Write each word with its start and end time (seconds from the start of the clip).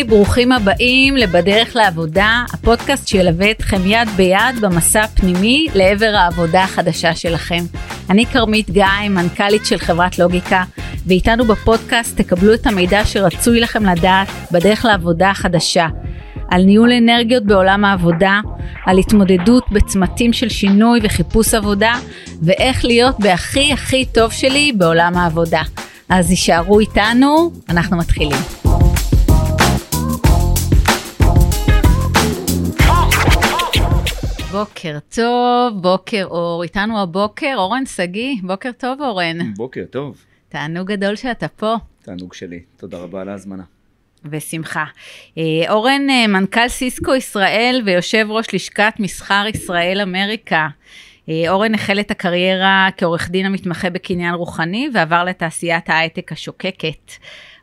היי, 0.00 0.08
ברוכים 0.08 0.52
הבאים 0.52 1.16
ל"בדרך 1.16 1.76
לעבודה", 1.76 2.44
הפודקאסט 2.52 3.08
שילווה 3.08 3.50
אתכם 3.50 3.80
יד 3.84 4.08
ביד 4.16 4.60
במסע 4.60 5.00
הפנימי 5.00 5.66
לעבר 5.74 6.14
העבודה 6.16 6.62
החדשה 6.62 7.14
שלכם. 7.14 7.64
אני 8.10 8.26
כרמית 8.26 8.70
גיא, 8.70 8.84
מנכ"לית 9.10 9.66
של 9.66 9.78
חברת 9.78 10.18
לוגיקה, 10.18 10.64
ואיתנו 11.06 11.44
בפודקאסט 11.44 12.20
תקבלו 12.20 12.54
את 12.54 12.66
המידע 12.66 13.04
שרצוי 13.04 13.60
לכם 13.60 13.86
לדעת 13.86 14.28
בדרך 14.52 14.84
לעבודה 14.84 15.30
החדשה. 15.30 15.86
על 16.50 16.62
ניהול 16.62 16.92
אנרגיות 16.92 17.44
בעולם 17.44 17.84
העבודה, 17.84 18.40
על 18.86 18.98
התמודדות 18.98 19.64
בצמתים 19.72 20.32
של 20.32 20.48
שינוי 20.48 21.00
וחיפוש 21.02 21.54
עבודה, 21.54 21.92
ואיך 22.42 22.84
להיות 22.84 23.16
בהכי 23.18 23.72
הכי 23.72 24.04
טוב 24.04 24.32
שלי 24.32 24.72
בעולם 24.76 25.16
העבודה. 25.16 25.62
אז 26.08 26.30
יישארו 26.30 26.80
איתנו, 26.80 27.50
אנחנו 27.68 27.96
מתחילים. 27.96 28.59
בוקר 34.52 34.98
טוב, 35.14 35.82
בוקר 35.82 36.24
אור, 36.24 36.62
איתנו 36.62 37.02
הבוקר 37.02 37.54
אורן 37.56 37.86
שגיא, 37.86 38.36
בוקר 38.42 38.70
טוב 38.78 39.00
אורן. 39.00 39.54
בוקר 39.54 39.84
טוב. 39.90 40.24
תענוג 40.48 40.92
גדול 40.92 41.16
שאתה 41.16 41.48
פה. 41.48 41.74
תענוג 42.02 42.34
שלי, 42.34 42.60
תודה 42.76 42.98
רבה 42.98 43.20
על 43.20 43.28
ההזמנה. 43.28 43.62
בשמחה. 44.24 44.84
אה, 45.38 45.42
אורן, 45.68 46.10
אה, 46.10 46.26
מנכ"ל 46.26 46.68
סיסקו 46.68 47.14
ישראל 47.14 47.82
ויושב 47.86 48.26
ראש 48.30 48.54
לשכת 48.54 48.92
מסחר 48.98 49.44
ישראל 49.54 50.00
אמריקה. 50.00 50.68
אה, 51.28 51.50
אורן 51.50 51.74
החל 51.74 52.00
את 52.00 52.10
הקריירה 52.10 52.88
כעורך 52.96 53.30
דין 53.30 53.46
המתמחה 53.46 53.90
בקניין 53.90 54.34
רוחני 54.34 54.88
ועבר 54.94 55.24
לתעשיית 55.24 55.90
ההייטק 55.90 56.32
השוקקת. 56.32 57.12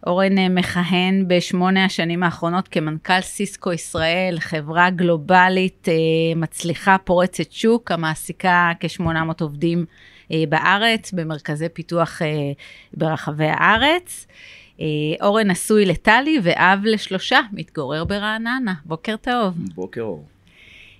אורן 0.08 0.56
מכהן 0.56 1.28
בשמונה 1.28 1.86
השנים 1.86 2.24
האחרונות 2.24 2.68
כמנכ"ל 2.68 3.22
סיסקו 3.22 3.74
ישראל, 3.74 4.38
חברה 4.40 4.90
גלובלית 4.90 5.88
מצליחה 6.36 6.98
פורצת 7.04 7.52
שוק, 7.52 7.92
המעסיקה 7.92 8.72
כ-800 8.80 9.42
עובדים 9.42 9.86
בארץ, 10.50 11.12
במרכזי 11.12 11.70
פיתוח 11.70 12.22
ברחבי 12.94 13.48
הארץ. 13.48 14.28
אה, 14.82 14.86
אורן 15.22 15.52
נשוי 15.52 15.86
לטלי 15.86 16.40
ואב 16.44 16.80
לשלושה, 16.84 17.40
מתגורר 17.52 18.04
ברעננה. 18.04 18.74
בוקר 18.86 19.16
טוב. 19.22 19.54
בוקר 19.76 20.02
אור. 20.02 20.26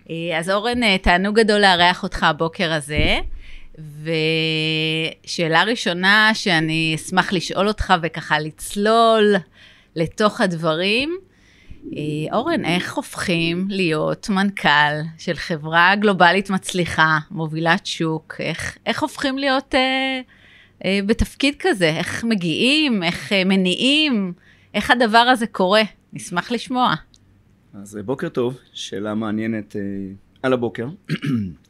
אה, 0.10 0.40
אז 0.40 0.50
אורן, 0.50 0.84
אה, 0.84 0.98
תענוג 0.98 1.40
גדול 1.40 1.62
לארח 1.62 2.04
אותך 2.04 2.24
הבוקר 2.24 2.74
הזה. 2.74 3.20
ושאלה 5.24 5.64
ראשונה 5.64 6.32
שאני 6.34 6.94
אשמח 6.96 7.34
לשאול 7.34 7.68
אותך 7.68 7.94
וככה 8.02 8.40
לצלול 8.40 9.36
לתוך 9.96 10.42
הדברים, 10.42 11.18
אורן, 12.34 12.66
איך 12.66 12.94
הופכים 12.94 13.68
להיות 13.70 14.30
מנכ"ל 14.30 15.02
של 15.18 15.34
חברה 15.34 15.96
גלובלית 15.96 16.50
מצליחה, 16.50 17.18
מובילת 17.32 17.86
שוק? 17.86 18.36
איך, 18.40 18.78
איך 18.86 19.02
הופכים 19.02 19.38
להיות 19.38 19.76
אה, 19.76 20.22
אה, 20.86 21.00
בתפקיד 21.06 21.56
כזה? 21.60 21.90
איך 21.90 22.24
מגיעים? 22.24 23.04
איך 23.04 23.34
אה, 23.34 23.44
מניעים? 23.46 24.34
איך 24.74 24.92
הדבר 24.92 25.18
הזה 25.18 25.48
קורה? 25.48 25.82
נשמח 26.14 26.52
לשמוע. 26.52 26.96
אז 27.74 27.98
אה, 27.98 28.04
בוקר 28.04 28.30
טוב, 28.30 28.58
שאלה 28.74 29.16
מעניינת 29.16 29.76
על 30.44 30.54
הבוקר. 30.54 30.88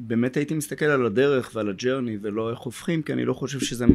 ובאמת 0.00 0.36
הייתי 0.36 0.54
מסתכל 0.54 0.84
על 0.84 1.06
הדרך 1.06 1.50
ועל 1.54 1.68
הג'רני 1.68 2.18
ולא 2.22 2.50
איך 2.50 2.58
הופכים, 2.58 3.02
כי 3.02 3.12
אני 3.12 3.24
לא 3.24 3.34
חושב 3.34 3.60
שזה 3.60 3.86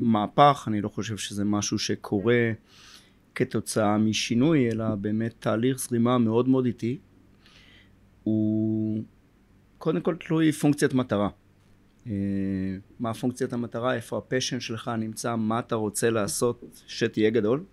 מהפך, 0.00 0.64
אני 0.66 0.80
לא 0.80 0.88
חושב 0.88 1.16
שזה 1.16 1.44
משהו 1.44 1.78
שקורה 1.78 2.52
כתוצאה 3.34 3.98
משינוי, 3.98 4.70
אלא 4.70 4.94
באמת 4.94 5.34
תהליך 5.38 5.78
זרימה 5.78 6.18
מאוד 6.18 6.48
מאוד 6.48 6.66
איטי. 6.66 6.98
הוא 8.22 9.02
קודם 9.78 10.00
כל 10.00 10.14
תלוי 10.16 10.52
פונקציית 10.52 10.94
מטרה. 10.94 11.28
אה, 12.06 12.12
מה 13.00 13.14
פונקציית 13.14 13.52
המטרה, 13.52 13.94
איפה 13.94 14.18
הפשן 14.18 14.60
שלך 14.60 14.90
נמצא, 14.98 15.36
מה 15.36 15.58
אתה 15.58 15.74
רוצה 15.74 16.10
לעשות 16.10 16.82
שתהיה 16.86 17.30
גדול, 17.30 17.64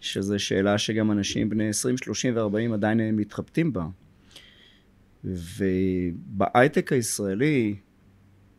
שזו 0.00 0.38
שאלה 0.38 0.78
שגם 0.78 1.10
אנשים 1.12 1.50
בני 1.50 1.68
20, 1.68 1.96
30 1.96 2.36
ו-40 2.36 2.74
עדיין 2.74 3.16
מתחבטים 3.16 3.72
בה. 3.72 3.86
ובהייטק 5.24 6.92
הישראלי, 6.92 7.74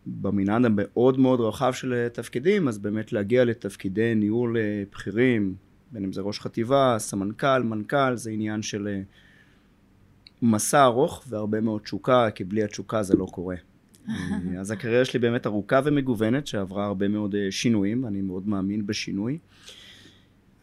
במנעד 0.06 0.66
המאוד 0.66 1.20
מאוד 1.20 1.40
רחב 1.40 1.74
של 1.74 2.08
תפקידים, 2.14 2.68
אז 2.68 2.78
באמת 2.78 3.14
להגיע 3.14 3.46
לתפקידי 3.46 4.16
ניהול 4.16 4.58
אה, 4.58 4.84
בכירים, 4.92 5.56
בין 5.92 6.04
אם 6.04 6.14
זה 6.14 6.22
ראש 6.22 6.40
חטיבה, 6.40 6.96
סמנכ"ל, 7.00 7.64
מנכ"ל, 7.64 8.16
זה 8.16 8.32
עניין 8.32 8.62
של 8.62 8.88
אה, 8.88 9.02
מסע 10.42 10.84
ארוך 10.84 11.24
והרבה 11.30 11.62
מאוד 11.62 11.82
תשוקה, 11.82 12.30
כי 12.36 12.44
בלי 12.44 12.64
התשוקה 12.64 13.04
זה 13.04 13.16
לא 13.16 13.26
קורה. 13.32 13.56
אה, 14.10 14.14
אז 14.60 14.72
הקריירה 14.72 15.06
שלי 15.06 15.20
באמת 15.20 15.48
ארוכה 15.48 15.80
ומגוונת, 15.84 16.48
שעברה 16.48 16.86
הרבה 16.86 17.08
מאוד 17.08 17.36
שינויים, 17.50 18.06
אני 18.06 18.22
מאוד 18.22 18.48
מאמין 18.48 18.88
בשינוי. 18.88 19.38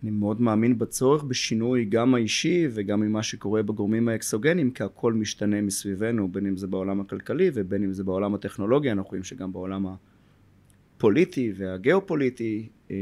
אני 0.03 0.11
מאוד 0.11 0.41
מאמין 0.41 0.79
בצורך 0.79 1.23
בשינוי 1.23 1.85
גם 1.85 2.15
האישי 2.15 2.69
וגם 2.71 3.01
ממה 3.01 3.23
שקורה 3.23 3.63
בגורמים 3.63 4.09
האקסוגנים, 4.09 4.71
כי 4.71 4.83
הכל 4.83 5.13
משתנה 5.13 5.61
מסביבנו, 5.61 6.29
בין 6.29 6.47
אם 6.47 6.57
זה 6.57 6.67
בעולם 6.67 7.01
הכלכלי 7.01 7.51
ובין 7.55 7.85
אם 7.85 7.93
זה 7.93 8.05
בעולם 8.05 8.35
הטכנולוגי, 8.35 8.93
אנחנו 8.93 9.09
רואים 9.09 9.25
שגם 9.25 9.53
בעולם 9.53 9.87
הפוליטי 10.97 11.53
והגיאופוליטי. 11.57 12.69
אה, 12.91 12.97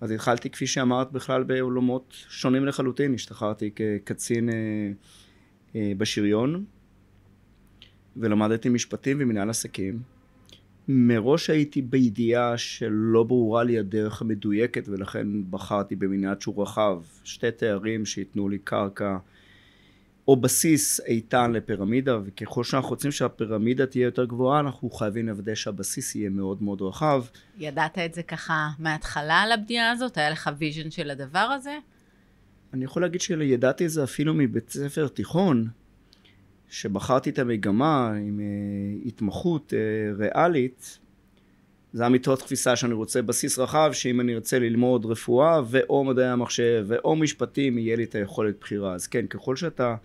אז 0.00 0.10
התחלתי, 0.10 0.50
כפי 0.50 0.66
שאמרת, 0.66 1.12
בכלל 1.12 1.42
בעולמות 1.42 2.14
שונים 2.28 2.66
לחלוטין. 2.66 3.14
השתחררתי 3.14 3.70
כקצין 3.76 4.48
בשריון, 5.74 6.64
ולמדתי 8.16 8.68
משפטים 8.68 9.16
ומנהל 9.20 9.50
עסקים. 9.50 10.17
מראש 10.88 11.50
הייתי 11.50 11.82
בידיעה 11.82 12.58
שלא 12.58 13.22
ברורה 13.24 13.64
לי 13.64 13.78
הדרך 13.78 14.22
המדויקת 14.22 14.88
ולכן 14.88 15.26
בחרתי 15.50 15.96
במנעד 15.96 16.42
שהוא 16.42 16.62
רחב, 16.62 17.02
שתי 17.24 17.50
תארים 17.50 18.06
שייתנו 18.06 18.48
לי 18.48 18.58
קרקע 18.58 19.16
או 20.28 20.36
בסיס 20.36 21.00
איתן 21.00 21.52
לפירמידה 21.52 22.18
וככל 22.24 22.64
שאנחנו 22.64 22.88
רוצים 22.88 23.10
שהפירמידה 23.10 23.86
תהיה 23.86 24.04
יותר 24.04 24.24
גבוהה 24.24 24.60
אנחנו 24.60 24.90
חייבים 24.90 25.26
לוודא 25.26 25.54
שהבסיס 25.54 26.14
יהיה 26.14 26.30
מאוד 26.30 26.62
מאוד 26.62 26.82
רחב. 26.82 27.24
ידעת 27.58 27.98
את 27.98 28.14
זה 28.14 28.22
ככה 28.22 28.68
מההתחלה 28.78 29.34
על 29.34 29.52
הבנייה 29.52 29.90
הזאת? 29.90 30.18
היה 30.18 30.30
לך 30.30 30.50
vision 30.58 30.90
של 30.90 31.10
הדבר 31.10 31.38
הזה? 31.38 31.78
אני 32.74 32.84
יכול 32.84 33.02
להגיד 33.02 33.20
שידעתי 33.20 33.84
את 33.84 33.90
זה 33.90 34.04
אפילו 34.04 34.34
מבית 34.34 34.70
ספר 34.70 35.08
תיכון 35.08 35.68
שבחרתי 36.68 37.30
את 37.30 37.38
המגמה 37.38 38.12
עם 38.12 38.40
uh, 38.40 39.08
התמחות 39.08 39.72
uh, 39.72 40.18
ריאלית, 40.18 40.98
זה 41.92 42.02
היה 42.02 42.10
מתוך 42.10 42.40
תפיסה 42.40 42.76
שאני 42.76 42.94
רוצה 42.94 43.22
בסיס 43.22 43.58
רחב, 43.58 43.90
שאם 43.92 44.20
אני 44.20 44.34
ארצה 44.34 44.58
ללמוד 44.58 45.06
רפואה 45.06 45.60
ואו 45.66 46.04
מדעי 46.04 46.28
המחשב 46.28 46.84
ואו 46.88 47.16
משפטים, 47.16 47.78
יהיה 47.78 47.96
לי 47.96 48.04
את 48.04 48.14
היכולת 48.14 48.60
בחירה. 48.60 48.94
אז 48.94 49.06
כן, 49.06 49.26
ככל 49.26 49.56
שאתה 49.56 49.96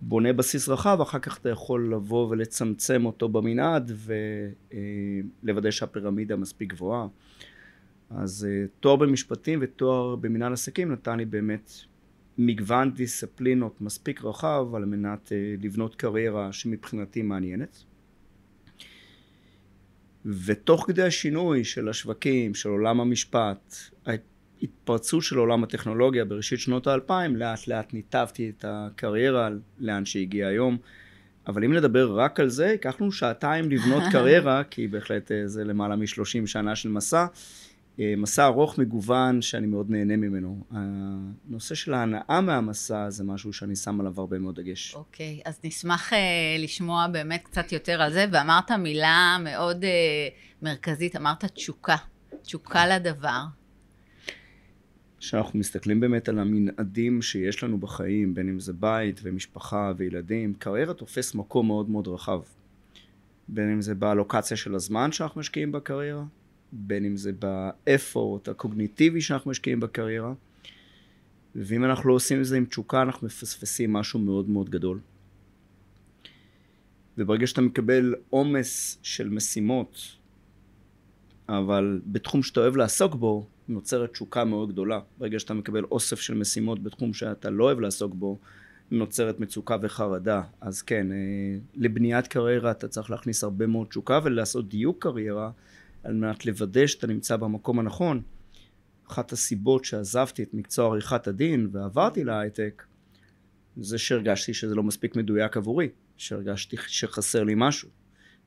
בונה 0.00 0.32
בסיס 0.32 0.68
רחב, 0.68 1.00
אחר 1.00 1.18
כך 1.18 1.38
אתה 1.38 1.48
יכול 1.48 1.94
לבוא 1.94 2.28
ולצמצם 2.28 3.06
אותו 3.06 3.28
במנעד 3.28 3.92
ולוודא 5.42 5.66
אה, 5.66 5.72
שהפירמידה 5.72 6.36
מספיק 6.36 6.72
גבוהה. 6.72 7.06
אז 8.10 8.46
תואר 8.80 8.96
במשפטים 8.96 9.58
ותואר 9.62 10.16
במנהל 10.16 10.52
עסקים 10.52 10.92
נתן 10.92 11.18
לי 11.18 11.24
באמת 11.24 11.72
מגוון 12.38 12.90
דיסציפלינות 12.90 13.80
מספיק 13.80 14.24
רחב 14.24 14.74
על 14.74 14.84
מנת 14.84 15.32
אה, 15.32 15.54
לבנות 15.62 15.94
קריירה 15.94 16.52
שמבחינתי 16.52 17.22
מעניינת. 17.22 17.84
ותוך 20.24 20.84
כדי 20.86 21.02
השינוי 21.02 21.64
של 21.64 21.88
השווקים, 21.88 22.54
של 22.54 22.68
עולם 22.68 23.00
המשפט, 23.00 23.74
ההתפרצות 24.06 25.22
של 25.22 25.38
עולם 25.38 25.64
הטכנולוגיה 25.64 26.24
בראשית 26.24 26.58
שנות 26.58 26.86
האלפיים, 26.86 27.36
לאט 27.36 27.68
לאט 27.68 27.94
ניתבתי 27.94 28.50
את 28.50 28.64
הקריירה 28.68 29.48
לאן 29.78 30.04
שהגיע 30.04 30.46
היום. 30.46 30.78
אבל 31.46 31.64
אם 31.64 31.72
נדבר 31.72 32.18
רק 32.18 32.40
על 32.40 32.48
זה, 32.48 32.66
ייקח 32.66 33.00
לנו 33.00 33.12
שעתיים 33.12 33.70
לבנות 33.70 34.02
קריירה, 34.12 34.64
כי 34.64 34.88
בהחלט 34.88 35.32
אה, 35.32 35.46
זה 35.46 35.64
למעלה 35.64 35.96
משלושים 35.96 36.46
שנה 36.46 36.76
של 36.76 36.88
מסע. 36.88 37.26
אה, 38.00 38.14
מסע 38.16 38.46
ארוך 38.46 38.78
מגוון 38.78 39.42
שאני 39.42 39.66
מאוד 39.66 39.90
נהנה 39.90 40.16
ממנו. 40.16 40.64
הנושא 40.70 41.74
של 41.74 41.94
ההנאה 41.94 42.40
מהמסע 42.40 43.10
זה 43.10 43.24
משהו 43.24 43.52
שאני 43.52 43.76
שם 43.76 44.00
עליו 44.00 44.14
הרבה 44.16 44.38
מאוד 44.38 44.60
דגש. 44.60 44.94
אוקיי, 44.94 45.40
okay, 45.44 45.48
אז 45.48 45.60
נשמח 45.64 46.12
uh, 46.12 46.16
לשמוע 46.58 47.06
באמת 47.06 47.44
קצת 47.44 47.72
יותר 47.72 48.02
על 48.02 48.12
זה, 48.12 48.26
ואמרת 48.32 48.70
מילה 48.70 49.36
מאוד 49.44 49.84
uh, 49.84 49.86
מרכזית, 50.62 51.16
אמרת 51.16 51.44
תשוקה, 51.44 51.96
תשוקה 52.42 52.86
לדבר. 52.86 53.42
כשאנחנו 55.18 55.58
מסתכלים 55.58 56.00
באמת 56.00 56.28
על 56.28 56.38
המנעדים 56.38 57.22
שיש 57.22 57.64
לנו 57.64 57.78
בחיים, 57.78 58.34
בין 58.34 58.48
אם 58.48 58.60
זה 58.60 58.72
בית 58.72 59.20
ומשפחה 59.22 59.92
וילדים, 59.96 60.54
קריירה 60.54 60.94
תופס 60.94 61.34
מקום 61.34 61.66
מאוד 61.66 61.90
מאוד 61.90 62.08
רחב. 62.08 62.40
בין 63.48 63.72
אם 63.72 63.82
זה 63.82 63.94
באלוקציה 63.94 64.56
של 64.56 64.74
הזמן 64.74 65.12
שאנחנו 65.12 65.40
משקיעים 65.40 65.72
בקריירה, 65.72 66.22
בין 66.72 67.04
אם 67.04 67.16
זה 67.16 67.32
באפורט 67.32 68.48
הקוגניטיבי 68.48 69.20
שאנחנו 69.20 69.50
משקיעים 69.50 69.80
בקריירה, 69.80 70.32
ואם 71.54 71.84
אנחנו 71.84 72.08
לא 72.08 72.14
עושים 72.14 72.40
את 72.40 72.44
זה 72.44 72.56
עם 72.56 72.64
תשוקה, 72.64 73.02
אנחנו 73.02 73.26
מפספסים 73.26 73.92
משהו 73.92 74.20
מאוד 74.20 74.48
מאוד 74.48 74.70
גדול. 74.70 74.98
וברגע 77.18 77.46
שאתה 77.46 77.60
מקבל 77.60 78.14
עומס 78.30 78.98
של 79.02 79.28
משימות, 79.28 80.16
אבל 81.48 82.00
בתחום 82.06 82.42
שאתה 82.42 82.60
אוהב 82.60 82.76
לעסוק 82.76 83.14
בו, 83.14 83.46
נוצרת 83.68 84.12
תשוקה 84.12 84.44
מאוד 84.44 84.72
גדולה. 84.72 85.00
ברגע 85.18 85.38
שאתה 85.38 85.54
מקבל 85.54 85.84
אוסף 85.84 86.20
של 86.20 86.34
משימות 86.34 86.82
בתחום 86.82 87.14
שאתה 87.14 87.50
לא 87.50 87.64
אוהב 87.64 87.80
לעסוק 87.80 88.14
בו, 88.14 88.38
נוצרת 88.90 89.40
מצוקה 89.40 89.76
וחרדה. 89.82 90.42
אז 90.60 90.82
כן, 90.82 91.12
אה, 91.12 91.16
לבניית 91.74 92.26
קריירה 92.26 92.70
אתה 92.70 92.88
צריך 92.88 93.10
להכניס 93.10 93.44
הרבה 93.44 93.66
מאוד 93.66 93.86
תשוקה 93.86 94.20
ולעשות 94.24 94.68
דיוק 94.68 95.02
קריירה 95.02 95.50
על 96.04 96.14
מנת 96.14 96.46
לוודא 96.46 96.86
שאתה 96.86 97.06
נמצא 97.06 97.36
במקום 97.36 97.78
הנכון. 97.78 98.22
אחת 99.10 99.32
הסיבות 99.32 99.84
שעזבתי 99.84 100.42
את 100.42 100.54
מקצוע 100.54 100.86
עריכת 100.86 101.26
הדין 101.26 101.68
ועברתי 101.72 102.24
להייטק 102.24 102.82
זה 103.76 103.98
שהרגשתי 103.98 104.54
שזה 104.54 104.74
לא 104.74 104.82
מספיק 104.82 105.16
מדויק 105.16 105.56
עבורי, 105.56 105.88
שהרגשתי 106.16 106.76
שחסר 106.86 107.44
לי 107.44 107.52
משהו, 107.56 107.88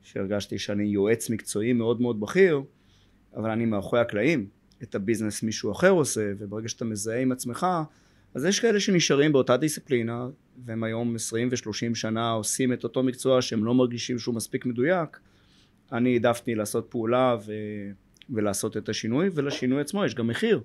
שהרגשתי 0.02 0.60
שאני 0.60 0.84
יועץ 0.84 1.30
מקצועי 1.30 1.74
מאוד 1.74 2.02
מאוד 2.02 2.20
בכיר, 2.20 2.62
אבל 3.36 3.50
אני 3.50 3.66
מאחורי 3.66 4.02
הקלעים, 4.02 4.48
את 4.84 4.96
הביזנס 4.96 5.44
מישהו 5.44 5.72
אחר 5.72 5.90
עושה, 5.90 6.32
וברגע 6.38 6.68
שאתה 6.68 6.86
מזהה 6.86 7.22
עם 7.22 7.32
עצמך, 7.32 7.68
אז 8.34 8.46
יש 8.46 8.60
כאלה 8.60 8.80
שנשארים 8.80 9.32
באותה 9.32 9.58
דיסציפלינה, 9.58 10.28
והם 10.66 10.84
היום 10.84 11.16
20 11.16 11.50
ו-30 11.52 11.96
שנה 11.96 12.32
עושים 12.32 12.74
את 12.74 12.84
אותו 12.84 13.04
מקצוע 13.04 13.42
שהם 13.42 13.66
לא 13.66 13.74
מרגישים 13.74 14.20
שהוא 14.20 14.36
מספיק 14.36 14.66
מדויק. 14.66 15.20
אני 15.92 16.14
העדפתי 16.14 16.56
לעשות 16.56 16.88
פעולה 16.90 17.38
ו... 17.46 17.54
ולעשות 18.30 18.78
את 18.78 18.90
השינוי, 18.90 19.30
ולשינוי 19.34 19.82
עצמו 19.82 20.06
יש 20.06 20.16
גם 20.16 20.28
מחיר. 20.28 20.62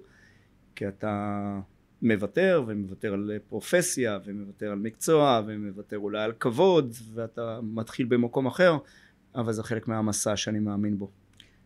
כי 0.76 0.88
אתה 0.88 1.60
מוותר, 2.02 2.64
ומוותר 2.66 3.12
על 3.12 3.30
פרופסיה, 3.48 4.18
ומוותר 4.24 4.70
על 4.70 4.78
מקצוע, 4.78 5.42
ומוותר 5.46 5.98
אולי 5.98 6.22
על 6.22 6.32
כבוד, 6.40 6.94
ואתה 7.14 7.60
מתחיל 7.62 8.06
במקום 8.06 8.46
אחר, 8.46 8.76
אבל 9.34 9.52
זה 9.52 9.62
חלק 9.62 9.88
מהמסע 9.88 10.36
שאני 10.36 10.58
מאמין 10.58 10.98
בו. 10.98 11.10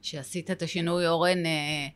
כשעשית 0.03 0.51
את 0.51 0.63
השינוי, 0.63 1.07
אורן, 1.07 1.47
אה, 1.47 1.87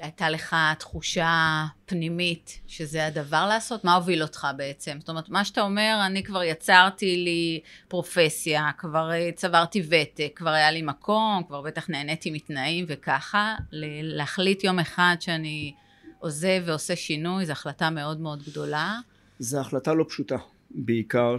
הייתה 0.00 0.30
לך 0.30 0.56
תחושה 0.78 1.64
פנימית 1.86 2.60
שזה 2.66 3.06
הדבר 3.06 3.46
לעשות? 3.48 3.84
מה 3.84 3.94
הוביל 3.94 4.22
אותך 4.22 4.46
בעצם? 4.56 4.96
זאת 5.00 5.08
אומרת, 5.08 5.28
מה 5.28 5.44
שאתה 5.44 5.60
אומר, 5.60 6.02
אני 6.06 6.22
כבר 6.22 6.42
יצרתי 6.42 7.16
לי 7.16 7.60
פרופסיה, 7.88 8.70
כבר 8.78 9.12
אה, 9.12 9.30
צברתי 9.34 9.82
ותק, 9.88 10.32
כבר 10.36 10.50
היה 10.50 10.70
לי 10.70 10.82
מקום, 10.82 11.42
כבר 11.46 11.62
בטח 11.62 11.90
נהניתי 11.90 12.30
מתנאים 12.30 12.84
וככה, 12.88 13.54
להחליט 14.02 14.64
יום 14.64 14.78
אחד 14.78 15.16
שאני 15.20 15.74
עוזב 16.18 16.62
ועושה 16.66 16.96
שינוי, 16.96 17.46
זו 17.46 17.52
החלטה 17.52 17.90
מאוד 17.90 18.20
מאוד 18.20 18.42
גדולה. 18.42 18.98
זו 19.38 19.60
החלטה 19.60 19.94
לא 19.94 20.04
פשוטה, 20.08 20.36
בעיקר 20.70 21.36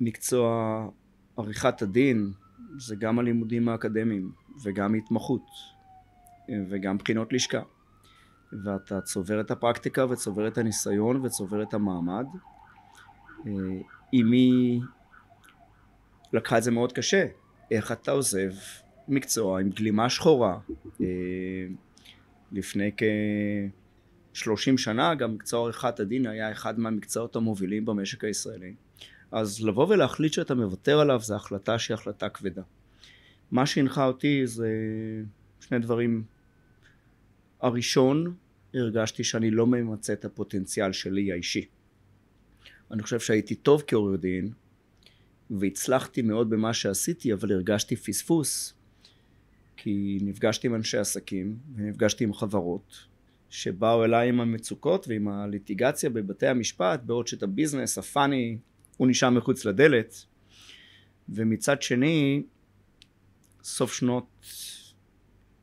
שמקצוע 0.00 0.88
עריכת 1.36 1.82
הדין 1.82 2.32
זה 2.78 2.96
גם 2.96 3.18
הלימודים 3.18 3.68
האקדמיים 3.68 4.32
וגם 4.62 4.94
התמחות 4.94 5.73
וגם 6.70 6.98
בחינות 6.98 7.32
לשכה. 7.32 7.62
ואתה 8.64 9.00
צובר 9.00 9.40
את 9.40 9.50
הפרקטיקה 9.50 10.06
וצובר 10.06 10.48
את 10.48 10.58
הניסיון 10.58 11.16
וצובר 11.24 11.62
את 11.62 11.74
המעמד. 11.74 12.26
אמי 14.14 14.80
לקחה 16.32 16.58
את 16.58 16.62
זה 16.62 16.70
מאוד 16.70 16.92
קשה. 16.92 17.26
איך 17.70 17.92
אתה 17.92 18.10
עוזב 18.10 18.52
מקצוע 19.08 19.60
עם 19.60 19.68
גלימה 19.68 20.10
שחורה 20.10 20.58
אה, 21.00 21.06
לפני 22.52 22.90
כ-30 22.96 24.76
שנה 24.76 25.14
גם 25.14 25.34
מקצוע 25.34 25.64
עריכת 25.64 26.00
הדין 26.00 26.26
היה 26.26 26.52
אחד 26.52 26.78
מהמקצועות 26.78 27.36
המובילים 27.36 27.84
במשק 27.84 28.24
הישראלי. 28.24 28.74
אז 29.32 29.64
לבוא 29.64 29.86
ולהחליט 29.88 30.32
שאתה 30.32 30.54
מוותר 30.54 31.00
עליו 31.00 31.20
זו 31.20 31.34
החלטה 31.34 31.78
שהיא 31.78 31.94
החלטה 31.94 32.28
כבדה. 32.28 32.62
מה 33.50 33.66
שהנחה 33.66 34.06
אותי 34.06 34.46
זה 34.46 34.68
שני 35.60 35.78
דברים 35.78 36.24
הראשון, 37.64 38.34
הרגשתי 38.74 39.24
שאני 39.24 39.50
לא 39.50 39.66
ממצה 39.66 40.12
את 40.12 40.24
הפוטנציאל 40.24 40.92
שלי 40.92 41.32
האישי. 41.32 41.66
אני 42.90 43.02
חושב 43.02 43.20
שהייתי 43.20 43.54
טוב 43.54 43.82
כעורר 43.86 44.16
דין, 44.16 44.52
והצלחתי 45.50 46.22
מאוד 46.22 46.50
במה 46.50 46.74
שעשיתי, 46.74 47.32
אבל 47.32 47.52
הרגשתי 47.52 47.96
פספוס, 47.96 48.74
כי 49.76 50.18
נפגשתי 50.22 50.66
עם 50.66 50.74
אנשי 50.74 50.98
עסקים, 50.98 51.56
ונפגשתי 51.74 52.24
עם 52.24 52.34
חברות, 52.34 53.06
שבאו 53.50 54.04
אליי 54.04 54.28
עם 54.28 54.40
המצוקות 54.40 55.08
ועם 55.08 55.28
הליטיגציה 55.28 56.10
בבתי 56.10 56.46
המשפט, 56.46 57.00
בעוד 57.02 57.26
שאת 57.26 57.42
הביזנס, 57.42 57.98
הפאני, 57.98 58.58
הוא 58.96 59.08
נשאר 59.08 59.30
מחוץ 59.30 59.64
לדלת. 59.64 60.24
ומצד 61.28 61.82
שני, 61.82 62.42
סוף 63.62 63.92
שנות 63.92 64.26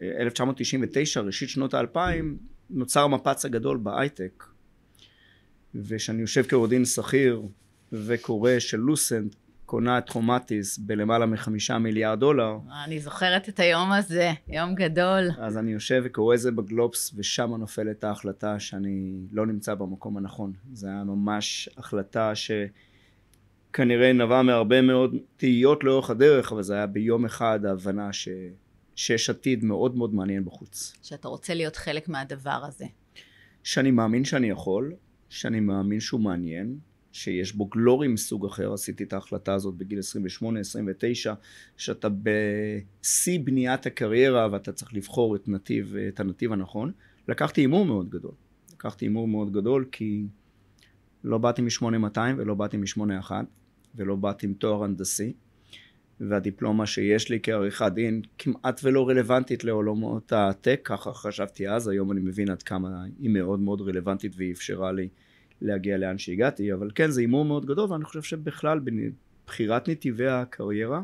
1999, 0.02 1.22
ראשית 1.22 1.50
שנות 1.50 1.74
האלפיים, 1.74 2.38
נוצר 2.70 3.04
המפץ 3.04 3.46
הגדול 3.46 3.78
בהייטק. 3.78 4.44
וכשאני 5.76 6.22
יושב 6.22 6.44
כעורך 6.48 6.70
דין 6.70 6.86
שכיר 6.86 7.42
וקורא 7.92 8.52
שלוסנט 8.60 9.36
קונה 9.66 9.98
את 9.98 10.10
חומטיס 10.10 10.78
בלמעלה 10.78 11.26
מחמישה 11.26 11.78
מיליארד 11.78 12.20
דולר. 12.20 12.58
אני 12.86 13.00
זוכרת 13.00 13.50
את 13.50 13.60
היום 13.60 13.92
הזה, 13.92 14.32
יום 14.48 14.76
גדול. 14.76 15.30
אז 15.40 15.58
אני 15.58 15.72
יושב 15.72 16.02
וקורא 16.06 16.36
את 16.36 16.40
זה 16.40 16.52
בגלובס, 16.52 17.14
ושם 17.16 17.56
נופלת 17.56 18.04
ההחלטה 18.04 18.60
שאני 18.60 19.14
לא 19.32 19.46
נמצא 19.46 19.76
במקום 19.76 20.18
הנכון. 20.18 20.54
זו 20.74 20.88
הייתה 20.88 21.04
ממש 21.04 21.70
החלטה 21.78 22.34
שכנראה 22.36 24.14
נבעה 24.14 24.44
מהרבה 24.44 24.82
מאוד 24.82 25.16
תהיות 25.38 25.84
לאורך 25.84 26.10
הדרך, 26.10 26.52
אבל 26.52 26.64
זה 26.64 26.74
היה 26.74 26.88
ביום 26.88 27.26
אחד 27.26 27.66
ההבנה 27.66 28.14
ש... 28.14 28.30
שיש 29.02 29.30
עתיד 29.30 29.64
מאוד 29.64 29.96
מאוד 29.96 30.14
מעניין 30.14 30.46
בחוץ. 30.46 30.94
שאתה 31.04 31.28
רוצה 31.28 31.54
להיות 31.54 31.76
חלק 31.76 32.10
מהדבר 32.10 32.62
הזה. 32.68 32.86
שאני 33.64 33.92
מאמין 33.92 34.26
שאני 34.26 34.50
יכול, 34.50 34.94
שאני 35.30 35.60
מאמין 35.60 36.00
שהוא 36.00 36.22
מעניין, 36.22 36.80
שיש 37.12 37.56
בו 37.56 37.66
גלורי 37.66 38.08
מסוג 38.08 38.46
אחר, 38.46 38.74
עשיתי 38.74 39.04
את 39.04 39.14
ההחלטה 39.14 39.54
הזאת 39.54 39.76
בגיל 39.76 40.00
28-29, 40.42 40.44
שאתה 41.78 42.08
בשיא 42.24 43.40
בניית 43.44 43.86
הקריירה 43.86 44.48
ואתה 44.52 44.72
צריך 44.72 44.94
לבחור 44.94 45.36
את, 45.36 45.48
נתיב, 45.48 45.96
את 45.96 46.20
הנתיב 46.20 46.54
הנכון. 46.54 46.92
לקחתי 47.28 47.62
הימור 47.62 47.86
מאוד 47.86 48.10
גדול. 48.10 48.34
לקחתי 48.74 49.06
הימור 49.06 49.28
מאוד 49.28 49.52
גדול 49.52 49.86
כי 49.92 50.26
לא 51.24 51.38
באתי 51.38 51.62
מ-8200 51.62 52.20
ולא 52.38 52.56
באתי 52.56 52.78
מ-81 52.78 53.32
ולא 53.96 54.16
באתי 54.16 54.46
עם 54.46 54.54
תואר 54.54 54.84
הנדסי. 54.84 55.34
והדיפלומה 56.30 56.86
שיש 56.86 57.30
לי 57.30 57.40
כעריכת 57.44 57.92
דין 57.96 58.22
כמעט 58.38 58.82
ולא 58.84 59.10
רלוונטית 59.10 59.64
לעולמות 59.64 60.34
הטק, 60.34 60.82
ככה 60.84 61.14
חשבתי 61.14 61.70
אז, 61.70 61.88
היום 61.88 62.12
אני 62.12 62.20
מבין 62.20 62.50
עד 62.50 62.64
כמה 62.64 63.04
היא 63.20 63.30
מאוד 63.30 63.60
מאוד 63.60 63.82
רלוונטית 63.82 64.34
והיא 64.36 64.52
אפשרה 64.52 64.92
לי 64.92 65.08
להגיע 65.62 65.98
לאן 65.98 66.18
שהגעתי, 66.18 66.74
אבל 66.74 66.92
כן 66.96 67.12
זה 67.12 67.22
הימור 67.22 67.46
מאוד 67.46 67.66
גדול 67.66 67.92
ואני 67.92 68.06
חושב 68.06 68.22
שבכלל 68.22 68.80
בבחירת 68.80 69.90
נתיבי 69.90 70.28
הקריירה 70.28 71.02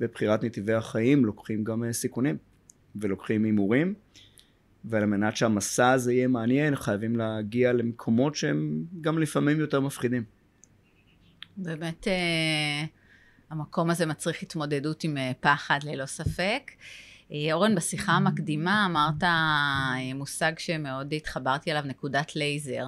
ובחירת 0.00 0.44
נתיבי 0.44 0.72
החיים 0.72 1.24
לוקחים 1.24 1.64
גם 1.64 1.84
אה, 1.84 1.92
סיכונים 1.92 2.36
ולוקחים 2.96 3.44
הימורים 3.44 3.94
ועל 4.84 5.06
מנת 5.06 5.36
שהמסע 5.36 5.90
הזה 5.90 6.12
יהיה 6.12 6.28
מעניין 6.28 6.76
חייבים 6.76 7.16
להגיע 7.16 7.72
למקומות 7.72 8.34
שהם 8.34 8.84
גם 9.00 9.18
לפעמים 9.18 9.60
יותר 9.60 9.80
מפחידים. 9.80 10.22
באמת 11.56 12.08
אה, 12.08 12.84
המקום 13.52 13.90
הזה 13.90 14.06
מצריך 14.06 14.42
התמודדות 14.42 15.04
עם 15.04 15.16
אה, 15.16 15.32
פחד 15.40 15.78
ללא 15.84 16.06
ספק. 16.06 16.70
אה, 17.32 17.52
אורן, 17.52 17.74
בשיחה 17.74 18.12
המקדימה 18.12 18.86
אמרת 18.86 19.22
אה, 19.22 20.14
מושג 20.14 20.52
שמאוד 20.58 21.14
התחברתי 21.14 21.70
אליו, 21.72 21.82
נקודת 21.86 22.36
לייזר. 22.36 22.86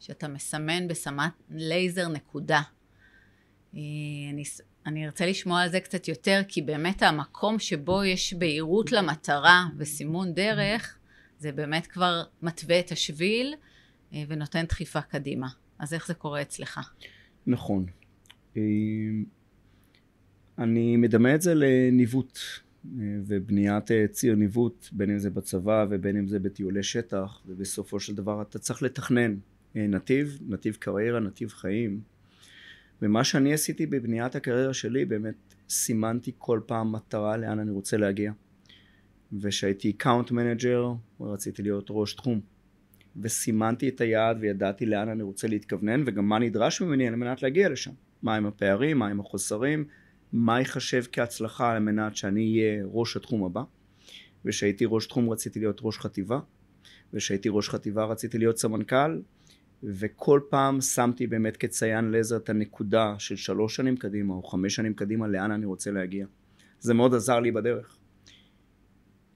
שאתה 0.00 0.28
מסמן 0.28 0.88
בסמן 0.88 1.32
לייזר 1.50 2.08
נקודה. 2.08 2.60
אני, 3.72 4.44
אני 4.86 5.06
ארצה 5.06 5.26
לשמוע 5.26 5.62
על 5.62 5.68
זה 5.68 5.80
קצת 5.80 6.08
יותר, 6.08 6.40
כי 6.48 6.62
באמת 6.62 7.02
המקום 7.02 7.58
שבו 7.58 8.04
יש 8.04 8.34
בהירות 8.34 8.92
למטרה 8.92 9.64
וסימון 9.76 10.34
דרך, 10.34 10.98
זה 11.38 11.52
באמת 11.52 11.86
כבר 11.86 12.22
מתווה 12.42 12.80
את 12.80 12.92
השביל 12.92 13.54
ונותן 14.12 14.64
דחיפה 14.64 15.00
קדימה. 15.00 15.48
אז 15.78 15.94
איך 15.94 16.06
זה 16.06 16.14
קורה 16.14 16.42
אצלך? 16.42 16.80
נכון. 17.46 17.86
אני 20.58 20.96
מדמה 20.96 21.34
את 21.34 21.42
זה 21.42 21.52
לניווט 21.54 22.38
אה, 22.86 23.04
ובניית 23.26 23.90
אה, 23.90 24.06
ציר 24.10 24.34
ניווט 24.34 24.88
בין 24.92 25.10
אם 25.10 25.18
זה 25.18 25.30
בצבא 25.30 25.86
ובין 25.90 26.16
אם 26.16 26.28
זה 26.28 26.38
בטיולי 26.38 26.82
שטח 26.82 27.42
ובסופו 27.46 28.00
של 28.00 28.14
דבר 28.14 28.42
אתה 28.42 28.58
צריך 28.58 28.82
לתכנן 28.82 29.36
אה, 29.76 29.86
נתיב, 29.86 30.38
נתיב 30.48 30.76
קריירה, 30.80 31.20
נתיב 31.20 31.48
חיים 31.48 32.00
ומה 33.02 33.24
שאני 33.24 33.54
עשיתי 33.54 33.86
בבניית 33.86 34.36
הקריירה 34.36 34.74
שלי, 34.74 35.04
באמת 35.04 35.54
סימנתי 35.68 36.32
כל 36.38 36.60
פעם 36.66 36.92
מטרה 36.92 37.36
לאן 37.36 37.58
אני 37.58 37.70
רוצה 37.70 37.96
להגיע. 37.96 38.32
וכשהייתי 39.40 39.90
account 39.90 40.30
manager, 40.30 40.92
רציתי 41.20 41.62
להיות 41.62 41.86
ראש 41.90 42.14
תחום. 42.14 42.40
וסימנתי 43.22 43.88
את 43.88 44.00
היעד 44.00 44.36
וידעתי 44.40 44.86
לאן 44.86 45.08
אני 45.08 45.22
רוצה 45.22 45.48
להתכוונן 45.48 46.02
וגם 46.06 46.28
מה 46.28 46.38
נדרש 46.38 46.82
ממני 46.82 47.08
על 47.08 47.16
מנת 47.16 47.42
להגיע 47.42 47.68
לשם. 47.68 47.90
מהם 48.22 48.46
הפערים, 48.46 48.98
מהם 48.98 49.20
החוסרים, 49.20 49.84
מה 50.32 50.58
ייחשב 50.58 51.04
כהצלחה 51.12 51.72
על 51.72 51.78
מנת 51.78 52.16
שאני 52.16 52.40
אהיה 52.40 52.84
ראש 52.86 53.16
התחום 53.16 53.44
הבא. 53.44 53.62
וכשהייתי 54.44 54.84
ראש 54.88 55.06
תחום 55.06 55.30
רציתי 55.30 55.58
להיות 55.58 55.80
ראש 55.82 55.98
חטיבה, 55.98 56.40
וכשהייתי 57.12 57.48
ראש 57.52 57.68
חטיבה 57.68 58.04
רציתי 58.04 58.38
להיות 58.38 58.58
סמנכ"ל, 58.58 59.20
וכל 59.82 60.40
פעם 60.48 60.80
שמתי 60.80 61.26
באמת 61.26 61.56
כציין 61.56 62.10
לייזר 62.10 62.36
את 62.36 62.48
הנקודה 62.48 63.14
של 63.18 63.36
שלוש 63.36 63.76
שנים 63.76 63.96
קדימה 63.96 64.34
או 64.34 64.42
חמש 64.42 64.74
שנים 64.74 64.94
קדימה 64.94 65.28
לאן 65.28 65.50
אני 65.50 65.66
רוצה 65.66 65.90
להגיע. 65.90 66.26
זה 66.80 66.94
מאוד 66.94 67.14
עזר 67.14 67.40
לי 67.40 67.52
בדרך. 67.52 67.96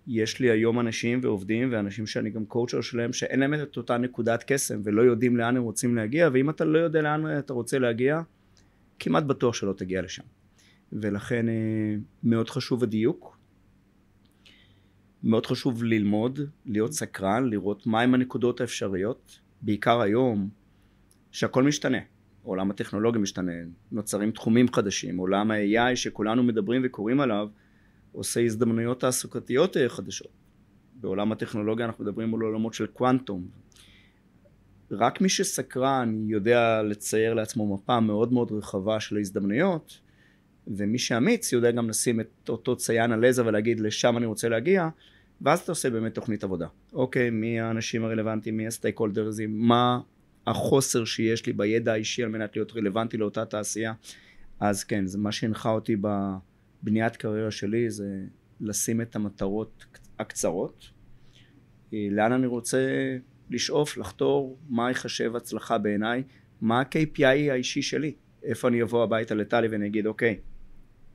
יש 0.07 0.41
לי 0.41 0.51
היום 0.51 0.81
אנשים 0.81 1.21
ועובדים 1.23 1.73
ואנשים 1.73 2.07
שאני 2.07 2.31
גם 2.31 2.45
קואוצ'ר 2.45 2.81
שלהם 2.81 3.13
שאין 3.13 3.41
להם 3.41 3.55
את 3.55 3.77
אותה 3.77 3.99
נקודת 3.99 4.45
קסם 4.47 4.81
ולא 4.85 5.03
יודעים 5.03 5.37
לאן 5.37 5.57
הם 5.57 5.63
רוצים 5.63 5.97
להגיע 5.97 6.29
ואם 6.33 6.51
אתה 6.51 6.65
לא 6.65 6.79
יודע 6.79 7.03
לאן 7.03 7.39
אתה 7.39 7.53
רוצה 7.53 7.79
להגיע 7.79 8.23
כמעט 8.99 9.25
בטוח 9.25 9.55
שלא 9.55 9.73
תגיע 9.73 10.03
לשם 10.03 10.23
ולכן 10.93 11.49
אה, 11.49 11.55
מאוד 12.23 12.51
חשוב 12.51 12.83
הדיוק 12.83 13.41
מאוד 15.23 15.47
חשוב 15.47 15.85
ללמוד, 15.85 16.41
להיות 16.67 16.93
סקרן, 16.93 17.51
לראות 17.51 17.87
מהם 17.87 18.15
הנקודות 18.15 18.61
האפשריות 18.61 19.41
בעיקר 19.63 20.01
היום 20.01 20.49
שהכל 21.31 21.63
משתנה 21.63 21.99
עולם 22.43 22.71
הטכנולוגיה 22.71 23.21
משתנה, 23.21 23.53
נוצרים 23.93 24.31
תחומים 24.31 24.73
חדשים, 24.73 25.17
עולם 25.17 25.51
ה-AI 25.51 25.97
שכולנו 25.97 26.43
מדברים 26.43 26.83
וקוראים 26.85 27.21
עליו 27.21 27.49
עושה 28.13 28.41
הזדמנויות 28.41 29.01
תעסוקתיות 29.01 29.77
אה, 29.77 29.89
חדשות. 29.89 30.33
בעולם 30.95 31.33
הטכנולוגיה 31.33 31.87
אנחנו 31.87 32.05
מדברים 32.05 32.35
על 32.35 32.41
עולמות 32.41 32.75
של 32.75 32.87
קוונטום. 32.87 33.49
רק 34.91 35.21
מי 35.21 35.29
שסקרן 35.29 36.29
יודע 36.29 36.83
לצייר 36.83 37.35
לעצמו 37.35 37.75
מפה 37.75 38.01
מאוד 38.01 38.33
מאוד 38.33 38.53
רחבה 38.53 39.01
של 39.01 39.17
ההזדמנויות, 39.17 40.01
ומי 40.71 40.99
שאמיץ 40.99 41.53
יודע 41.53 41.71
גם 41.71 41.89
לשים 41.89 42.21
את 42.21 42.49
אותו 42.49 42.77
ציין 42.77 43.13
על 43.13 43.25
עזר 43.25 43.47
ולהגיד 43.47 43.81
לשם 43.81 44.17
אני 44.17 44.27
רוצה 44.27 44.49
להגיע, 44.49 44.89
ואז 45.41 45.61
אתה 45.61 45.73
עושה 45.73 45.91
באמת 45.91 46.15
תוכנית 46.15 46.45
עבודה. 46.45 46.67
אוקיי, 46.93 47.31
מי 47.31 47.61
האנשים 47.61 48.05
הרלוונטיים, 48.05 48.57
מי 48.57 48.67
הסטייק 48.67 48.99
הולדרזים, 48.99 49.59
מה 49.59 50.01
החוסר 50.47 51.05
שיש 51.05 51.47
לי 51.47 51.53
בידע 51.53 51.93
האישי 51.93 52.23
על 52.23 52.29
מנת 52.29 52.57
להיות 52.57 52.77
רלוונטי 52.77 53.17
לאותה 53.17 53.45
תעשייה. 53.45 53.93
אז 54.61 54.85
כן, 54.85 55.07
זה 55.07 55.19
מה 55.19 55.33
שהנחה 55.33 55.71
אותי 55.71 55.97
ב... 56.01 56.09
בניית 56.83 57.17
קריירה 57.17 57.51
שלי 57.51 57.91
זה 57.91 58.21
לשים 58.61 59.01
את 59.01 59.17
המטרות 59.17 59.85
הקצרות, 60.19 60.91
אה, 61.95 62.09
לאן 62.11 62.33
אני 62.33 62.47
רוצה 62.47 62.79
לשאוף, 63.51 63.97
לחתור, 63.97 64.59
מה 64.69 64.89
ייחשב 64.89 65.37
הצלחה 65.37 65.79
בעיניי, 65.79 66.23
מה 66.61 66.81
ה-KPI 66.81 67.53
האישי 67.53 67.83
שלי, 67.83 68.15
איפה 68.43 68.69
אני 68.69 68.83
אבוא 68.83 69.03
הביתה 69.03 69.35
לטלי 69.35 69.69
ואני 69.69 69.87
אגיד 69.87 70.07
אוקיי, 70.07 70.39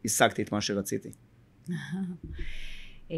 השגתי 0.06 0.42
את 0.42 0.52
מה 0.52 0.62
שרציתי. 0.62 1.10
אה, 3.12 3.16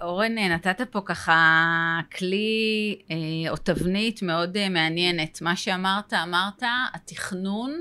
אורן, 0.00 0.38
נתת 0.38 0.80
פה 0.90 1.00
ככה 1.04 2.00
כלי 2.16 2.98
אה, 3.10 3.50
או 3.50 3.56
תבנית 3.56 4.22
מאוד 4.22 4.68
מעניינת. 4.68 5.42
מה 5.42 5.56
שאמרת, 5.56 6.12
אמרת, 6.12 6.62
התכנון 6.94 7.80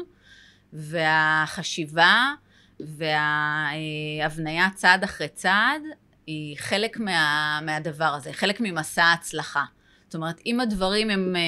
והחשיבה 0.74 2.34
וההבניה 2.80 4.68
צעד 4.76 5.04
אחרי 5.04 5.28
צעד 5.28 5.82
היא 6.28 6.58
חלק 6.58 7.00
מה, 7.00 7.60
מהדבר 7.66 8.06
הזה, 8.06 8.34
חלק 8.34 8.62
ממסע 8.62 9.04
ההצלחה. 9.04 9.64
זאת 10.06 10.16
אומרת, 10.16 10.42
אם 10.46 10.60
הדברים 10.60 11.10
הם 11.10 11.36
אה, 11.36 11.42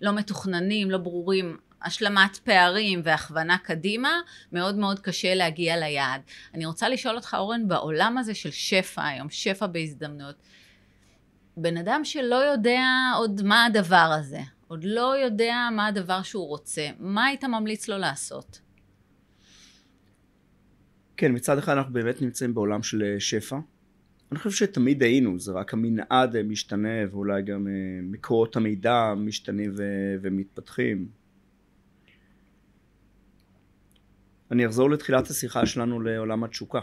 לא 0.00 0.12
מתוכננים, 0.12 0.90
לא 0.90 0.98
ברורים, 0.98 1.56
השלמת 1.84 2.36
פערים 2.44 3.00
והכוונה 3.04 3.58
קדימה, 3.58 4.20
מאוד 4.52 4.78
מאוד 4.78 5.00
קשה 5.00 5.34
להגיע 5.34 5.76
ליעד. 5.76 6.20
אני 6.54 6.66
רוצה 6.66 6.88
לשאול 6.88 7.16
אותך, 7.16 7.36
אורן, 7.38 7.68
בעולם 7.68 8.18
הזה 8.18 8.34
של 8.34 8.50
שפע 8.50 9.06
היום, 9.06 9.30
שפע 9.30 9.66
בהזדמנויות, 9.66 10.36
בן 11.56 11.76
אדם 11.76 12.00
שלא 12.04 12.36
יודע 12.36 12.82
עוד 13.16 13.42
מה 13.42 13.64
הדבר 13.64 14.16
הזה, 14.18 14.40
עוד 14.68 14.84
לא 14.84 15.16
יודע 15.24 15.68
מה 15.72 15.86
הדבר 15.86 16.22
שהוא 16.22 16.48
רוצה, 16.48 16.88
מה 16.98 17.24
היית 17.24 17.44
ממליץ 17.44 17.88
לו 17.88 17.98
לעשות? 17.98 18.60
כן, 21.16 21.32
מצד 21.32 21.58
אחד 21.58 21.72
אנחנו 21.72 21.92
באמת 21.92 22.22
נמצאים 22.22 22.54
בעולם 22.54 22.82
של 22.82 23.02
אה, 23.02 23.20
שפע. 23.20 23.58
אני 24.32 24.38
חושב 24.38 24.50
שתמיד 24.50 25.02
היינו, 25.02 25.38
זה 25.38 25.52
רק 25.52 25.74
המנעד 25.74 26.36
אה, 26.36 26.42
משתנה 26.42 26.88
ואולי 27.10 27.42
גם 27.42 27.66
אה, 27.66 27.72
מקורות 28.02 28.56
המידע 28.56 29.14
משתנים 29.16 29.72
ומתפתחים. 30.22 31.21
אני 34.52 34.66
אחזור 34.66 34.90
לתחילת 34.90 35.30
השיחה 35.30 35.66
שלנו 35.66 36.00
לעולם 36.00 36.44
התשוקה. 36.44 36.80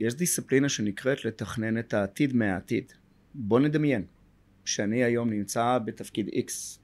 יש 0.00 0.14
דיסציפלינה 0.14 0.68
שנקראת 0.68 1.24
לתכנן 1.24 1.78
את 1.78 1.94
העתיד 1.94 2.36
מהעתיד. 2.36 2.92
בוא 3.34 3.60
נדמיין 3.60 4.04
שאני 4.64 5.04
היום 5.04 5.30
נמצא 5.30 5.78
בתפקיד 5.84 6.28
X 6.28 6.80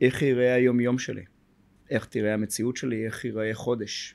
איך 0.00 0.22
ייראה 0.22 0.54
היום 0.54 0.80
יום 0.80 0.98
שלי, 0.98 1.24
איך 1.90 2.04
תראה 2.04 2.34
המציאות 2.34 2.76
שלי, 2.76 3.06
איך 3.06 3.24
ייראה 3.24 3.54
חודש. 3.54 4.14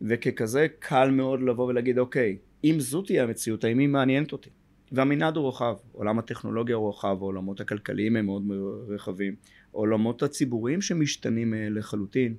וככזה 0.00 0.66
קל 0.78 1.10
מאוד 1.10 1.40
לבוא 1.42 1.66
ולהגיד 1.66 1.98
אוקיי, 1.98 2.38
אם 2.64 2.76
זו 2.78 3.02
תהיה 3.02 3.22
המציאות, 3.22 3.64
האם 3.64 3.78
היא 3.78 3.88
מעניינת 3.88 4.32
אותי? 4.32 4.50
והמנעד 4.92 5.36
הוא 5.36 5.48
רחב, 5.48 5.74
עולם 5.92 6.18
הטכנולוגיה 6.18 6.76
הוא 6.76 6.88
רחב, 6.88 7.16
העולמות 7.20 7.60
הכלכליים 7.60 8.16
הם 8.16 8.26
מאוד 8.26 8.42
רחבים, 8.88 9.34
העולמות 9.72 10.22
הציבוריים 10.22 10.80
שמשתנים 10.80 11.54
אה, 11.54 11.68
לחלוטין. 11.70 12.34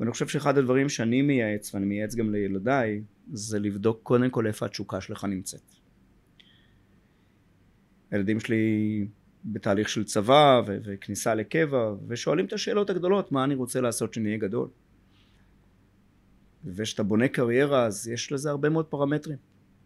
ואני 0.00 0.10
חושב 0.10 0.28
שאחד 0.28 0.58
הדברים 0.58 0.88
שאני 0.88 1.22
מייעץ, 1.22 1.74
ואני 1.74 1.86
מייעץ 1.86 2.14
גם 2.14 2.32
לילדיי, 2.32 3.02
זה 3.32 3.58
לבדוק 3.58 4.00
קודם 4.02 4.30
כל 4.30 4.46
איפה 4.46 4.66
התשוקה 4.66 5.00
שלך 5.00 5.24
נמצאת. 5.24 5.60
הילדים 8.10 8.40
שלי 8.40 9.06
בתהליך 9.44 9.88
של 9.88 10.04
צבא 10.04 10.62
ו- 10.66 10.78
וכניסה 10.84 11.34
לקבע 11.34 11.94
ושואלים 12.08 12.46
את 12.46 12.52
השאלות 12.52 12.90
הגדולות 12.90 13.32
מה 13.32 13.44
אני 13.44 13.54
רוצה 13.54 13.80
לעשות 13.80 14.14
שאני 14.14 14.26
אהיה 14.26 14.38
גדול 14.38 14.68
וכשאתה 16.64 17.02
בונה 17.02 17.28
קריירה 17.28 17.86
אז 17.86 18.08
יש 18.08 18.32
לזה 18.32 18.50
הרבה 18.50 18.68
מאוד 18.68 18.86
פרמטרים 18.86 19.38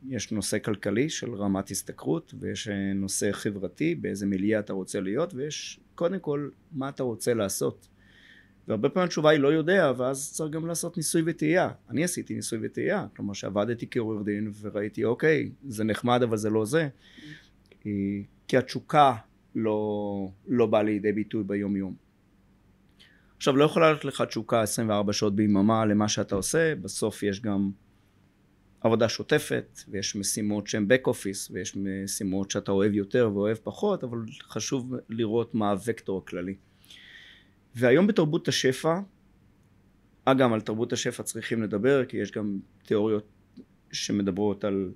יש 0.08 0.32
נושא 0.32 0.58
כלכלי 0.58 1.08
של 1.08 1.34
רמת 1.34 1.70
השתכרות 1.70 2.34
ויש 2.40 2.68
אה, 2.68 2.92
נושא 2.94 3.32
חברתי 3.32 3.94
באיזה 3.94 4.26
מיליה 4.26 4.60
אתה 4.60 4.72
רוצה 4.72 5.00
להיות 5.00 5.34
ויש 5.34 5.80
קודם 5.94 6.18
כל 6.18 6.48
מה 6.72 6.88
אתה 6.88 7.02
רוצה 7.02 7.34
לעשות. 7.34 7.88
והרבה 8.68 8.88
פעמים 8.88 9.06
התשובה 9.06 9.30
היא 9.30 9.40
לא 9.40 9.48
יודע 9.48 9.92
ואז 9.96 10.32
צריך 10.32 10.50
גם 10.50 10.66
לעשות 10.66 10.96
ניסוי 10.96 11.22
וטעייה. 11.26 11.70
אני 11.90 12.04
עשיתי 12.04 12.34
ניסוי 12.34 12.58
וטעייה 12.62 13.06
כלומר 13.16 13.32
שעבדתי 13.32 13.86
כעורך 13.90 14.24
דין 14.24 14.52
וראיתי 14.60 15.04
אוקיי 15.04 15.50
זה 15.68 15.84
נחמד 15.84 16.22
אבל 16.22 16.36
זה 16.36 16.50
לא 16.50 16.64
זה. 16.64 16.88
כי 18.48 18.56
התשוקה 18.56 19.14
לא, 19.54 20.28
לא 20.48 20.66
בא 20.66 20.82
לידי 20.82 21.12
ביטוי 21.12 21.44
ביום 21.44 21.76
יום. 21.76 21.94
עכשיו 23.36 23.56
לא 23.56 23.64
יכולה 23.64 23.90
ללכת 23.90 24.04
לך 24.04 24.22
תשוקה 24.22 24.62
24 24.62 25.12
שעות 25.12 25.36
ביממה 25.36 25.84
למה 25.84 26.08
שאתה 26.08 26.34
עושה, 26.34 26.74
בסוף 26.74 27.22
יש 27.22 27.40
גם 27.40 27.70
עבודה 28.82 29.08
שוטפת 29.08 29.80
ויש 29.88 30.16
משימות 30.16 30.66
שהן 30.66 30.86
back 30.86 31.08
office 31.08 31.52
ויש 31.52 31.76
משימות 31.76 32.50
שאתה 32.50 32.72
אוהב 32.72 32.94
יותר 32.94 33.30
ואוהב 33.34 33.56
פחות 33.56 34.04
אבל 34.04 34.18
חשוב 34.42 34.94
לראות 35.08 35.54
מה 35.54 35.74
הוקטור 35.86 36.18
הכללי. 36.18 36.54
והיום 37.74 38.06
בתרבות 38.06 38.48
השפע, 38.48 39.00
אגב 40.24 40.52
על 40.52 40.60
תרבות 40.60 40.92
השפע 40.92 41.22
צריכים 41.22 41.62
לדבר 41.62 42.04
כי 42.04 42.16
יש 42.16 42.30
גם 42.30 42.58
תיאוריות 42.84 43.26
שמדברות 43.92 44.64
על 44.64 44.92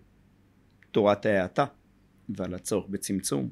תורת 0.91 1.27
ההאטה 1.27 1.65
ועל 2.29 2.55
הצורך 2.55 2.87
בצמצום 2.89 3.49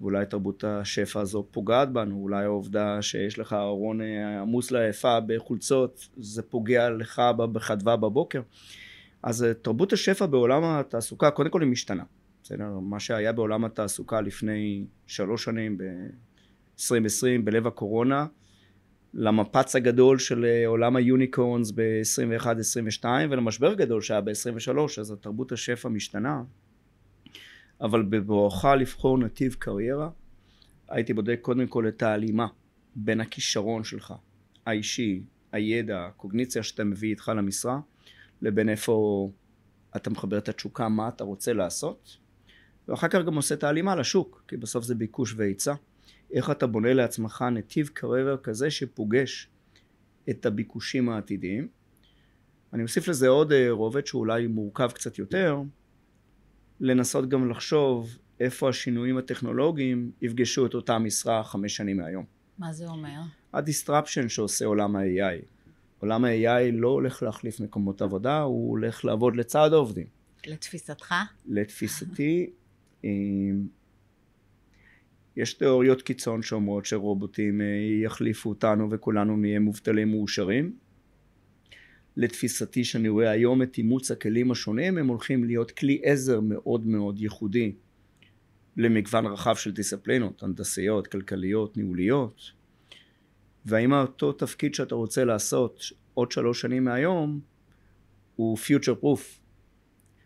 ואולי 0.00 0.26
תרבות 0.26 0.64
השפע 0.64 1.20
הזו 1.20 1.46
פוגעת 1.50 1.92
בנו, 1.92 2.16
אולי 2.16 2.44
העובדה 2.44 3.02
שיש 3.02 3.38
לך 3.38 3.52
ארון 3.52 4.00
אה, 4.00 4.40
עמוס 4.40 4.70
לעייפה 4.70 5.20
בחולצות, 5.20 6.08
זה 6.16 6.42
פוגע 6.42 6.90
לך 6.90 7.22
בחדווה 7.52 7.96
בבוקר. 7.96 8.40
אז 9.22 9.44
אה, 9.44 9.54
תרבות 9.54 9.92
השפע 9.92 10.26
בעולם 10.26 10.64
התעסוקה, 10.64 11.30
קודם 11.30 11.50
כל 11.50 11.62
היא 11.62 11.70
משתנה. 11.70 12.04
בסדר? 12.42 12.78
מה 12.78 13.00
שהיה 13.00 13.32
בעולם 13.32 13.64
התעסוקה 13.64 14.20
לפני 14.20 14.84
שלוש 15.06 15.44
שנים, 15.44 15.78
ב-2020, 15.78 17.42
בלב 17.44 17.66
הקורונה, 17.66 18.26
למפץ 19.14 19.76
הגדול 19.76 20.18
של 20.18 20.44
אה, 20.44 20.66
עולם 20.66 20.96
היוניקורנס 20.96 21.70
ב-21-22 21.70 23.04
ולמשבר 23.30 23.74
גדול 23.74 24.00
שהיה 24.00 24.20
ב-23, 24.20 24.78
אז 25.00 25.10
התרבות 25.10 25.52
השפע 25.52 25.88
משתנה. 25.88 26.42
אבל 27.80 28.02
בבואך 28.02 28.64
לבחור 28.64 29.18
נתיב 29.18 29.54
קריירה, 29.58 30.10
הייתי 30.88 31.12
בודק 31.12 31.38
קודם 31.42 31.66
כל 31.66 31.88
את 31.88 32.02
ההלימה 32.02 32.46
בין 32.94 33.20
הכישרון 33.20 33.84
שלך, 33.84 34.14
האישי, 34.66 35.22
הידע, 35.52 36.06
הקוגניציה 36.06 36.62
שאתה 36.62 36.84
מביא 36.84 37.10
איתך 37.10 37.32
למשרה, 37.36 37.80
לבין 38.42 38.68
איפה 38.68 39.28
אתה 39.96 40.10
מחבר 40.10 40.38
את 40.38 40.48
התשוקה, 40.48 40.88
מה 40.88 41.08
אתה 41.08 41.24
רוצה 41.24 41.52
לעשות, 41.52 42.16
ואחר 42.88 43.08
כך 43.08 43.18
גם 43.26 43.34
עושה 43.34 43.54
את 43.54 43.64
ההלימה 43.64 43.96
לשוק, 43.96 44.44
כי 44.48 44.56
בסוף 44.56 44.84
זה 44.84 44.94
ביקוש 44.94 45.34
והיצע. 45.36 45.74
איך 46.32 46.50
אתה 46.50 46.66
בונה 46.66 46.92
לעצמך 46.92 47.44
נתיב 47.52 47.90
קריירה 47.94 48.36
כזה 48.36 48.70
שפוגש 48.70 49.48
את 50.30 50.46
הביקושים 50.46 51.08
העתידיים. 51.08 51.68
אני 52.72 52.82
אוסיף 52.82 53.08
לזה 53.08 53.28
עוד 53.28 53.52
אה, 53.52 53.70
רובד 53.70 54.06
שאולי 54.06 54.46
מורכב 54.46 54.90
קצת 54.94 55.18
יותר, 55.18 55.62
לנסות 56.80 57.28
גם 57.28 57.50
לחשוב 57.50 58.18
איפה 58.40 58.68
השינויים 58.68 59.18
הטכנולוגיים 59.18 60.10
יפגשו 60.22 60.66
את 60.66 60.74
אותה 60.74 60.98
משרה 60.98 61.44
חמש 61.44 61.76
שנים 61.76 61.96
מהיום. 61.96 62.24
מה 62.58 62.72
זה 62.72 62.86
אומר? 62.86 63.20
ה 63.52 63.59
disruption 63.59 64.28
שעושה 64.28 64.64
עולם 64.64 64.96
ה-AI. 64.96 65.44
עולם 66.02 66.24
ה-AI 66.24 66.72
לא 66.72 66.88
הולך 66.88 67.22
להחליף 67.22 67.60
מקומות 67.60 68.02
עבודה, 68.02 68.40
הוא 68.40 68.70
הולך 68.70 69.04
לעבוד 69.04 69.36
לצד 69.36 69.72
העובדים. 69.72 70.06
לתפיסתך? 70.46 71.14
לתפיסתי, 71.46 72.50
אה, 73.04 73.10
יש 75.36 75.54
תיאוריות 75.54 76.02
קיצון 76.02 76.42
שאומרות 76.42 76.84
שרובוטים 76.86 77.60
אה, 77.60 77.66
יחליפו 78.04 78.48
אותנו 78.48 78.90
וכולנו 78.90 79.36
נהיה 79.36 79.60
מובטלים 79.60 80.10
מאושרים. 80.10 80.76
לתפיסתי 82.16 82.84
שאני 82.84 83.08
רואה 83.08 83.30
היום 83.30 83.62
את 83.62 83.78
אימוץ 83.78 84.10
הכלים 84.10 84.50
השונים 84.50 84.98
הם 84.98 85.08
הולכים 85.08 85.44
להיות 85.44 85.70
כלי 85.70 86.00
עזר 86.04 86.40
מאוד 86.40 86.86
מאוד 86.86 87.20
ייחודי 87.20 87.72
למגוון 88.76 89.26
רחב 89.26 89.54
של 89.54 89.72
דיסציפלינות, 89.72 90.42
הנדסיות, 90.42 91.06
כלכליות, 91.06 91.76
ניהוליות 91.76 92.52
והאם 93.66 93.92
אותו 93.92 94.32
תפקיד 94.32 94.74
שאתה 94.74 94.94
רוצה 94.94 95.24
לעשות 95.24 95.82
עוד 96.14 96.32
שלוש 96.32 96.60
שנים 96.60 96.84
מהיום 96.84 97.40
הוא 98.36 98.58
future 98.58 99.02
proof 99.02 99.42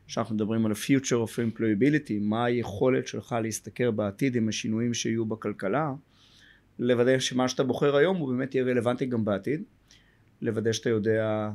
כשאנחנו 0.07 0.35
מדברים 0.35 0.67
על 0.67 0.73
ה-future 0.73 1.29
of 1.29 1.39
employability, 1.39 2.13
מה 2.21 2.45
היכולת 2.45 3.07
שלך 3.07 3.37
להסתכל 3.43 3.91
בעתיד 3.91 4.37
עם 4.37 4.49
השינויים 4.49 4.95
שיהיו 4.95 5.27
בכלכלה, 5.27 5.93
לוודא 6.79 7.19
שמה 7.19 7.49
שאתה 7.49 7.65
בוחר 7.65 7.97
היום 7.97 8.17
הוא 8.17 8.35
באמת 8.35 8.55
יהיה 8.55 8.65
רלוונטי 8.65 9.07
גם 9.07 9.25
בעתיד, 9.25 9.63
לוודא 10.43 10.73
שאתה 10.73 10.91
יודע 10.91 11.51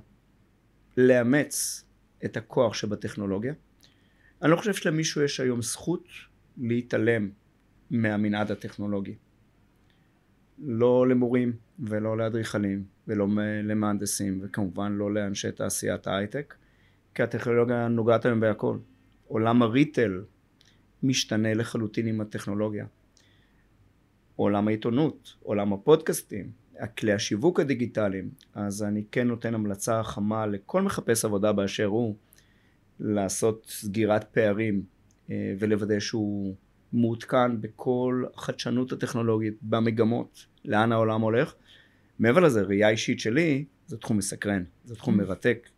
לאמץ 0.98 1.86
את 2.26 2.38
הכוח 2.38 2.74
שבטכנולוגיה. 2.74 3.54
אני 4.42 4.52
לא 4.52 4.56
חושב 4.56 4.74
שלמישהו 4.74 5.22
יש 5.22 5.40
היום 5.40 5.62
זכות 5.62 6.08
להתעלם 6.58 7.30
מהמנעד 7.92 8.52
הטכנולוגי. 8.52 9.16
לא 10.62 11.08
למורים 11.08 11.54
ולא 11.80 12.18
לאדריכלים 12.18 12.84
ולא 13.08 13.28
למהנדסים 13.64 14.40
וכמובן 14.44 14.92
לא 14.92 15.14
לאנשי 15.14 15.52
תעשיית 15.52 16.08
ההייטק. 16.08 16.56
כי 17.16 17.24
הטכנולוגיה 17.24 17.88
נוגעת 17.88 18.26
היום 18.26 18.40
בהכל. 18.40 18.78
עולם 19.28 19.62
הריטל 19.62 20.24
משתנה 21.04 21.54
לחלוטין 21.54 22.08
עם 22.08 22.22
הטכנולוגיה. 22.22 22.86
עולם 24.36 24.68
העיתונות, 24.68 25.36
עולם 25.44 25.74
הפודקאסטים, 25.74 26.52
כלי 26.98 27.14
השיווק 27.14 27.60
הדיגיטליים, 27.60 28.30
אז 28.54 28.84
אני 28.84 29.04
כן 29.12 29.28
נותן 29.28 29.54
המלצה 29.54 30.04
חמה 30.04 30.46
לכל 30.46 30.82
מחפש 30.82 31.26
עבודה 31.26 31.52
באשר 31.52 31.86
הוא, 31.86 32.16
לעשות 33.00 33.66
סגירת 33.70 34.24
פערים 34.24 34.84
אה, 35.30 35.54
ולוודא 35.60 36.00
שהוא 36.00 36.56
מעודכן 36.94 37.62
בכל 37.62 38.24
החדשנות 38.34 38.92
הטכנולוגית, 38.92 39.58
במגמות, 39.62 40.46
לאן 40.66 40.92
העולם 40.92 41.22
הולך. 41.22 41.54
מעבר 42.20 42.40
לזה, 42.40 42.62
ראייה 42.62 42.90
אישית 42.90 43.20
שלי, 43.20 43.66
זה 43.88 43.98
תחום 43.98 44.18
מסקרן, 44.18 44.64
זה 44.86 44.96
תחום 44.96 45.14
mm. 45.14 45.24
מרתק. 45.24 45.70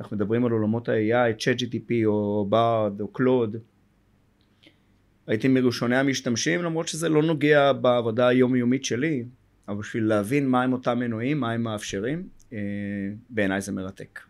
אנחנו 0.00 0.16
מדברים 0.16 0.44
על 0.44 0.52
עולמות 0.52 0.88
ה-AI, 0.88 1.36
ChatGTP 1.38 1.92
או 2.06 2.48
BARD 2.50 3.00
או 3.02 3.08
קלוד. 3.08 3.56
הייתי 5.26 5.48
מראשוני 5.48 5.96
המשתמשים 5.96 6.62
למרות 6.62 6.88
שזה 6.88 7.08
לא 7.08 7.22
נוגע 7.22 7.72
בעבודה 7.72 8.28
היומיומית 8.28 8.84
שלי, 8.84 9.24
אבל 9.68 9.78
בשביל 9.78 10.04
להבין 10.04 10.48
מהם 10.48 10.72
אותם 10.72 10.98
מנועים, 10.98 11.40
מה 11.40 11.52
הם 11.52 11.62
מאפשרים, 11.62 12.28
אה, 12.52 12.58
בעיניי 13.30 13.60
זה 13.60 13.72
מרתק. 13.72 14.20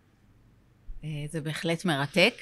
אה, 1.05 1.25
זה 1.31 1.41
בהחלט 1.41 1.85
מרתק. 1.85 2.35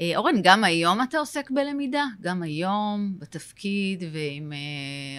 אה, 0.00 0.12
אורן, 0.16 0.34
גם 0.42 0.64
היום 0.64 1.02
אתה 1.02 1.18
עוסק 1.18 1.50
בלמידה? 1.50 2.04
גם 2.20 2.42
היום, 2.42 3.16
בתפקיד 3.18 4.04
ועם 4.12 4.52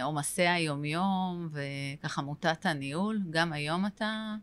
עומסי 0.03 0.47
היומיום 0.47 1.49
וככה 1.51 2.21
מוטת 2.21 2.65
הניהול? 2.65 3.19
גם 3.29 3.53
היום 3.53 3.85
אתה 3.85 4.35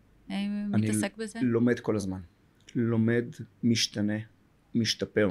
מתעסק 0.69 1.17
בזה? 1.17 1.39
אני 1.39 1.49
לומד 1.49 1.81
כל 1.81 1.97
הזמן. 1.97 2.21
לומד, 2.75 3.25
משתנה, 3.63 4.19
משתפר. 4.75 5.29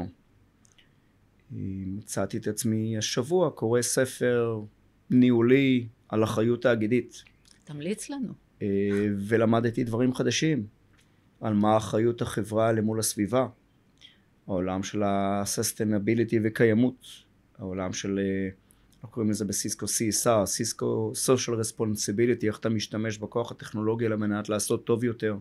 מצאתי 1.51 2.37
את 2.37 2.47
עצמי 2.47 2.97
השבוע 2.97 3.49
קורא 3.49 3.81
ספר 3.81 4.61
ניהולי 5.09 5.87
על 6.09 6.23
אחריות 6.23 6.61
תאגידית. 6.61 7.23
תמליץ 7.63 8.09
לנו. 8.09 8.33
אה, 8.61 8.67
ולמדתי 9.17 9.83
דברים 9.83 10.13
חדשים 10.13 10.78
על 11.41 11.53
מה 11.53 11.77
אחריות 11.77 12.21
החברה 12.21 12.71
למול 12.71 12.99
הסביבה, 12.99 13.47
העולם 14.47 14.83
של 14.83 15.03
ה-sustainability 15.03 16.35
וקיימות, 16.43 17.05
העולם 17.57 17.93
של, 17.93 18.19
אה, 18.19 18.49
אנחנו 18.95 19.09
קוראים 19.09 19.31
לזה 19.31 19.45
בסיסקו 19.45 19.85
CSR, 19.85 20.45
סיסקו 20.45 21.11
social 21.25 21.51
responsibility, 21.51 22.47
איך 22.47 22.59
אתה 22.59 22.69
משתמש 22.69 23.17
בכוח 23.17 23.51
הטכנולוגי 23.51 24.05
על 24.05 24.15
מנת 24.15 24.49
לעשות 24.49 24.85
טוב 24.85 25.03
יותר. 25.03 25.37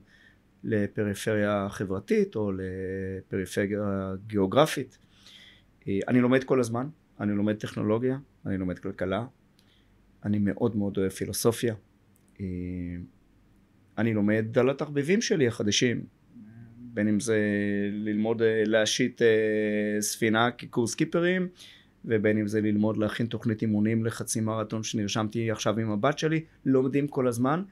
לפריפריה 0.65 1.67
חברתית 1.71 2.37
או 2.37 2.53
לפריפריה 2.53 4.13
גיאוגרפית. 4.27 4.99
אה, 5.89 5.99
אני 6.09 6.21
לומד 6.21 6.45
כל 6.45 6.61
הזמן, 6.61 6.89
אני 7.21 7.33
לומד 7.33 7.57
טכנולוגיה, 7.57 8.19
אני 8.47 8.59
לומד 8.59 8.79
כלכלה, 8.79 9.27
אני 10.25 10.39
מאוד 10.39 10.77
מאוד 10.77 10.99
אוהב 10.99 11.13
פילוסופיה. 11.13 11.75
אה, 13.99 14.03
אני 14.03 14.15
לומד 14.15 14.59
על 14.59 14.71
התחביבים 14.71 15.21
שלי 15.21 15.49
החדשים, 15.49 16.05
בין 16.77 17.09
אם 17.09 17.21
זה 17.21 17.39
ללמוד 17.93 18.43
אה, 18.43 18.63
להשיט 18.67 19.23
ספינה 20.01 20.51
כקורס 20.51 20.95
קיפרים, 20.95 21.49
ובין 22.05 22.39
אם 22.39 22.47
זה 22.47 22.61
ללמוד 22.61 22.97
להכין 22.97 23.27
תוכנית 23.27 23.63
אימונים 23.63 24.05
לחצי 24.05 24.41
מרתון 24.41 24.83
שנרשמתי 24.83 25.51
עכשיו 25.51 25.79
עם 25.79 25.91
הבת 25.91 26.19
שלי, 26.19 26.45
לומדים 26.65 27.09
כל 27.09 27.27
הזמן. 27.27 27.63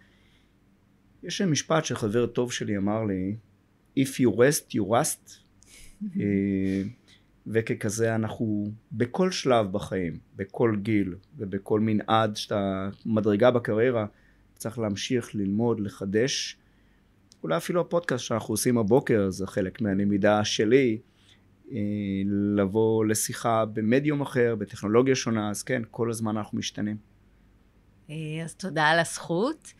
יש 1.23 1.43
משפט 1.43 1.85
שחבר 1.85 2.27
טוב 2.27 2.53
שלי 2.53 2.77
אמר 2.77 3.05
לי, 3.05 3.37
If 3.99 4.21
you 4.21 4.31
rest, 4.37 4.75
you 4.75 4.91
rust, 4.91 5.31
אה, 6.21 6.83
וככזה 7.47 8.15
אנחנו 8.15 8.71
בכל 8.93 9.31
שלב 9.31 9.73
בחיים, 9.73 10.19
בכל 10.37 10.77
גיל 10.83 11.15
ובכל 11.39 11.81
מנעד 11.81 12.37
שאתה 12.37 12.89
מדרגה 13.07 13.51
בקריירה, 13.51 14.07
צריך 14.57 14.79
להמשיך 14.79 15.35
ללמוד, 15.35 15.81
לחדש. 15.81 16.57
אולי 17.43 17.57
אפילו 17.57 17.81
הפודקאסט 17.81 18.25
שאנחנו 18.25 18.53
עושים 18.53 18.79
הבוקר 18.79 19.31
זה 19.31 19.47
חלק 19.47 19.81
מהלמידה 19.81 20.45
שלי, 20.45 20.99
אה, 21.73 21.79
לבוא 22.57 23.05
לשיחה 23.05 23.65
במדיום 23.65 24.21
אחר, 24.21 24.55
בטכנולוגיה 24.55 25.15
שונה, 25.15 25.51
אז 25.51 25.63
כן, 25.63 25.83
כל 25.91 26.11
הזמן 26.11 26.37
אנחנו 26.37 26.59
משתנים. 26.59 26.97
אה, 28.11 28.15
אז 28.45 28.55
תודה 28.55 28.85
על 28.85 28.99
הזכות. 28.99 29.73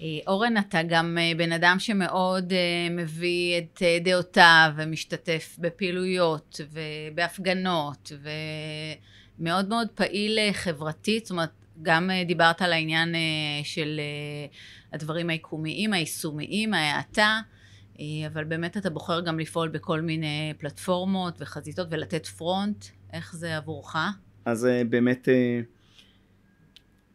אה, 0.00 0.06
אורן, 0.26 0.58
אתה 0.58 0.78
גם 0.88 1.18
בן 1.36 1.52
אדם 1.52 1.76
שמאוד 1.78 2.52
מביא 2.90 3.58
את 3.58 3.82
דעותיו 4.04 4.72
ומשתתף 4.76 5.56
בפעילויות 5.58 6.60
ובהפגנות 6.70 8.12
ומאוד 9.38 9.68
מאוד 9.68 9.88
פעיל 9.94 10.38
חברתית, 10.52 11.26
זאת 11.26 11.30
אומרת, 11.30 11.50
גם 11.82 12.10
דיברת 12.26 12.62
על 12.62 12.72
העניין 12.72 13.14
של 13.62 14.00
הדברים 14.92 15.30
היקומיים, 15.30 15.92
היישומיים, 15.92 16.74
ההאטה, 16.74 17.40
אבל 18.26 18.44
באמת 18.44 18.76
אתה 18.76 18.90
בוחר 18.90 19.20
גם 19.20 19.38
לפעול 19.38 19.68
בכל 19.68 20.00
מיני 20.00 20.52
פלטפורמות 20.58 21.34
וחזיתות 21.40 21.88
ולתת 21.90 22.26
פרונט, 22.26 22.84
איך 23.12 23.36
זה 23.36 23.56
עבורך? 23.56 23.96
אז 24.44 24.68
באמת 24.90 25.28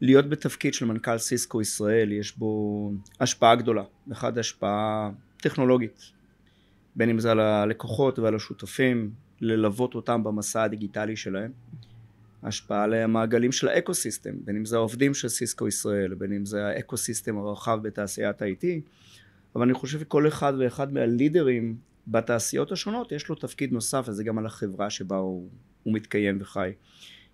להיות 0.01 0.29
בתפקיד 0.29 0.73
של 0.73 0.85
מנכ"ל 0.85 1.17
סיסקו 1.17 1.61
ישראל 1.61 2.11
יש 2.11 2.37
בו 2.37 2.91
השפעה 3.19 3.55
גדולה, 3.55 3.83
אחד 4.11 4.37
השפעה 4.37 5.09
טכנולוגית, 5.37 6.11
בין 6.95 7.09
אם 7.09 7.19
זה 7.19 7.31
על 7.31 7.39
הלקוחות 7.39 8.19
ועל 8.19 8.35
השותפים, 8.35 9.11
ללוות 9.41 9.95
אותם 9.95 10.23
במסע 10.23 10.63
הדיגיטלי 10.63 11.15
שלהם, 11.15 11.51
השפעה 12.43 12.83
על 12.83 12.93
המעגלים 12.93 13.51
של 13.51 13.67
ה 13.67 13.73
ecosystem, 13.73 14.31
בין 14.45 14.55
אם 14.55 14.65
זה 14.65 14.75
העובדים 14.75 15.13
של 15.13 15.27
סיסקו 15.27 15.67
ישראל, 15.67 16.13
בין 16.13 16.33
אם 16.33 16.45
זה 16.45 16.65
ה 16.65 16.72
ecosystem 16.72 17.37
הרחב 17.37 17.79
בתעשיית 17.81 18.41
ה-IT, 18.41 18.65
אבל 19.55 19.63
אני 19.63 19.73
חושב 19.73 19.99
שכל 19.99 20.27
אחד 20.27 20.53
ואחד 20.59 20.93
מהלידרים 20.93 21.77
בתעשיות 22.07 22.71
השונות 22.71 23.11
יש 23.11 23.29
לו 23.29 23.35
תפקיד 23.35 23.73
נוסף 23.73 24.05
וזה 24.07 24.23
גם 24.23 24.37
על 24.37 24.45
החברה 24.45 24.89
שבה 24.89 25.17
הוא, 25.17 25.49
הוא 25.83 25.93
מתקיים 25.93 26.37
וחי. 26.41 26.71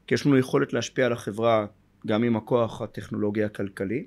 כי 0.08 0.14
יש 0.14 0.26
לנו 0.26 0.38
יכולת 0.38 0.74
להשפיע 0.74 1.06
על 1.06 1.14
החברה 1.14 1.66
גם 2.08 2.24
עם 2.24 2.36
הכוח 2.36 2.82
הטכנולוגי 2.82 3.44
הכלכלי 3.44 4.06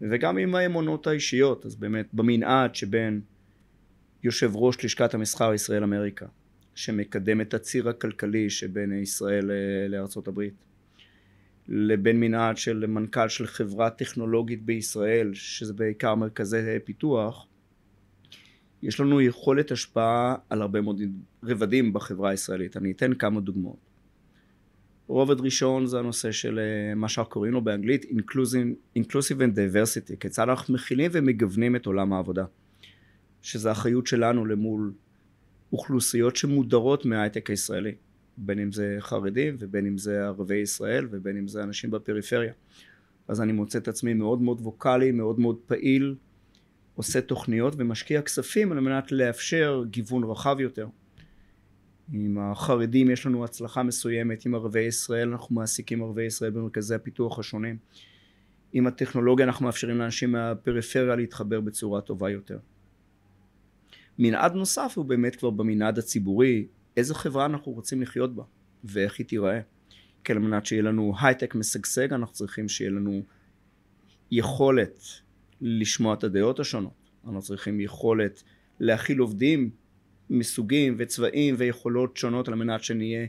וגם 0.00 0.38
עם 0.38 0.54
האמונות 0.54 1.06
האישיות, 1.06 1.66
אז 1.66 1.76
באמת 1.76 2.06
במנעד 2.12 2.74
שבין 2.74 3.20
יושב 4.22 4.50
ראש 4.54 4.84
לשכת 4.84 5.14
המסחר 5.14 5.54
ישראל 5.54 5.82
אמריקה, 5.84 6.26
שמקדם 6.74 7.40
את 7.40 7.54
הציר 7.54 7.88
הכלכלי 7.88 8.50
שבין 8.50 8.92
ישראל 8.92 9.50
לארצות 9.88 10.28
הברית, 10.28 10.64
לבין 11.68 12.20
מנעד 12.20 12.56
של 12.56 12.86
מנכ"ל 12.86 13.28
של 13.28 13.46
חברה 13.46 13.90
טכנולוגית 13.90 14.62
בישראל, 14.62 15.34
שזה 15.34 15.72
בעיקר 15.72 16.14
מרכזי 16.14 16.78
פיתוח, 16.84 17.46
יש 18.82 19.00
לנו 19.00 19.20
יכולת 19.20 19.70
השפעה 19.70 20.34
על 20.50 20.62
הרבה 20.62 20.80
מאוד 20.80 21.00
רבדים 21.42 21.92
בחברה 21.92 22.30
הישראלית. 22.30 22.76
אני 22.76 22.92
אתן 22.92 23.14
כמה 23.14 23.40
דוגמאות. 23.40 23.92
רובד 25.06 25.40
ראשון 25.40 25.86
זה 25.86 25.98
הנושא 25.98 26.32
של 26.32 26.58
אה, 26.58 26.94
מה 26.94 27.08
שאנחנו 27.08 27.32
קוראים 27.32 27.52
לו 27.52 27.60
באנגלית 27.60 28.04
Inclusive, 28.04 28.98
Inclusive 28.98 29.38
and 29.38 29.56
Diversity, 29.56 30.16
כיצד 30.20 30.48
אנחנו 30.48 30.74
מכילים 30.74 31.10
ומגוונים 31.14 31.76
את 31.76 31.86
עולם 31.86 32.12
העבודה, 32.12 32.44
שזה 33.42 33.72
אחריות 33.72 34.06
שלנו 34.06 34.46
למול 34.46 34.92
אוכלוסיות 35.72 36.36
שמודרות 36.36 37.06
מההייטק 37.06 37.50
הישראלי, 37.50 37.94
בין 38.36 38.58
אם 38.58 38.72
זה 38.72 38.96
חרדים 39.00 39.56
ובין 39.58 39.86
אם 39.86 39.98
זה 39.98 40.24
ערבי 40.24 40.56
ישראל 40.56 41.08
ובין 41.10 41.36
אם 41.36 41.48
זה 41.48 41.62
אנשים 41.62 41.90
בפריפריה. 41.90 42.52
אז 43.28 43.40
אני 43.40 43.52
מוצא 43.52 43.78
את 43.78 43.88
עצמי 43.88 44.14
מאוד 44.14 44.42
מאוד 44.42 44.60
ווקאלי, 44.60 45.12
מאוד 45.12 45.40
מאוד 45.40 45.56
פעיל, 45.66 46.14
עושה 46.94 47.20
תוכניות 47.20 47.74
ומשקיע 47.76 48.22
כספים 48.22 48.72
על 48.72 48.80
מנת 48.80 49.12
לאפשר 49.12 49.84
גיוון 49.90 50.24
רחב 50.24 50.56
יותר. 50.60 50.88
עם 52.12 52.38
החרדים 52.38 53.10
יש 53.10 53.26
לנו 53.26 53.44
הצלחה 53.44 53.82
מסוימת, 53.82 54.46
עם 54.46 54.54
ערבי 54.54 54.80
ישראל 54.80 55.28
אנחנו 55.28 55.54
מעסיקים 55.54 56.02
ערבי 56.02 56.22
ישראל 56.22 56.50
במרכזי 56.50 56.94
הפיתוח 56.94 57.38
השונים. 57.38 57.76
עם 58.72 58.86
הטכנולוגיה 58.86 59.46
אנחנו 59.46 59.64
מאפשרים 59.66 59.98
לאנשים 59.98 60.32
מהפריפריה 60.32 61.16
להתחבר 61.16 61.60
בצורה 61.60 62.00
טובה 62.00 62.30
יותר. 62.30 62.58
מנעד 64.22 64.54
נוסף 64.54 64.92
הוא 64.96 65.04
באמת 65.04 65.36
כבר 65.36 65.50
במנעד 65.50 65.98
הציבורי, 65.98 66.66
איזה 66.96 67.14
חברה 67.14 67.46
אנחנו 67.46 67.72
רוצים 67.72 68.02
לחיות 68.02 68.34
בה 68.36 68.42
ואיך 68.84 69.18
היא 69.18 69.26
תיראה. 69.26 69.60
כי 70.24 70.32
על 70.32 70.38
מנת 70.38 70.66
שיהיה 70.66 70.82
לנו 70.82 71.14
הייטק 71.20 71.54
משגשג 71.54 72.12
אנחנו 72.12 72.34
צריכים 72.34 72.68
שיהיה 72.68 72.90
לנו 72.90 73.22
יכולת 74.30 74.98
לשמוע 75.60 76.14
את 76.14 76.24
הדעות 76.24 76.60
השונות, 76.60 77.10
אנחנו 77.24 77.42
צריכים 77.42 77.80
יכולת 77.80 78.42
להכיל 78.80 79.18
עובדים 79.18 79.70
מסוגים 80.30 80.94
וצבעים 80.98 81.54
ויכולות 81.58 82.16
שונות 82.16 82.48
על 82.48 82.54
מנת 82.54 82.82
שנהיה 82.82 83.26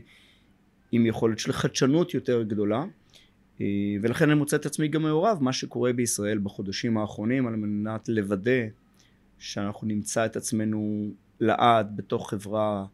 עם 0.92 1.06
יכולת 1.06 1.38
של 1.38 1.52
חדשנות 1.52 2.14
יותר 2.14 2.42
גדולה 2.42 2.84
אה, 3.60 3.66
ולכן 4.02 4.30
אני 4.30 4.38
מוצא 4.38 4.56
את 4.56 4.66
עצמי 4.66 4.88
גם 4.88 5.02
מעורב 5.02 5.38
מה 5.40 5.52
שקורה 5.52 5.92
בישראל 5.92 6.38
בחודשים 6.38 6.98
האחרונים 6.98 7.46
על 7.46 7.56
מנת 7.56 8.08
לוודא 8.08 8.62
שאנחנו 9.38 9.86
נמצא 9.86 10.26
את 10.26 10.36
עצמנו 10.36 11.10
לעד 11.40 11.96
בתוך 11.96 12.30
חברה 12.30 12.86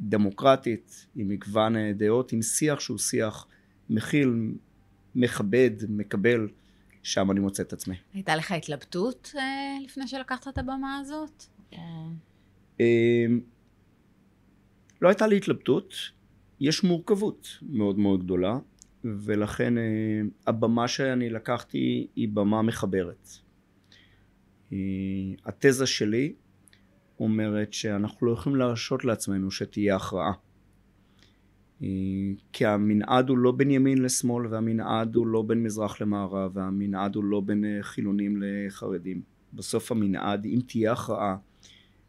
דמוקרטית 0.00 1.06
עם 1.16 1.28
מגוון 1.28 1.92
דעות 1.92 2.32
עם 2.32 2.42
שיח 2.42 2.80
שהוא 2.80 2.98
שיח 2.98 3.46
מכיל 3.90 4.52
מכבד 5.14 5.70
מקבל 5.88 6.48
שם 7.02 7.30
אני 7.30 7.40
מוצא 7.40 7.62
את 7.62 7.72
עצמי. 7.72 7.96
הייתה 8.14 8.36
לך 8.36 8.52
התלבטות 8.52 9.32
אה, 9.36 9.42
לפני 9.84 10.06
שלקחת 10.06 10.48
את 10.48 10.58
הבמה 10.58 10.98
הזאת? 10.98 11.44
אמ, 12.80 13.40
לא 15.02 15.08
הייתה 15.08 15.26
לי 15.26 15.36
התלבטות, 15.36 15.94
יש 16.60 16.84
מורכבות 16.84 17.48
מאוד 17.62 17.98
מאוד 17.98 18.24
גדולה 18.24 18.58
ולכן 19.04 19.78
אה, 19.78 19.82
הבמה 20.46 20.88
שאני 20.88 21.30
לקחתי 21.30 22.06
היא 22.16 22.28
במה 22.28 22.62
מחברת. 22.62 23.28
אה, 24.72 24.78
התזה 25.46 25.86
שלי 25.86 26.32
אומרת 27.20 27.72
שאנחנו 27.72 28.26
לא 28.26 28.32
יכולים 28.32 28.58
להרשות 28.58 29.04
לעצמנו 29.04 29.50
שתהיה 29.50 29.96
הכרעה. 29.96 30.32
אה, 31.82 31.88
כי 32.52 32.66
המנעד 32.66 33.28
הוא 33.28 33.38
לא 33.38 33.52
בין 33.52 33.70
ימין 33.70 34.02
לשמאל 34.02 34.46
והמנעד 34.46 35.14
הוא 35.14 35.26
לא 35.26 35.42
בין 35.42 35.62
מזרח 35.62 36.00
למערב 36.00 36.50
והמנעד 36.54 37.14
הוא 37.14 37.24
לא 37.24 37.40
בין 37.40 37.64
חילונים 37.82 38.42
לחרדים. 38.42 39.22
בסוף 39.52 39.92
המנעד, 39.92 40.44
אם 40.44 40.58
תהיה 40.66 40.92
הכרעה, 40.92 41.36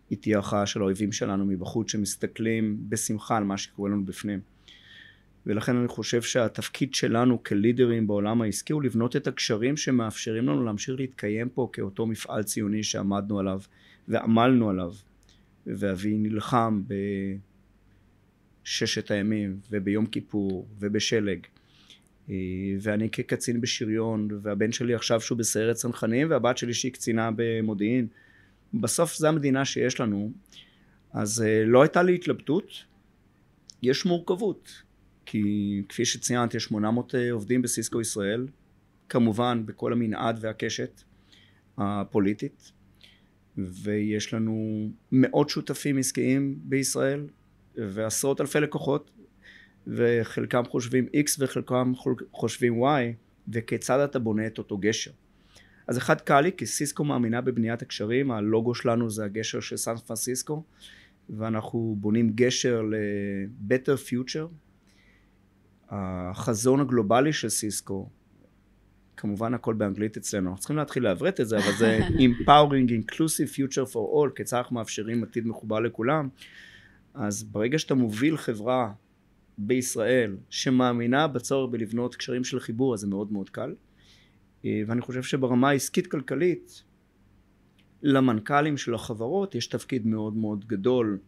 היא 0.09 0.17
תהיה 0.17 0.39
הכרעה 0.39 0.65
של 0.65 0.81
האויבים 0.81 1.11
שלנו 1.11 1.45
מבחוץ 1.45 1.91
שמסתכלים 1.91 2.77
בשמחה 2.89 3.37
על 3.37 3.43
מה 3.43 3.57
שקורה 3.57 3.89
לנו 3.89 4.05
בפנים. 4.05 4.39
ולכן 5.49 5.75
אני 5.75 5.87
חושב 5.87 6.21
שהתפקיד 6.21 6.93
שלנו 6.93 7.43
כלידרים 7.43 8.07
בעולם 8.07 8.41
העסקי 8.41 8.73
הוא 8.73 8.83
לבנות 8.83 9.15
את 9.15 9.27
הקשרים 9.27 9.77
שמאפשרים 9.77 10.47
לנו 10.47 10.65
להמשיך 10.65 10.99
להתקיים 10.99 11.49
פה 11.49 11.69
כאותו 11.73 12.05
מפעל 12.05 12.43
ציוני 12.43 12.83
שעמדנו 12.83 13.39
עליו 13.39 13.61
ועמלנו 14.07 14.69
עליו. 14.69 14.93
ואבי 15.67 16.17
נלחם 16.17 16.83
בששת 18.63 19.11
הימים 19.11 19.59
וביום 19.71 20.05
כיפור 20.05 20.67
ובשלג. 20.79 21.39
אה, 22.29 22.35
ואני 22.81 23.09
כקצין 23.09 23.61
בשריון 23.61 24.27
והבן 24.41 24.71
שלי 24.71 24.95
עכשיו 24.95 25.21
שהוא 25.21 25.37
בסיירת 25.37 25.75
צנחנים 25.75 26.29
והבת 26.29 26.57
שלי 26.57 26.73
שהיא 26.73 26.91
קצינה 26.91 27.29
במודיעין 27.35 28.07
בסוף 28.73 29.15
זו 29.15 29.27
המדינה 29.27 29.65
שיש 29.65 29.99
לנו, 29.99 30.31
אז 31.13 31.41
אה, 31.41 31.63
לא 31.65 31.81
הייתה 31.81 32.03
לי 32.03 32.15
התלבטות, 32.15 32.71
יש 33.81 34.05
מורכבות, 34.05 34.83
כי 35.31 35.81
כפי 35.89 36.05
שציינת 36.05 36.53
יש 36.53 36.63
800 36.63 37.15
אה, 37.15 37.31
עובדים 37.31 37.61
בסיסקו 37.61 38.01
ישראל, 38.01 38.47
כמובן 39.09 39.63
בכל 39.65 39.93
המנעד 39.93 40.37
והקשת 40.41 41.03
הפוליטית, 41.77 42.71
ויש 43.57 44.33
לנו 44.33 44.87
מאות 45.11 45.49
שותפים 45.49 45.97
עסקיים 45.97 46.59
בישראל 46.63 47.27
ועשרות 47.75 48.41
אלפי 48.41 48.59
לקוחות 48.59 49.11
וחלקם 49.87 50.63
חושבים 50.69 51.05
X 51.05 51.35
וחלקם 51.39 51.93
חושבים 52.31 52.83
Y 52.83 52.87
וכיצד 53.47 53.99
אתה 53.99 54.19
בונה 54.19 54.47
את 54.47 54.57
אותו 54.57 54.77
גשר 54.77 55.11
אז 55.87 55.97
אחד 55.97 56.21
קל 56.21 56.41
לי, 56.41 56.51
כי 56.57 56.65
סיסקו 56.65 57.03
מאמינה 57.03 57.41
בבניית 57.41 57.81
הקשרים, 57.81 58.31
הלוגו 58.31 58.75
שלנו 58.75 59.09
זה 59.09 59.25
הגשר 59.25 59.59
של 59.59 59.77
סן 59.77 59.97
פרנסיסקו, 59.97 60.63
ואנחנו 61.29 61.95
בונים 61.99 62.29
גשר 62.35 62.81
ל-Better 62.81 64.09
Future. 64.09 64.68
החזון 65.89 66.79
הגלובלי 66.79 67.33
של 67.33 67.49
סיסקו, 67.49 68.09
כמובן 69.17 69.53
הכל 69.53 69.73
באנגלית 69.73 70.17
אצלנו, 70.17 70.49
אנחנו 70.49 70.59
צריכים 70.59 70.77
להתחיל 70.77 71.03
לעברת 71.03 71.41
את 71.41 71.47
זה, 71.47 71.57
אבל 71.57 71.71
זה 71.77 71.99
Empowering 72.25 72.89
Inclusive 72.89 73.55
Future 73.55 73.93
for 73.93 73.95
All, 73.95 74.35
כיצד 74.35 74.57
אנחנו 74.57 74.75
מאפשרים 74.75 75.23
עתיד 75.23 75.47
מחובר 75.47 75.79
לכולם. 75.79 76.29
אז 77.13 77.43
ברגע 77.43 77.79
שאתה 77.79 77.95
מוביל 77.95 78.37
חברה 78.37 78.91
בישראל 79.57 80.37
שמאמינה 80.49 81.27
בצורך 81.27 81.71
בלבנות 81.71 82.15
קשרים 82.15 82.43
של 82.43 82.59
חיבור, 82.59 82.93
אז 82.93 82.99
זה 82.99 83.07
מאוד 83.07 83.31
מאוד 83.31 83.49
קל. 83.49 83.75
אה, 84.65 84.81
ואני 84.87 85.01
חושב 85.01 85.23
שברמה 85.23 85.69
העסקית 85.69 86.07
כלכלית 86.07 86.83
למנכ"לים 88.03 88.77
של 88.77 88.93
החברות 88.93 89.55
יש 89.55 89.67
תפקיד 89.67 90.07
מאוד 90.07 90.35
מאוד 90.35 90.65
גדול 90.67 91.19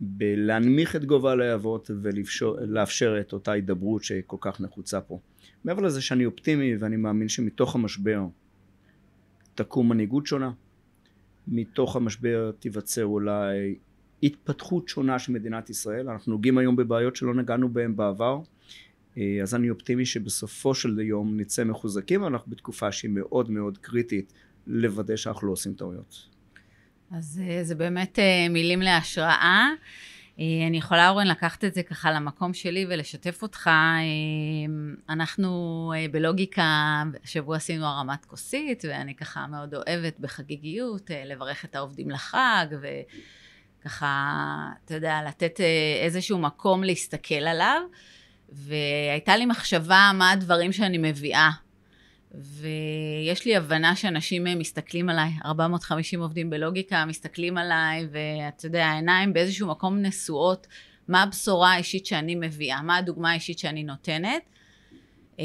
בלהנמיך 0.00 0.96
את 0.96 1.04
גובה 1.04 1.32
הלהבות 1.32 1.90
ולאפשר 2.02 3.20
את 3.20 3.32
אותה 3.32 3.52
הידברות 3.52 4.04
שכל 4.04 4.36
כך 4.40 4.60
נחוצה 4.60 5.00
פה. 5.00 5.20
מעבר 5.64 5.82
לזה 5.82 6.00
שאני 6.00 6.26
אופטימי 6.26 6.76
ואני 6.76 6.96
מאמין 6.96 7.28
שמתוך 7.28 7.74
המשבר 7.74 8.22
תקום 9.54 9.88
מנהיגות 9.88 10.26
שונה, 10.26 10.50
מתוך 11.48 11.96
המשבר 11.96 12.50
תיווצר 12.58 13.04
אולי 13.04 13.74
התפתחות 14.22 14.88
שונה 14.88 15.18
של 15.18 15.32
מדינת 15.32 15.70
ישראל, 15.70 16.08
אנחנו 16.08 16.32
נוגעים 16.32 16.58
היום 16.58 16.76
בבעיות 16.76 17.16
שלא 17.16 17.34
נגענו 17.34 17.68
בהן 17.68 17.96
בעבר 17.96 18.40
אה, 19.18 19.38
אז 19.42 19.54
אני 19.54 19.70
אופטימי 19.70 20.06
שבסופו 20.06 20.74
של 20.74 21.00
יום 21.00 21.40
נצא 21.40 21.64
מחוזקים, 21.64 22.24
אנחנו 22.24 22.52
בתקופה 22.52 22.92
שהיא 22.92 23.10
מאוד 23.10 23.50
מאוד 23.50 23.78
קריטית 23.78 24.32
לוודא 24.66 25.16
שאנחנו 25.16 25.46
לא 25.46 25.52
עושים 25.52 25.74
טעויות. 25.74 26.28
אז 27.12 27.42
אה, 27.44 27.64
זה 27.64 27.74
באמת 27.74 28.18
אה, 28.18 28.46
מילים 28.50 28.80
להשראה. 28.82 29.66
אני 30.68 30.78
יכולה, 30.78 31.08
אורן, 31.08 31.26
לקחת 31.26 31.64
את 31.64 31.74
זה 31.74 31.82
ככה 31.82 32.12
למקום 32.12 32.54
שלי 32.54 32.86
ולשתף 32.88 33.42
אותך. 33.42 33.70
אנחנו 35.08 35.92
בלוגיקה, 36.10 37.02
השבוע 37.24 37.56
עשינו 37.56 37.86
הרמת 37.86 38.24
כוסית, 38.24 38.84
ואני 38.88 39.14
ככה 39.14 39.46
מאוד 39.46 39.74
אוהבת 39.74 40.20
בחגיגיות 40.20 41.10
לברך 41.26 41.64
את 41.64 41.76
העובדים 41.76 42.10
לחג, 42.10 42.66
וככה, 43.80 44.34
אתה 44.84 44.94
יודע, 44.94 45.20
לתת 45.28 45.60
איזשהו 46.02 46.38
מקום 46.38 46.84
להסתכל 46.84 47.34
עליו. 47.34 47.82
והייתה 48.48 49.36
לי 49.36 49.46
מחשבה 49.46 50.10
מה 50.14 50.30
הדברים 50.30 50.72
שאני 50.72 50.98
מביאה. 50.98 51.50
ויש 52.34 53.44
לי 53.44 53.56
הבנה 53.56 53.96
שאנשים 53.96 54.44
מסתכלים 54.44 55.08
עליי, 55.08 55.30
450 55.44 56.20
עובדים 56.20 56.50
בלוגיקה 56.50 57.04
מסתכלים 57.04 57.58
עליי, 57.58 58.06
ואתה 58.10 58.66
יודע, 58.66 58.86
העיניים 58.86 59.32
באיזשהו 59.32 59.68
מקום 59.68 59.98
נשואות, 59.98 60.66
מה 61.08 61.22
הבשורה 61.22 61.72
האישית 61.72 62.06
שאני 62.06 62.34
מביאה, 62.34 62.82
מה 62.82 62.96
הדוגמה 62.96 63.30
האישית 63.30 63.58
שאני 63.58 63.82
נותנת. 63.82 64.42
אה, 65.40 65.44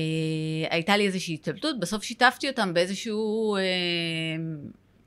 הייתה 0.69 0.97
לי 0.97 1.05
איזושהי 1.05 1.33
התלבטות, 1.33 1.79
בסוף 1.79 2.03
שיתפתי 2.03 2.49
אותם 2.49 2.73
באיזשהו 2.73 3.55
אה, 3.55 3.61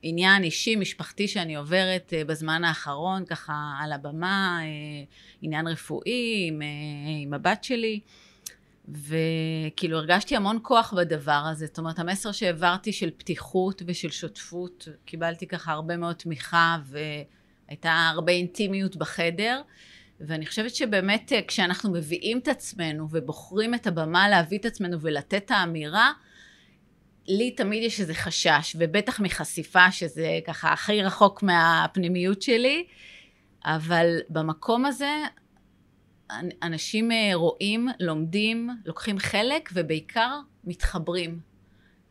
עניין 0.02 0.42
אישי, 0.42 0.76
משפחתי 0.76 1.28
שאני 1.28 1.56
עוברת 1.56 2.12
אה, 2.16 2.24
בזמן 2.24 2.64
האחרון, 2.64 3.24
ככה 3.24 3.54
על 3.80 3.92
הבמה, 3.92 4.58
אה, 4.62 4.66
עניין 5.42 5.66
רפואי 5.66 6.46
עם, 6.48 6.62
אה, 6.62 6.66
עם 7.22 7.34
הבת 7.34 7.64
שלי. 7.64 8.00
וכאילו 8.88 9.99
הרגשתי 9.99 10.37
המון 10.37 10.59
כוח 10.62 10.94
בדבר 10.96 11.42
הזה, 11.51 11.66
זאת 11.66 11.79
אומרת 11.79 11.99
המסר 11.99 12.33
שהעברתי 12.33 12.92
של 12.92 13.11
פתיחות 13.16 13.83
ושל 13.87 14.11
שותפות, 14.11 14.88
קיבלתי 15.05 15.46
ככה 15.46 15.72
הרבה 15.72 15.96
מאוד 15.96 16.14
תמיכה 16.14 16.79
והייתה 16.85 18.11
הרבה 18.12 18.33
אינטימיות 18.33 18.96
בחדר, 18.96 19.62
ואני 20.20 20.46
חושבת 20.46 20.75
שבאמת 20.75 21.33
אה, 21.33 21.40
כשאנחנו 21.49 21.92
מביאים 21.92 22.38
את 22.38 22.49
עצמנו 22.49 23.09
ובוחרים 23.11 23.75
את 23.75 23.87
הבמה 23.87 24.29
להביא 24.29 24.59
את 24.59 24.64
עצמנו 24.64 25.01
ולתת 25.01 25.35
את 25.35 25.51
האמירה, 25.51 26.12
לי 27.29 27.51
תמיד 27.51 27.83
יש 27.83 28.01
איזה 28.01 28.14
חשש, 28.14 28.77
ובטח 28.79 29.20
מחשיפה 29.20 29.90
שזה 29.90 30.38
ככה 30.46 30.72
הכי 30.72 31.03
רחוק 31.03 31.42
מהפנימיות 31.42 32.42
שלי, 32.42 32.87
אבל 33.64 34.18
במקום 34.29 34.85
הזה 34.85 35.11
אנשים 36.62 37.12
אה, 37.12 37.30
רואים, 37.34 37.88
לומדים, 38.00 38.70
לוקחים 38.84 39.18
חלק 39.18 39.70
ובעיקר 39.74 40.40
מתחברים. 40.64 41.40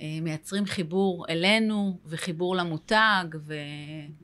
אה, 0.02 0.18
מייצרים 0.22 0.66
חיבור 0.66 1.26
אלינו 1.30 2.00
וחיבור 2.06 2.56
למותג, 2.56 3.26
ו... 3.40 3.54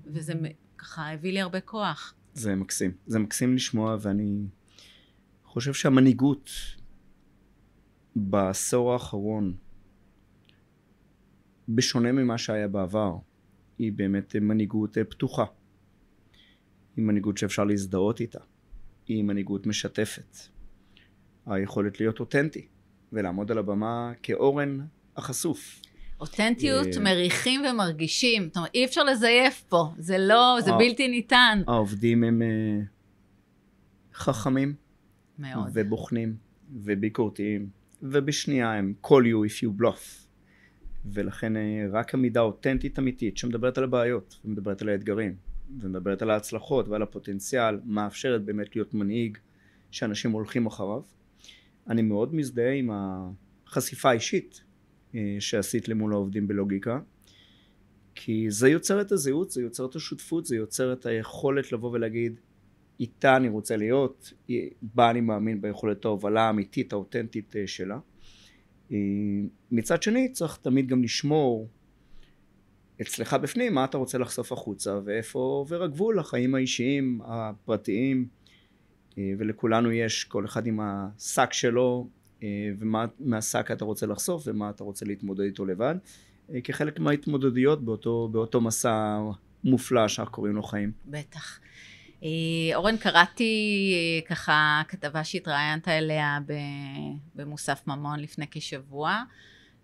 וזה 0.05 0.33
ככה 0.77 1.11
הביא 1.11 1.33
לי 1.33 1.41
הרבה 1.41 1.59
כוח. 1.61 2.13
זה 2.33 2.55
מקסים. 2.55 2.91
זה 3.07 3.19
מקסים 3.19 3.55
לשמוע, 3.55 3.97
ואני 4.01 4.45
חושב 5.45 5.73
שהמנהיגות 5.73 6.49
בעשור 8.15 8.93
האחרון, 8.93 9.53
בשונה 11.69 12.11
ממה 12.11 12.37
שהיה 12.37 12.67
בעבר, 12.67 13.15
היא 13.77 13.91
באמת 13.93 14.35
מנהיגות 14.35 14.97
אה, 14.97 15.03
פתוחה. 15.03 15.45
היא 16.95 17.05
מנהיגות 17.05 17.37
שאפשר 17.37 17.63
להזדהות 17.63 18.19
איתה. 18.19 18.39
היא 19.07 19.23
מנהיגות 19.23 19.67
משתפת. 19.67 20.37
היכולת 21.45 21.99
להיות 21.99 22.19
אותנטי 22.19 22.67
ולעמוד 23.13 23.51
על 23.51 23.57
הבמה 23.57 24.11
כאורן 24.23 24.79
החשוף. 25.17 25.81
אותנטיות 26.19 26.87
אה, 26.97 27.03
מריחים 27.03 27.61
ומרגישים, 27.71 28.47
זאת 28.47 28.57
אומרת 28.57 28.71
אי 28.73 28.85
אפשר 28.85 29.03
לזייף 29.03 29.63
פה, 29.69 29.93
זה 29.97 30.17
לא, 30.17 30.57
זה 30.65 30.71
בלתי 30.71 31.07
ניתן. 31.07 31.61
העובדים 31.67 32.23
הם 32.23 32.41
אה, 32.41 32.79
חכמים. 34.13 34.75
מאוד. 35.39 35.69
ובוחנים 35.73 36.35
וביקורתיים, 36.83 37.69
ובשנייה 38.01 38.73
הם 38.73 38.93
call 39.05 39.09
you 39.09 39.51
if 39.51 39.63
you 39.63 39.81
bluff. 39.81 40.27
ולכן 41.05 41.57
אה, 41.57 41.61
רק 41.91 42.13
עמידה 42.13 42.41
אותנטית 42.41 42.99
אמיתית 42.99 43.37
שמדברת 43.37 43.77
על 43.77 43.83
הבעיות 43.83 44.39
ומדברת 44.45 44.81
על 44.81 44.89
האתגרים 44.89 45.35
ומדברת 45.79 46.21
על 46.21 46.29
ההצלחות 46.29 46.87
ועל 46.87 47.01
הפוטנציאל, 47.01 47.79
מאפשרת 47.85 48.45
באמת 48.45 48.75
להיות 48.75 48.93
מנהיג 48.93 49.37
שאנשים 49.91 50.31
הולכים 50.31 50.65
אחריו. 50.65 51.01
אני 51.87 52.01
מאוד 52.01 52.35
מזדהה 52.35 52.73
עם 52.73 52.89
החשיפה 52.93 54.09
האישית 54.09 54.63
אה, 55.15 55.35
שעשית 55.39 55.87
למול 55.87 56.13
העובדים 56.13 56.47
בלוגיקה, 56.47 56.99
כי 58.15 58.51
זה 58.51 58.69
יוצר 58.69 59.01
את 59.01 59.11
הזהות, 59.11 59.51
זה 59.51 59.61
יוצר 59.61 59.85
את 59.85 59.95
השותפות, 59.95 60.45
זה 60.45 60.55
יוצר 60.55 60.93
את 60.93 61.05
היכולת 61.05 61.71
לבוא 61.71 61.91
ולהגיד 61.91 62.39
איתה 62.99 63.37
אני 63.37 63.49
רוצה 63.49 63.77
להיות, 63.77 64.33
בה 64.81 65.09
אני 65.09 65.21
מאמין 65.21 65.61
ביכולת 65.61 66.05
ההובלה 66.05 66.41
האמיתית, 66.41 66.93
האותנטית 66.93 67.55
אה, 67.55 67.67
שלה. 67.67 67.99
אה, 68.91 68.97
מצד 69.71 70.03
שני 70.03 70.31
צריך 70.31 70.57
תמיד 70.61 70.87
גם 70.87 71.03
לשמור 71.03 71.69
אצלך 73.01 73.33
בפנים 73.33 73.73
מה 73.73 73.85
אתה 73.85 73.97
רוצה 73.97 74.17
לחשוף 74.17 74.51
החוצה 74.51 74.99
ואיפה 75.05 75.39
עובר 75.39 75.83
הגבול 75.83 76.19
לחיים 76.19 76.55
האישיים 76.55 77.21
הפרטיים 77.25 78.27
אה, 79.17 79.31
ולכולנו 79.37 79.91
יש 79.91 80.23
כל 80.23 80.45
אחד 80.45 80.67
עם 80.67 80.79
השק 80.83 81.53
שלו 81.53 82.07
אה, 82.43 82.47
ומה 82.79 83.05
מהשק 83.19 83.71
אתה 83.71 83.85
רוצה 83.85 84.05
לחשוף 84.05 84.43
ומה 84.45 84.69
אתה 84.69 84.83
רוצה 84.83 85.05
להתמודד 85.05 85.43
איתו 85.43 85.65
לבד 85.65 85.95
אה, 86.53 86.61
כחלק 86.61 86.99
מההתמודדויות 86.99 87.85
באותו, 87.85 88.29
באותו 88.31 88.61
מסע 88.61 89.19
מופלא 89.63 90.07
שאנחנו 90.07 90.33
קוראים 90.33 90.55
לו 90.55 90.63
חיים. 90.63 90.91
בטח. 91.05 91.59
אורן, 92.75 92.97
קראתי 92.97 93.53
ככה 94.29 94.81
כתבה 94.87 95.23
שהתראיינת 95.23 95.87
אליה 95.87 96.39
במוסף 97.35 97.87
ממון 97.87 98.19
לפני 98.19 98.45
כשבוע. 98.51 99.23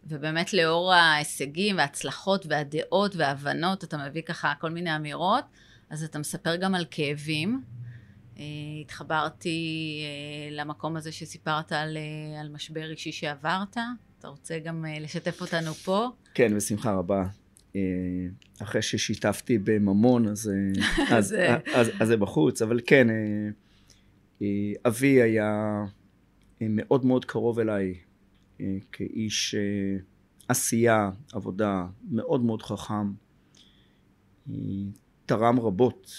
ובאמת 0.04 0.54
לאור 0.54 0.94
ההישגים 0.94 1.78
וההצלחות 1.78 2.46
והדעות 2.50 3.16
וההבנות, 3.16 3.84
אתה 3.84 3.98
מביא 3.98 4.22
ככה 4.22 4.54
כל 4.60 4.72
מיני 4.72 4.96
אמירות, 4.96 5.44
אז 5.90 6.04
אתה 6.04 6.20
מספר 6.20 6.56
גם 6.56 6.76
על 6.76 6.86
כאבים. 6.92 7.62
אה, 8.40 8.44
התחברתי 8.82 10.00
אה, 10.04 10.56
למקום 10.56 10.96
הזה 10.96 11.12
שסיפרת 11.12 11.72
על, 11.72 11.98
אה, 11.98 12.42
על 12.42 12.50
משבר 12.50 12.92
אישי 12.92 13.12
שעברת. 13.12 13.78
אתה 14.20 14.28
רוצה 14.28 14.60
גם 14.60 14.86
לשתף 15.00 15.42
אותנו 15.42 15.74
פה? 15.74 16.08
כן, 16.34 16.56
בשמחה 16.56 16.92
רבה. 16.94 17.24
אחרי 18.62 18.82
ששיתפתי 18.82 19.58
בממון, 19.58 20.28
אז, 20.28 20.52
אז, 21.12 21.36
אז, 21.48 21.62
אז, 21.74 21.92
אז 22.00 22.08
זה 22.08 22.18
בחוץ, 22.18 22.62
אבל 22.62 22.80
כן, 22.86 23.08
אבי 24.88 25.22
היה 25.22 25.84
מאוד 26.62 27.06
מאוד 27.06 27.26
קרוב 27.26 27.60
אליי 27.60 27.94
כאיש 28.92 29.56
אה, 29.56 29.98
עשייה, 30.48 31.10
עבודה, 31.34 31.88
מאוד 32.12 32.42
מאוד 32.42 32.62
חכם, 32.62 33.12
אה, 34.50 34.56
תרם 35.26 35.60
רבות 35.60 36.12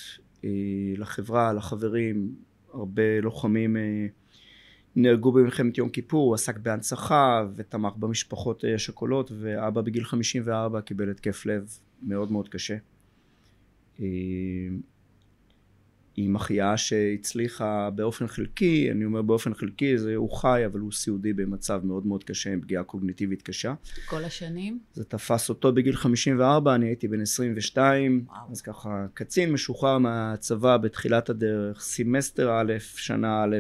לחברה, 0.97 1.53
לחברים, 1.53 2.35
הרבה 2.73 3.21
לוחמים 3.23 3.77
נהרגו 4.97 5.33
במלחמת 5.33 5.79
יום 5.79 5.89
כיפור, 5.89 6.27
הוא 6.27 6.35
עסק 6.35 6.59
בהנצחה 6.59 7.47
ותמך 7.57 7.93
במשפחות 7.97 8.65
השכולות 8.75 9.33
ואבא 9.39 9.81
בגיל 9.81 10.05
54 10.05 10.81
קיבל 10.81 11.11
התקף 11.11 11.47
לב 11.47 11.79
מאוד 12.03 12.33
מאוד 12.33 12.49
קשה 12.49 12.77
עם 16.25 16.37
החייאה 16.37 16.77
שהצליחה 16.77 17.91
באופן 17.91 18.27
חלקי, 18.27 18.91
אני 18.91 19.05
אומר 19.05 19.23
באופן 19.23 19.55
חלקי, 19.55 19.99
זה 19.99 20.17
הוא 20.17 20.31
חי, 20.31 20.63
אבל 20.67 20.81
הוא 20.81 20.93
סיעודי 20.93 21.33
במצב 21.33 21.81
מאוד 21.85 22.07
מאוד 22.07 22.25
קשה, 22.25 22.53
עם 22.53 22.61
פגיעה 22.61 22.85
קוגניטיבית 22.85 23.43
קשה. 23.43 23.75
כל 24.07 24.25
השנים? 24.25 24.79
זה 24.93 25.05
תפס 25.05 25.49
אותו 25.49 25.73
בגיל 25.73 25.97
54, 25.97 26.75
אני 26.75 26.87
הייתי 26.87 27.09
בן 27.09 27.21
22, 27.21 28.25
וואו. 28.27 28.53
אז 28.53 28.61
ככה, 28.61 29.07
קצין 29.15 29.53
משוחרר 29.53 29.99
מהצבא 29.99 30.77
בתחילת 30.77 31.31
הדרך, 31.31 31.81
סמסטר 31.81 32.61
א', 32.61 32.73
שנה 32.79 33.45
א', 33.45 33.57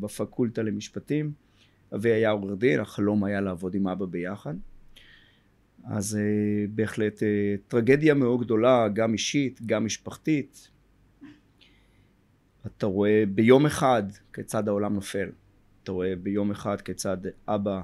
בפקולטה 0.00 0.62
למשפטים. 0.62 1.32
אבי 1.94 2.12
היה 2.12 2.30
עורך 2.30 2.58
דין, 2.58 2.80
החלום 2.80 3.24
היה 3.24 3.40
לעבוד 3.40 3.74
עם 3.74 3.88
אבא 3.88 4.06
ביחד. 4.06 4.54
אז 5.84 6.18
אה, 6.18 6.70
בהחלט 6.70 7.18
אה, 7.18 7.22
טרגדיה 7.68 8.14
מאוד 8.14 8.40
גדולה, 8.40 8.88
גם 8.88 9.12
אישית, 9.12 9.60
גם 9.66 9.84
משפחתית. 9.84 10.70
אתה 12.66 12.86
רואה 12.86 13.24
ביום 13.34 13.66
אחד 13.66 14.02
כיצד 14.32 14.68
העולם 14.68 14.94
נופל. 14.94 15.28
אתה 15.82 15.92
רואה 15.92 16.16
ביום 16.16 16.50
אחד 16.50 16.80
כיצד 16.80 17.16
אבא 17.48 17.80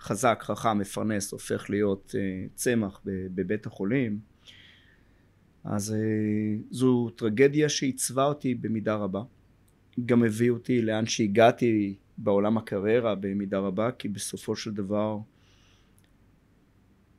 חזק, 0.00 0.38
חכם, 0.42 0.78
מפרנס, 0.78 1.32
הופך 1.32 1.70
להיות 1.70 2.14
uh, 2.14 2.48
צמח 2.54 3.00
בבית 3.04 3.66
החולים. 3.66 4.18
אז 5.64 5.94
uh, 5.94 6.62
זו 6.70 7.10
טרגדיה 7.10 7.68
שעיצבה 7.68 8.24
אותי 8.24 8.54
במידה 8.54 8.94
רבה. 8.94 9.22
גם 10.06 10.24
הביא 10.24 10.50
אותי 10.50 10.82
לאן 10.82 11.06
שהגעתי 11.06 11.96
בעולם 12.18 12.58
הקריירה 12.58 13.14
במידה 13.14 13.58
רבה, 13.58 13.90
כי 13.90 14.08
בסופו 14.08 14.56
של 14.56 14.74
דבר 14.74 15.18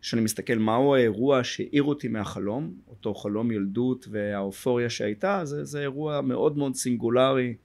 כשאני 0.01 0.21
מסתכל 0.21 0.55
מהו 0.55 0.95
האירוע 0.95 1.43
שהעיר 1.43 1.83
אותי 1.83 2.07
מהחלום, 2.07 2.73
אותו 2.87 3.13
חלום 3.13 3.51
ילדות 3.51 4.07
והאופוריה 4.11 4.89
שהייתה, 4.89 5.45
זה, 5.45 5.65
זה 5.65 5.81
אירוע 5.81 6.21
מאוד 6.21 6.57
מאוד 6.57 6.75
סינגולרי, 6.75 7.55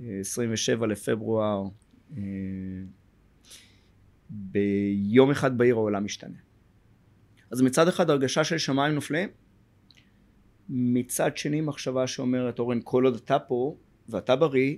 27 0.00 0.86
לפברואר, 0.86 1.64
אה, 2.16 2.22
ביום 4.30 5.30
אחד 5.30 5.58
בעיר 5.58 5.74
העולם 5.74 6.04
משתנה. 6.04 6.36
אז 7.50 7.62
מצד 7.62 7.88
אחד 7.88 8.10
הרגשה 8.10 8.44
של 8.44 8.58
שמיים 8.58 8.94
נופלים, 8.94 9.28
מצד 10.68 11.36
שני 11.36 11.60
מחשבה 11.60 12.06
שאומרת 12.06 12.58
אורן 12.58 12.78
כל 12.84 13.04
עוד 13.04 13.14
אתה 13.14 13.38
פה 13.38 13.76
ואתה 14.08 14.36
בריא 14.36 14.76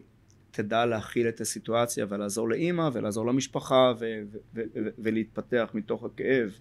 תדע 0.53 0.87
להכיל 0.87 1.29
את 1.29 1.41
הסיטואציה 1.41 2.07
ולעזור 2.09 2.49
לאימא 2.49 2.91
ולעזור 2.93 3.27
למשפחה 3.27 3.93
ו- 3.99 4.23
ו- 4.33 4.39
ו- 4.55 4.89
ולהתפתח 4.99 5.71
מתוך 5.75 6.05
הכאב. 6.05 6.59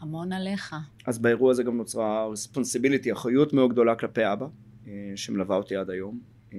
המון 0.00 0.32
עליך. 0.32 0.76
אז 1.06 1.18
באירוע 1.18 1.50
הזה 1.50 1.62
גם 1.62 1.76
נוצרה 1.76 2.26
רספונסיביליטי, 2.26 3.12
אחריות 3.12 3.52
מאוד 3.52 3.70
גדולה 3.70 3.94
כלפי 3.94 4.32
אבא, 4.32 4.46
אה, 4.86 5.12
שמלווה 5.16 5.56
אותי 5.56 5.76
עד 5.76 5.90
היום. 5.90 6.20
אה, 6.52 6.58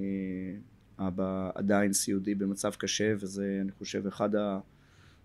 אבא 1.00 1.50
עדיין 1.56 1.94
סיעודי 1.94 2.36
במצב 2.36 2.72
קשה, 2.76 3.14
וזה 3.20 3.60
אני 3.62 3.72
חושב 3.72 4.08
אחד 4.08 4.30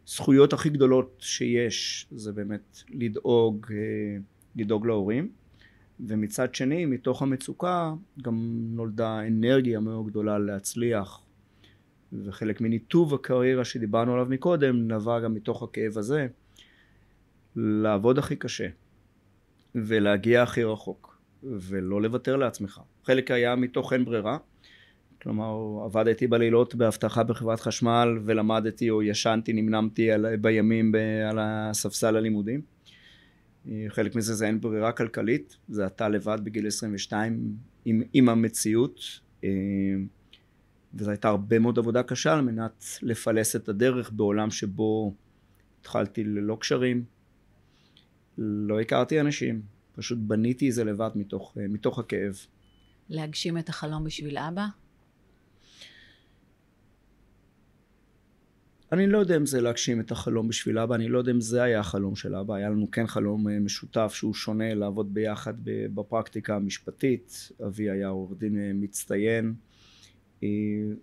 הזכויות 0.06 0.52
הכי 0.52 0.70
גדולות 0.70 1.16
שיש 1.18 2.06
זה 2.10 2.32
באמת 2.32 2.78
לדאוג, 2.88 3.66
אה, 3.70 4.20
לדאוג 4.56 4.86
להורים 4.86 5.30
ומצד 6.00 6.54
שני 6.54 6.86
מתוך 6.86 7.22
המצוקה 7.22 7.94
גם 8.22 8.34
נולדה 8.70 9.26
אנרגיה 9.26 9.80
מאוד 9.80 10.06
גדולה 10.06 10.38
להצליח. 10.38 11.22
וחלק 12.12 12.60
מניתוב 12.60 13.14
הקריירה 13.14 13.64
שדיברנו 13.64 14.14
עליו 14.14 14.26
מקודם 14.30 14.92
נבע 14.92 15.20
גם 15.20 15.34
מתוך 15.34 15.62
הכאב 15.62 15.98
הזה 15.98 16.26
לעבוד 17.56 18.18
הכי 18.18 18.36
קשה 18.36 18.68
ולהגיע 19.74 20.42
הכי 20.42 20.64
רחוק 20.64 21.18
ולא 21.42 22.02
לוותר 22.02 22.36
לעצמך. 22.36 22.80
חלק 23.04 23.30
היה 23.30 23.56
מתוך 23.56 23.92
אין 23.92 24.04
ברירה. 24.04 24.38
כלומר 25.22 25.84
עבדתי 25.84 26.26
בלילות 26.26 26.74
באבטחה 26.74 27.22
בחברת 27.22 27.60
חשמל 27.60 28.18
ולמדתי 28.24 28.90
או 28.90 29.02
ישנתי 29.02 29.52
נמנמתי 29.52 30.12
על, 30.12 30.36
בימים 30.36 30.92
ב, 30.92 30.96
על 31.30 31.38
הספסל 31.40 32.16
הלימודים 32.16 32.60
חלק 33.88 34.14
מזה 34.14 34.34
זה 34.34 34.46
אין 34.46 34.60
ברירה 34.60 34.92
כלכלית 34.92 35.56
זה 35.68 35.86
אתה 35.86 36.08
לבד 36.08 36.38
בגיל 36.44 36.66
22 36.66 37.56
עם, 37.84 38.02
עם 38.12 38.28
המציאות 38.28 39.00
וזו 40.94 41.10
הייתה 41.10 41.28
הרבה 41.28 41.58
מאוד 41.58 41.78
עבודה 41.78 42.02
קשה 42.02 42.32
על 42.32 42.40
מנת 42.40 42.84
לפלס 43.02 43.56
את 43.56 43.68
הדרך 43.68 44.10
בעולם 44.12 44.50
שבו 44.50 45.14
התחלתי 45.80 46.24
ללא 46.24 46.56
קשרים 46.60 47.04
לא 48.38 48.80
הכרתי 48.80 49.20
אנשים 49.20 49.62
פשוט 49.94 50.18
בניתי 50.18 50.68
את 50.68 50.74
זה 50.74 50.84
לבד 50.84 51.10
מתוך, 51.14 51.56
מתוך 51.68 51.98
הכאב 51.98 52.36
להגשים 53.08 53.58
את 53.58 53.68
החלום 53.68 54.04
בשביל 54.04 54.38
אבא? 54.38 54.66
אני 58.92 59.06
לא 59.06 59.18
יודע 59.18 59.36
אם 59.36 59.46
זה 59.46 59.60
להגשים 59.60 60.00
את 60.00 60.10
החלום 60.10 60.48
בשביל 60.48 60.78
אבא, 60.78 60.94
אני 60.94 61.08
לא 61.08 61.18
יודע 61.18 61.32
אם 61.32 61.40
זה 61.40 61.62
היה 61.62 61.80
החלום 61.80 62.16
של 62.16 62.34
אבא, 62.34 62.54
היה 62.54 62.70
לנו 62.70 62.90
כן 62.90 63.06
חלום 63.06 63.48
אה, 63.48 63.60
משותף 63.60 64.12
שהוא 64.14 64.34
שונה 64.34 64.74
לעבוד 64.74 65.14
ביחד 65.14 65.54
בפרקטיקה 65.94 66.56
המשפטית, 66.56 67.52
אבי 67.66 67.90
היה 67.90 68.08
עורך 68.08 68.38
דין 68.38 68.58
אה, 68.58 68.70
מצטיין, 68.74 69.54
אה, 70.42 70.48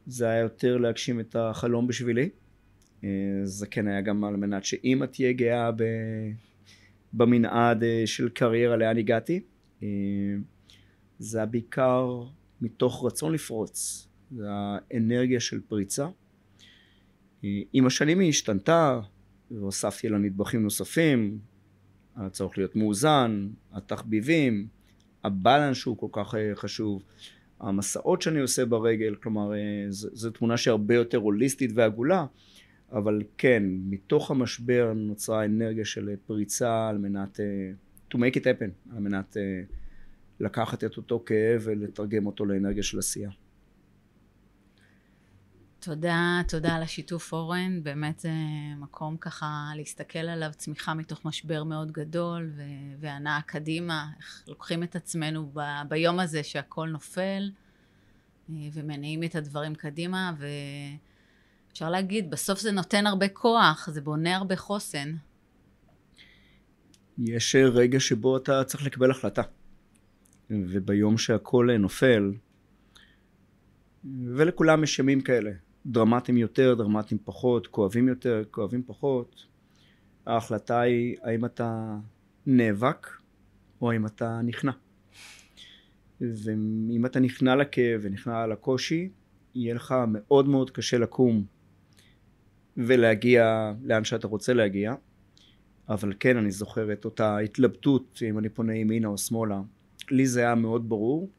זה 0.06 0.30
היה 0.30 0.40
יותר 0.40 0.78
להגשים 0.78 1.20
את 1.20 1.36
החלום 1.36 1.88
בשבילי, 1.88 2.30
זה 3.44 3.68
כן 3.68 3.88
היה 3.88 4.02
גם 4.02 4.24
על 4.24 4.36
מנת 4.36 4.66
שאימא 4.66 5.06
תהיה 5.06 5.32
גאה 5.34 5.70
במנעד 7.14 7.84
של 8.06 8.30
קריירה 8.30 8.76
לאן 8.76 8.98
הגעתי, 8.98 9.40
זה 11.20 11.38
היה 11.38 11.46
בעיקר 11.46 12.24
מתוך 12.62 13.06
רצון 13.06 13.34
לפרוץ, 13.34 14.08
זה 14.32 14.44
האנרגיה 14.48 15.40
של 15.40 15.62
פריצה 15.68 16.08
עם 17.74 17.86
השנים 17.86 18.20
היא 18.20 18.30
השתנתה 18.30 19.00
והוספתי 19.52 20.10
לה 20.10 20.18
נדבכים 20.18 20.64
נוספים, 20.64 21.40
הצורך 22.16 22.58
להיות 22.58 22.76
מאוזן, 22.76 23.48
התחביבים, 23.74 24.68
הבלנס 25.24 25.78
שהוא 25.78 25.98
כל 25.98 26.08
כך 26.12 26.36
אה, 26.36 26.52
חשוב, 26.56 27.04
המסעות 27.60 28.22
שאני 28.22 28.40
עושה 28.40 28.66
ברגל, 28.66 29.16
כלומר 29.16 29.54
אה, 29.54 29.86
זו 29.90 30.32
תמונה 30.32 30.58
שהרבה 30.58 30.96
יותר 30.96 31.18
הוליסטית 31.18 31.72
ועגולה, 31.74 32.26
אבל 32.92 33.22
כן, 33.38 33.64
מתוך 33.90 34.32
המשבר 34.32 34.94
נוצרה 34.96 35.46
אנרגיה 35.46 35.86
של 35.86 36.10
פריצה 36.28 36.90
על 36.90 36.98
מנת 36.98 37.40
אה, 37.40 37.72
to 38.14 38.18
make 38.18 38.36
it 38.36 38.44
happen, 38.44 38.96
על 38.96 39.00
מנת 39.00 39.38
לקחת 40.40 40.84
את 40.84 40.98
אותו 40.98 41.24
כאב 41.26 41.62
ולתרגם 41.64 42.26
אותו 42.26 42.46
לאנרגיה 42.46 42.84
של 42.84 43.00
עשייה. 43.00 43.30
תודה, 45.86 46.42
תודה 46.48 46.76
על 46.76 46.84
השיתוף 46.84 47.34
אורן, 47.34 47.84
באמת 47.84 48.20
זה 48.20 48.32
מקום 48.78 49.18
ככה 49.18 49.72
להסתכל 49.76 50.20
עליו, 50.20 50.50
צמיחה 50.58 50.94
מתוך 50.94 51.26
משבר 51.26 51.64
מאוד 51.64 51.92
גדול 51.92 52.52
והנאה 53.00 53.40
קדימה, 53.46 54.08
איך 54.18 54.44
לוקחים 54.48 54.84
את 54.84 54.96
עצמנו 54.96 55.52
ב- 55.54 55.82
ביום 55.90 56.20
הזה 56.20 56.44
שהכל 56.44 56.88
נופל 56.88 57.52
אה, 58.50 58.56
ומניעים 58.74 59.24
את 59.24 59.36
הדברים 59.36 59.76
קדימה 59.76 60.34
ואפשר 61.70 61.90
להגיד, 61.90 62.30
בסוף 62.30 62.60
זה 62.60 62.72
נותן 62.72 63.08
הרבה 63.08 63.28
כוח, 63.28 63.90
זה 63.92 64.02
בונה 64.02 64.36
הרבה 64.36 64.56
חוסן. 64.56 65.16
יש 67.18 67.56
רגע 67.56 68.00
שבו 68.00 68.38
אתה 68.38 68.64
צריך 68.64 68.86
לקבל 68.86 69.12
החלטה. 69.12 69.42
וביום 70.50 71.18
שהכל 71.18 71.70
נופל 71.80 72.34
ולכולם 74.36 74.84
יש 74.84 75.00
ימים 75.00 75.22
כאלה 75.22 75.52
דרמטיים 75.86 76.38
יותר, 76.38 76.74
דרמטיים 76.74 77.20
פחות, 77.24 77.68
כואבים 77.68 78.08
יותר, 78.08 78.44
כואבים 78.52 78.84
פחות. 78.86 79.46
ההחלטה 80.26 80.80
היא 80.80 81.18
האם 81.24 81.46
אתה 81.46 81.98
נאבק 82.46 83.08
או 83.82 83.92
האם 83.92 84.06
אתה 84.06 84.42
נכנע. 84.44 84.72
ואם 86.22 87.06
אתה 87.06 87.20
נכנע 87.20 87.56
לכאב 87.56 88.00
ונכנע 88.04 88.48
לקושי, 88.48 89.10
יהיה 89.56 89.74
לך 89.74 89.96
מאוד 90.08 90.48
מאוד 90.48 90.72
קשה 90.72 90.98
לקום 90.98 91.46
ולהגיע 92.78 93.74
לאן 93.84 94.04
שאתה 94.04 94.28
רוצה 94.28 94.54
להגיע. 94.54 94.94
אבל 95.90 96.14
כן, 96.20 96.38
אני 96.38 96.52
זוכר 96.52 96.94
את 96.94 97.06
אותה 97.06 97.38
התלבטות, 97.38 98.22
אם 98.30 98.40
אני 98.40 98.50
פונה 98.50 98.76
ימינה 98.76 99.08
או 99.08 99.18
שמאלה. 99.18 99.62
לי 100.12 100.26
זה 100.26 100.40
היה 100.40 100.56
מאוד 100.56 100.90
ברור. 100.90 101.30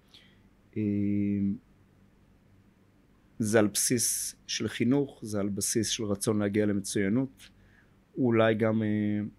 זה 3.39 3.59
על 3.59 3.67
בסיס 3.67 4.37
של 4.47 4.69
חינוך, 4.69 5.21
זה 5.23 5.41
על 5.41 5.49
בסיס 5.49 5.89
של 5.89 6.05
רצון 6.05 6.39
להגיע 6.39 6.67
למצוינות. 6.67 7.49
אולי 8.19 8.55
גם 8.55 8.83
uh, 8.83 8.85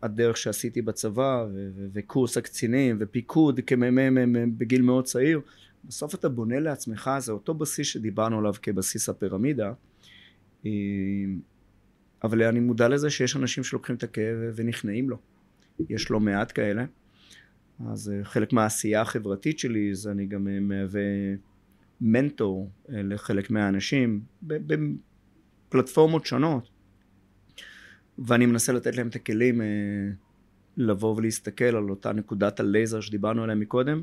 הדרך 0.04 0.38
שעשיתי 0.38 0.82
בצבא 0.82 1.46
ו- 1.54 1.70
ו- 1.76 1.88
וקורס 1.94 2.38
הקצינים 2.38 2.98
ופיקוד 3.00 3.60
כמ"מ 3.68 4.58
בגיל 4.58 4.82
מאוד 4.82 5.06
צעיר 5.06 5.42
בסוף 5.84 6.16
אתה 6.16 6.30
בונה 6.30 6.60
לעצמך 6.60 7.12
זה 7.20 7.32
אותו 7.32 7.54
בסיס 7.54 7.88
שדיברנו 7.88 8.40
עליו 8.40 8.54
כבסיס 8.62 9.10
הפירמידה 9.10 9.74
אה, 10.66 10.72
אבל 12.24 12.44
אני 12.44 12.60
מודע 12.60 12.88
לזה 12.88 13.10
שיש 13.10 13.36
אנשים 13.36 13.64
שלוקחים 13.64 13.96
את 13.96 14.04
הכאב 14.04 14.36
ונכנעים 14.56 15.10
לו 15.10 15.18
יש 15.90 16.12
לא 16.12 16.20
מעט 16.20 16.52
כאלה 16.56 16.86
אז 17.92 18.12
uh, 18.22 18.26
חלק 18.26 18.54
מהעשייה 18.54 19.02
החברתית 19.02 19.60
שלי 19.60 19.96
זה 19.96 20.12
אני 20.12 20.26
גם 20.26 20.68
מהווה 20.68 21.02
מנטור 22.02 22.72
אה, 22.90 23.02
לחלק 23.04 23.52
מהאנשים 23.52 24.22
בפלטפורמות 24.44 26.26
שונות. 26.26 26.70
ואני 28.20 28.46
מנסה 28.46 28.74
לתת 28.74 28.96
להם 28.96 29.08
את 29.08 29.16
הכלים 29.16 29.62
אה, 29.62 29.68
לבוא 30.78 31.16
ולהסתכל 31.16 31.66
על 31.66 31.90
אותה 31.90 32.14
נקודת 32.14 32.60
הלייזר 32.60 33.02
שדיברנו 33.02 33.44
עליה 33.44 33.56
מקודם 33.56 34.02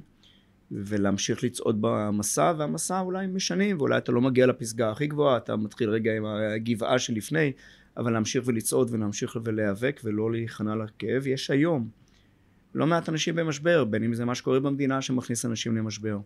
ולהמשיך 0.70 1.44
לצעוד 1.44 1.78
במסע 1.80 2.52
והמסע 2.58 3.00
אולי 3.00 3.26
משנים 3.26 3.78
ואולי 3.78 3.98
אתה 3.98 4.12
לא 4.12 4.20
מגיע 4.20 4.46
לפסגה 4.46 4.90
הכי 4.90 5.06
גבוהה 5.06 5.36
אתה 5.36 5.56
מתחיל 5.56 5.90
רגע 5.90 6.16
עם 6.16 6.24
הגבעה 6.24 6.98
שלפני 6.98 7.52
אבל 7.96 8.12
להמשיך 8.12 8.42
ולצעוד 8.46 8.88
ולהמשיך 8.90 9.36
ולהיאבק 9.44 10.00
ולא 10.04 10.32
להיכנע 10.32 10.74
לכאב 10.74 11.26
יש 11.26 11.50
היום. 11.50 11.88
לא 12.74 12.86
מעט 12.86 13.08
אנשים 13.08 13.34
במשבר 13.34 13.84
בין 13.84 14.04
אם 14.04 14.14
זה 14.14 14.24
מה 14.24 14.34
שקורה 14.34 14.60
במדינה 14.60 15.02
שמכניס 15.02 15.44
אנשים 15.44 15.76
למשבר 15.76 16.18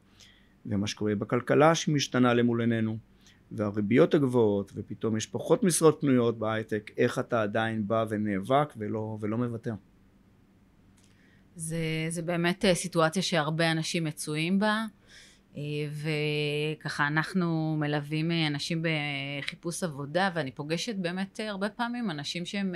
ומה 0.66 0.86
שקורה 0.86 1.14
בכלכלה 1.14 1.74
שמשתנה 1.74 2.34
למול 2.34 2.60
עינינו 2.60 2.98
והריביות 3.52 4.14
הגבוהות 4.14 4.72
ופתאום 4.74 5.16
יש 5.16 5.26
פחות 5.26 5.62
משרות 5.62 5.98
פנויות 6.00 6.38
בהייטק 6.38 6.90
איך 6.96 7.18
אתה 7.18 7.42
עדיין 7.42 7.88
בא 7.88 8.04
ונאבק 8.08 8.74
ולא, 8.76 9.18
ולא 9.20 9.38
מוותר. 9.38 9.74
זה, 11.56 12.06
זה 12.08 12.22
באמת 12.22 12.64
אה, 12.64 12.74
סיטואציה 12.74 13.22
שהרבה 13.22 13.70
אנשים 13.70 14.04
מצויים 14.04 14.58
בה 14.58 14.84
אה, 15.56 15.62
וככה 16.80 17.06
אנחנו 17.06 17.76
מלווים 17.80 18.30
אה, 18.30 18.46
אנשים 18.46 18.82
בחיפוש 18.82 19.82
עבודה 19.82 20.30
ואני 20.34 20.50
פוגשת 20.50 20.96
באמת 20.96 21.40
הרבה 21.48 21.68
פעמים 21.68 22.10
אנשים 22.10 22.46
שהם 22.46 22.74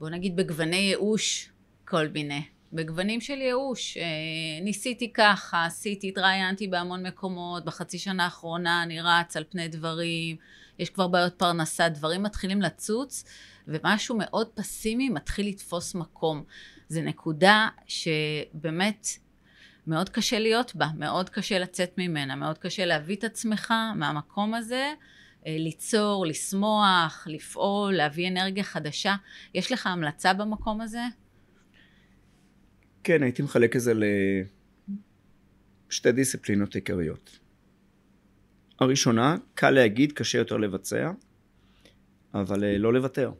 בוא 0.00 0.10
נגיד 0.10 0.36
בגווני 0.36 0.76
ייאוש 0.76 1.50
כל 1.84 2.08
מיני 2.08 2.42
בגוונים 2.72 3.20
של 3.20 3.40
ייאוש. 3.40 3.96
אה, 3.96 4.04
ניסיתי 4.62 5.12
ככה, 5.12 5.64
עשיתי, 5.64 6.08
התראיינתי 6.08 6.68
בהמון 6.68 7.06
מקומות, 7.06 7.64
בחצי 7.64 7.98
שנה 7.98 8.24
האחרונה 8.24 8.82
אני 8.82 9.00
רץ 9.00 9.36
על 9.36 9.44
פני 9.48 9.68
דברים, 9.68 10.36
יש 10.78 10.90
כבר 10.90 11.08
בעיות 11.08 11.34
פרנסה, 11.34 11.88
דברים 11.88 12.22
מתחילים 12.22 12.62
לצוץ, 12.62 13.24
ומשהו 13.68 14.16
מאוד 14.18 14.48
פסימי 14.54 15.08
מתחיל 15.08 15.48
לתפוס 15.48 15.94
מקום. 15.94 16.44
זו 16.88 17.00
נקודה 17.02 17.68
שבאמת 17.86 19.06
מאוד 19.86 20.08
קשה 20.08 20.38
להיות 20.38 20.74
בה, 20.74 20.88
מאוד 20.96 21.30
קשה 21.30 21.58
לצאת 21.58 21.94
ממנה, 21.98 22.36
מאוד 22.36 22.58
קשה 22.58 22.84
להביא 22.84 23.16
את 23.16 23.24
עצמך 23.24 23.74
מהמקום 23.96 24.54
הזה. 24.54 24.92
אה, 25.46 25.56
ליצור, 25.58 26.26
לשמוח, 26.26 27.26
לפעול, 27.30 27.94
להביא 27.94 28.28
אנרגיה 28.28 28.64
חדשה. 28.64 29.14
יש 29.54 29.72
לך 29.72 29.86
המלצה 29.86 30.32
במקום 30.32 30.80
הזה? 30.80 31.02
כן, 33.04 33.22
הייתי 33.22 33.42
מחלק 33.42 33.76
את 33.76 33.80
זה 33.80 33.92
לשתי 35.88 36.12
דיסציפלינות 36.12 36.74
עיקריות. 36.74 37.38
הראשונה, 38.80 39.36
קל 39.54 39.70
להגיד, 39.70 40.12
קשה 40.12 40.38
יותר 40.38 40.56
לבצע, 40.56 41.10
אבל 42.34 42.64
אה, 42.64 42.78
לא 42.78 42.92
לוותר. 42.92 43.32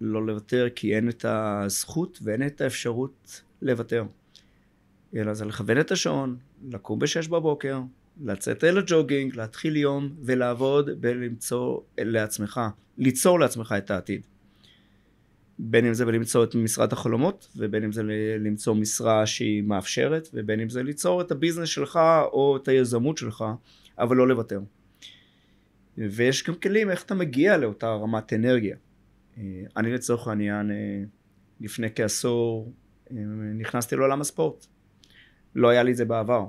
לא 0.00 0.26
לוותר 0.26 0.66
כי 0.74 0.96
אין 0.96 1.08
את 1.08 1.24
הזכות 1.24 2.18
ואין 2.22 2.46
את 2.46 2.60
האפשרות 2.60 3.42
לוותר. 3.62 4.04
אלא 5.14 5.34
זה 5.34 5.44
לכוון 5.44 5.80
את 5.80 5.90
השעון, 5.90 6.36
לקום 6.68 6.98
בשש 6.98 7.28
בבוקר, 7.28 7.80
לצאת 8.24 8.64
אל 8.64 8.78
הג'וגינג, 8.78 9.36
להתחיל 9.36 9.76
יום 9.76 10.14
ולעבוד 10.22 10.90
ולמצוא 11.00 11.80
לעצמך, 11.98 12.60
ליצור 12.98 13.40
לעצמך 13.40 13.74
את 13.78 13.90
העתיד. 13.90 14.22
בין 15.62 15.86
אם 15.86 15.94
זה 15.94 16.04
למצוא 16.04 16.44
את 16.44 16.54
משרת 16.54 16.92
החלומות, 16.92 17.48
ובין 17.56 17.84
אם 17.84 17.92
זה 17.92 18.02
למצוא 18.38 18.74
משרה 18.74 19.26
שהיא 19.26 19.62
מאפשרת, 19.62 20.28
ובין 20.34 20.60
אם 20.60 20.68
זה 20.68 20.82
ליצור 20.82 21.20
את 21.20 21.30
הביזנס 21.30 21.68
שלך 21.68 22.00
או 22.32 22.56
את 22.56 22.68
היזמות 22.68 23.18
שלך, 23.18 23.44
אבל 23.98 24.16
לא 24.16 24.28
לוותר. 24.28 24.60
ויש 25.98 26.44
גם 26.44 26.54
כלים 26.54 26.90
איך 26.90 27.02
אתה 27.02 27.14
מגיע 27.14 27.56
לאותה 27.56 27.92
רמת 27.92 28.32
אנרגיה. 28.32 28.76
אה, 29.38 29.42
אני 29.76 29.92
לצורך 29.92 30.28
העניין 30.28 30.70
אה, 30.70 31.02
לפני 31.60 31.88
כעשור 31.94 32.72
אה, 33.10 33.16
נכנסתי 33.54 33.96
לעולם 33.96 34.20
הספורט. 34.20 34.66
לא 35.54 35.68
היה 35.68 35.82
לי 35.82 35.90
את 35.92 35.96
זה 35.96 36.04
בעבר. 36.04 36.46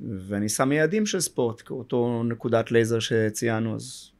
ואני 0.00 0.48
שם 0.48 0.72
יעדים 0.72 1.06
של 1.06 1.20
ספורט, 1.20 1.62
כאותו 1.64 2.22
נקודת 2.24 2.72
לייזר 2.72 2.98
שציינו, 2.98 3.74
אז 3.74 4.10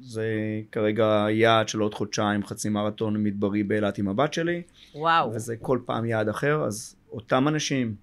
זה 0.00 0.60
כרגע 0.72 1.26
יעד 1.30 1.68
של 1.68 1.80
עוד 1.80 1.94
חודשיים, 1.94 2.46
חצי 2.46 2.68
מרתון 2.68 3.22
מדברי 3.22 3.62
באילת 3.62 3.98
עם 3.98 4.08
הבת 4.08 4.32
שלי. 4.32 4.62
וואו. 4.94 5.32
וזה 5.34 5.56
כל 5.56 5.80
פעם 5.86 6.04
יעד 6.04 6.28
אחר, 6.28 6.64
אז 6.64 6.96
אותם 7.10 7.48
אנשים 7.48 7.94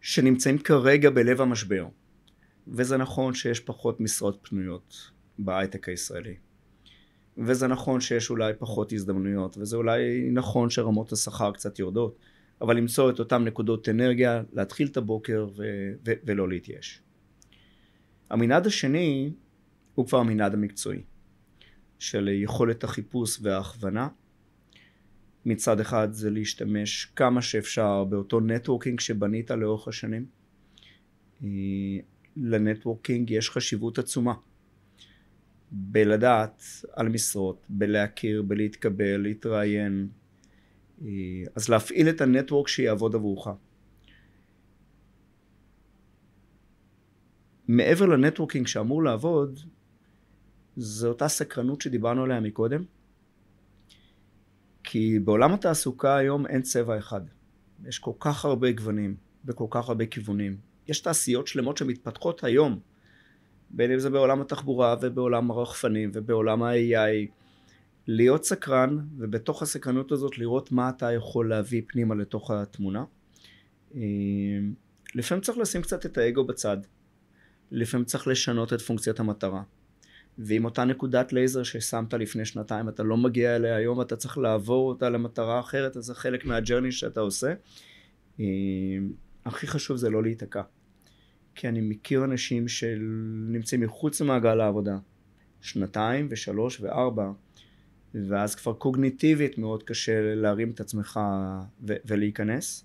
שנמצאים 0.00 0.58
כרגע 0.58 1.10
בלב 1.10 1.40
המשבר, 1.40 1.86
וזה 2.68 2.96
נכון 2.96 3.34
שיש 3.34 3.60
פחות 3.60 4.00
משרות 4.00 4.38
פנויות 4.42 5.10
בהייטק 5.38 5.88
הישראלי. 5.88 6.34
וזה 7.38 7.66
נכון 7.66 8.00
שיש 8.00 8.30
אולי 8.30 8.52
פחות 8.58 8.92
הזדמנויות, 8.92 9.58
וזה 9.58 9.76
אולי 9.76 10.30
נכון 10.32 10.70
שרמות 10.70 11.12
השכר 11.12 11.52
קצת 11.52 11.78
יורדות, 11.78 12.18
אבל 12.60 12.76
למצוא 12.76 13.10
את 13.10 13.18
אותן 13.18 13.44
נקודות 13.44 13.88
אנרגיה, 13.88 14.42
להתחיל 14.52 14.88
את 14.88 14.96
הבוקר 14.96 15.46
ו- 15.56 15.92
ו- 16.06 16.12
ולא 16.24 16.48
להתייאש. 16.48 17.02
המנעד 18.30 18.66
השני 18.66 19.30
הוא 19.94 20.06
כבר 20.06 20.18
המנעד 20.18 20.54
המקצועי, 20.54 21.02
של 21.98 22.28
יכולת 22.28 22.84
החיפוש 22.84 23.38
וההכוונה. 23.42 24.08
מצד 25.44 25.80
אחד 25.80 26.12
זה 26.12 26.30
להשתמש 26.30 27.04
כמה 27.04 27.42
שאפשר 27.42 28.04
באותו 28.04 28.40
networking 28.40 29.00
שבנית 29.00 29.50
לאורך 29.50 29.88
השנים. 29.88 30.26
אה, 31.44 31.48
ל 32.36 32.44
networking 32.44 33.30
יש 33.30 33.50
חשיבות 33.50 33.98
עצומה. 33.98 34.34
בלדעת 35.70 36.62
על 36.92 37.08
משרות, 37.08 37.66
בלהכיר, 37.68 38.42
בלהתקבל, 38.42 39.16
להתראיין. 39.16 40.08
אה, 41.02 41.08
אז 41.54 41.68
להפעיל 41.68 42.08
את 42.08 42.20
ה 42.20 42.26
network 42.26 42.68
שיעבוד 42.68 43.14
עבורך. 43.14 43.48
מעבר 47.68 48.06
לנטוורקינג 48.06 48.66
שאמור 48.66 49.02
לעבוד, 49.02 49.60
זה 50.76 51.08
אותה 51.08 51.28
סקרנות 51.28 51.80
שדיברנו 51.80 52.24
עליה 52.24 52.40
מקודם. 52.40 52.84
כי 54.84 55.18
בעולם 55.18 55.52
התעסוקה 55.52 56.16
היום 56.16 56.46
אין 56.46 56.62
צבע 56.62 56.98
אחד. 56.98 57.20
יש 57.84 57.98
כל 57.98 58.12
כך 58.20 58.44
הרבה 58.44 58.72
גוונים 58.72 59.16
וכל 59.44 59.66
כך 59.70 59.88
הרבה 59.88 60.06
כיוונים. 60.06 60.56
יש 60.88 61.00
תעשיות 61.00 61.46
שלמות 61.46 61.76
שמתפתחות 61.76 62.44
היום, 62.44 62.78
בין 63.70 63.92
אם 63.92 63.98
זה 63.98 64.10
בעולם 64.10 64.40
התחבורה 64.40 64.96
ובעולם 65.00 65.50
הרחפנים 65.50 66.10
ובעולם 66.14 66.62
ה-AI, 66.62 67.30
להיות 68.06 68.44
סקרן 68.44 68.98
ובתוך 69.18 69.62
הסקרנות 69.62 70.12
הזאת 70.12 70.38
לראות 70.38 70.72
מה 70.72 70.88
אתה 70.88 71.12
יכול 71.12 71.48
להביא 71.48 71.82
פנימה 71.86 72.14
לתוך 72.14 72.50
התמונה. 72.50 73.04
אה, 73.94 74.00
לפעמים 75.14 75.42
צריך 75.42 75.58
לשים 75.58 75.82
קצת 75.82 76.06
את 76.06 76.18
האגו 76.18 76.44
בצד, 76.44 76.76
לפעמים 77.70 78.04
צריך 78.04 78.28
לשנות 78.28 78.72
את 78.72 78.80
פונקציית 78.80 79.20
המטרה. 79.20 79.62
ואם 80.38 80.64
אותה 80.64 80.84
נקודת 80.84 81.32
לייזר 81.32 81.62
ששמת 81.62 82.14
לפני 82.14 82.44
שנתיים 82.44 82.88
אתה 82.88 83.02
לא 83.02 83.16
מגיע 83.16 83.56
אליה 83.56 83.76
היום 83.76 83.98
ואתה 83.98 84.16
צריך 84.16 84.38
לעבור 84.38 84.88
אותה 84.88 85.08
למטרה 85.08 85.60
אחרת 85.60 85.96
אז 85.96 86.04
זה 86.04 86.14
חלק 86.14 86.44
מהג'רני 86.44 86.92
שאתה 86.92 87.20
עושה. 87.20 87.54
אה, 88.40 88.44
הכי 89.44 89.66
חשוב 89.66 89.96
זה 89.96 90.10
לא 90.10 90.22
להיתקע. 90.22 90.62
כי 91.54 91.68
אני 91.68 91.80
מכיר 91.80 92.24
אנשים 92.24 92.68
שנמצאים 92.68 93.80
מחוץ 93.80 94.20
למעגל 94.20 94.60
העבודה 94.60 94.98
שנתיים 95.60 96.28
ושלוש 96.30 96.80
וארבע 96.80 97.30
ואז 98.14 98.54
כבר 98.54 98.72
קוגניטיבית 98.72 99.58
מאוד 99.58 99.82
קשה 99.82 100.34
להרים 100.34 100.70
את 100.70 100.80
עצמך 100.80 101.20
ו- 101.88 101.96
ולהיכנס. 102.04 102.84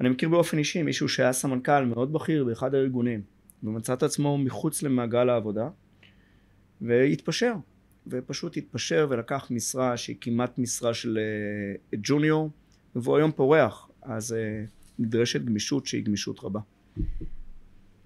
אני 0.00 0.08
מכיר 0.08 0.28
באופן 0.28 0.58
אישי 0.58 0.82
מישהו 0.82 1.08
שהיה 1.08 1.32
סמנכ"ל 1.32 1.84
מאוד 1.84 2.12
בכיר 2.12 2.44
באחד 2.44 2.74
הארגונים 2.74 3.22
ומצא 3.62 3.94
את 3.94 4.02
עצמו 4.02 4.38
מחוץ 4.38 4.82
למעגל 4.82 5.28
העבודה 5.28 5.68
והתפשר 6.80 7.54
ופשוט 8.06 8.56
התפשר 8.56 9.06
ולקח 9.10 9.46
משרה 9.50 9.96
שהיא 9.96 10.16
כמעט 10.20 10.58
משרה 10.58 10.94
של 10.94 11.18
uh, 11.92 11.96
ג'וניור 12.02 12.50
והוא 12.96 13.16
היום 13.16 13.32
פורח 13.32 13.88
אז 14.02 14.32
uh, 14.32 14.68
נדרשת 14.98 15.44
גמישות 15.44 15.86
שהיא 15.86 16.04
גמישות 16.04 16.40
רבה. 16.44 16.60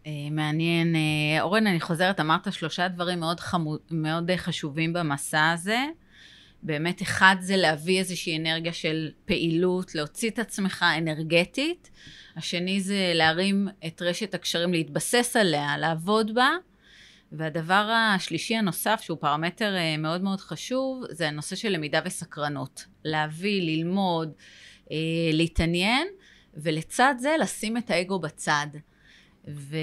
אה, 0.07 0.13
מעניין. 0.31 0.95
אורן, 1.41 1.67
אני 1.67 1.81
חוזרת, 1.81 2.21
אמרת 2.21 2.53
שלושה 2.53 2.89
דברים 2.89 3.21
מאוד, 3.21 3.41
חמו, 3.41 3.77
מאוד 3.91 4.31
חשובים 4.37 4.93
במסע 4.93 5.51
הזה. 5.51 5.79
באמת, 6.63 7.03
אחד 7.03 7.37
זה 7.41 7.57
להביא 7.57 7.99
איזושהי 7.99 8.39
אנרגיה 8.39 8.73
של 8.73 9.11
פעילות, 9.25 9.95
להוציא 9.95 10.31
את 10.31 10.39
עצמך 10.39 10.85
אנרגטית. 10.99 11.91
השני 12.37 12.81
זה 12.81 13.13
להרים 13.15 13.69
את 13.87 14.03
רשת 14.03 14.35
הקשרים, 14.35 14.73
להתבסס 14.73 15.37
עליה, 15.37 15.79
לעבוד 15.79 16.35
בה. 16.35 16.49
והדבר 17.33 17.91
השלישי 17.93 18.57
הנוסף, 18.57 19.01
שהוא 19.03 19.19
פרמטר 19.21 19.77
אה, 19.77 19.97
מאוד 19.97 20.23
מאוד 20.23 20.41
חשוב, 20.41 21.03
זה 21.11 21.29
הנושא 21.29 21.57
של 21.57 21.69
למידה 21.69 22.01
וסקרנות. 22.05 22.85
להביא, 23.05 23.63
ללמוד, 23.63 24.33
אה, 24.91 24.97
להתעניין, 25.33 26.09
ולצד 26.55 27.15
זה 27.19 27.35
לשים 27.41 27.77
את 27.77 27.91
האגו 27.91 28.19
בצד. 28.19 28.67
ו, 29.49 29.77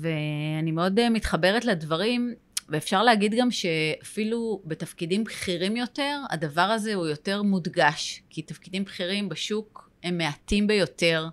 ואני 0.00 0.70
מאוד 0.70 0.98
אה, 0.98 1.10
מתחברת 1.10 1.64
לדברים, 1.64 2.34
ואפשר 2.68 3.02
להגיד 3.02 3.34
גם 3.38 3.50
שאפילו 3.50 4.62
בתפקידים 4.64 5.24
בכירים 5.24 5.76
יותר, 5.76 6.20
הדבר 6.30 6.60
הזה 6.60 6.94
הוא 6.94 7.06
יותר 7.06 7.42
מודגש, 7.42 8.22
כי 8.30 8.42
תפקידים 8.42 8.84
בכירים 8.84 9.28
בשוק 9.28 9.90
הם 10.02 10.18
מעטים 10.18 10.66
ביותר. 10.66 11.28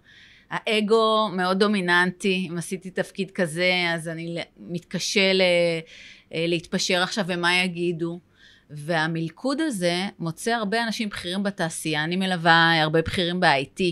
האגו 0.49 1.29
מאוד 1.33 1.59
דומיננטי, 1.59 2.47
אם 2.51 2.57
עשיתי 2.57 2.89
תפקיד 2.91 3.31
כזה, 3.31 3.71
אז 3.93 4.07
אני 4.07 4.37
מתקשה 4.57 5.33
ל, 5.33 5.41
אה, 6.33 6.45
להתפשר 6.47 7.03
עכשיו 7.03 7.25
ומה 7.27 7.55
יגידו. 7.55 8.19
והמלכוד 8.69 9.61
הזה 9.61 10.05
מוצא 10.19 10.51
הרבה 10.51 10.83
אנשים 10.83 11.09
בכירים 11.09 11.43
בתעשייה, 11.43 12.03
אני 12.03 12.15
מלווה 12.15 12.81
הרבה 12.81 13.01
בכירים 13.01 13.39
ב-IT, 13.39 13.83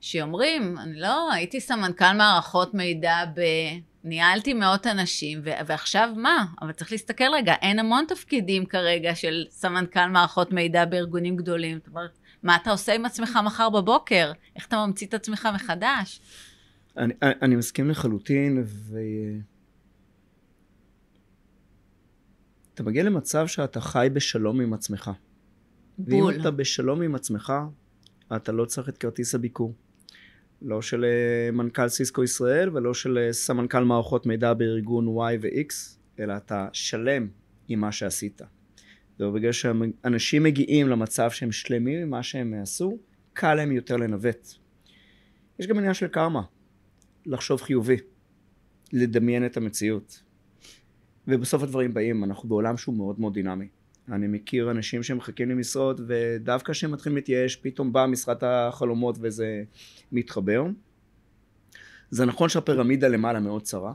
שאומרים, 0.00 0.78
אני 0.78 1.00
לא, 1.00 1.32
הייתי 1.32 1.60
סמנכ"ל 1.60 2.12
מערכות 2.16 2.74
מידע 2.74 3.24
ב... 3.34 3.40
ניהלתי 4.04 4.54
מאות 4.54 4.86
אנשים, 4.86 5.40
ו- 5.44 5.50
ועכשיו 5.66 6.10
מה? 6.16 6.44
אבל 6.62 6.72
צריך 6.72 6.92
להסתכל 6.92 7.24
רגע, 7.34 7.54
אין 7.62 7.78
המון 7.78 8.04
תפקידים 8.08 8.66
כרגע 8.66 9.14
של 9.14 9.44
סמנכ"ל 9.50 10.06
מערכות 10.06 10.52
מידע 10.52 10.84
בארגונים 10.84 11.36
גדולים. 11.36 11.78
זאת 11.78 11.88
אומרת, 11.88 12.18
מה 12.42 12.56
אתה 12.56 12.70
עושה 12.70 12.94
עם 12.94 13.04
עצמך 13.04 13.38
מחר 13.44 13.70
בבוקר? 13.70 14.32
איך 14.56 14.66
אתה 14.66 14.86
ממציא 14.86 15.06
את 15.06 15.14
עצמך 15.14 15.48
מחדש? 15.54 16.20
אני, 16.96 17.14
אני 17.22 17.56
מסכים 17.56 17.90
לחלוטין, 17.90 18.64
ו... 18.66 18.98
אתה 22.74 22.82
מגיע 22.82 23.02
למצב 23.02 23.46
שאתה 23.46 23.80
חי 23.80 24.08
בשלום 24.12 24.60
עם 24.60 24.72
עצמך. 24.72 25.10
בול. 25.98 26.14
ואם 26.14 26.40
אתה 26.40 26.50
בשלום 26.50 27.02
עם 27.02 27.14
עצמך, 27.14 27.52
אתה 28.36 28.52
לא 28.52 28.64
צריך 28.64 28.88
את 28.88 28.98
כרטיס 28.98 29.34
הביקור. 29.34 29.74
לא 30.62 30.82
של 30.82 31.04
אה, 31.04 31.50
מנכ"ל 31.50 31.88
סיסקו 31.88 32.24
ישראל 32.24 32.76
ולא 32.76 32.94
של 32.94 33.18
אה, 33.18 33.32
סמנכ"ל 33.32 33.84
מערכות 33.84 34.26
מידע 34.26 34.54
בארגון 34.54 35.06
Y 35.06 35.38
ו-X, 35.42 35.98
אלא 36.18 36.36
אתה 36.36 36.68
שלם 36.72 37.28
עם 37.68 37.80
מה 37.80 37.92
שעשית. 37.92 38.42
ובגלל 39.20 39.52
שאנשים 39.52 40.42
מגיעים 40.42 40.88
למצב 40.88 41.30
שהם 41.30 41.52
שלמים 41.52 42.02
עם 42.02 42.10
מה 42.10 42.22
שהם 42.22 42.54
עשו, 42.62 42.98
קל 43.32 43.54
להם 43.54 43.72
יותר 43.72 43.96
לנווט. 43.96 44.48
יש 45.58 45.66
גם 45.66 45.78
עניין 45.78 45.94
של 45.94 46.08
קרמה, 46.08 46.42
לחשוב 47.26 47.62
חיובי, 47.62 47.96
לדמיין 48.92 49.46
את 49.46 49.56
המציאות. 49.56 50.22
ובסוף 51.28 51.62
הדברים 51.62 51.94
באים, 51.94 52.24
אנחנו 52.24 52.48
בעולם 52.48 52.76
שהוא 52.76 52.94
מאוד 52.96 53.20
מאוד 53.20 53.34
דינמי. 53.34 53.68
אני 54.12 54.26
מכיר 54.26 54.70
אנשים 54.70 55.02
שמחכים 55.02 55.50
למשרות 55.50 56.00
ודווקא 56.06 56.72
כשהם 56.72 56.92
מתחילים 56.92 57.16
להתייאש 57.16 57.56
פתאום 57.56 57.92
באה 57.92 58.06
משרת 58.06 58.42
החלומות 58.42 59.16
וזה 59.20 59.62
מתחבר. 60.12 60.64
זה 62.10 62.24
נכון 62.26 62.48
שהפירמידה 62.48 63.08
למעלה 63.08 63.40
מאוד 63.40 63.62
צרה, 63.62 63.92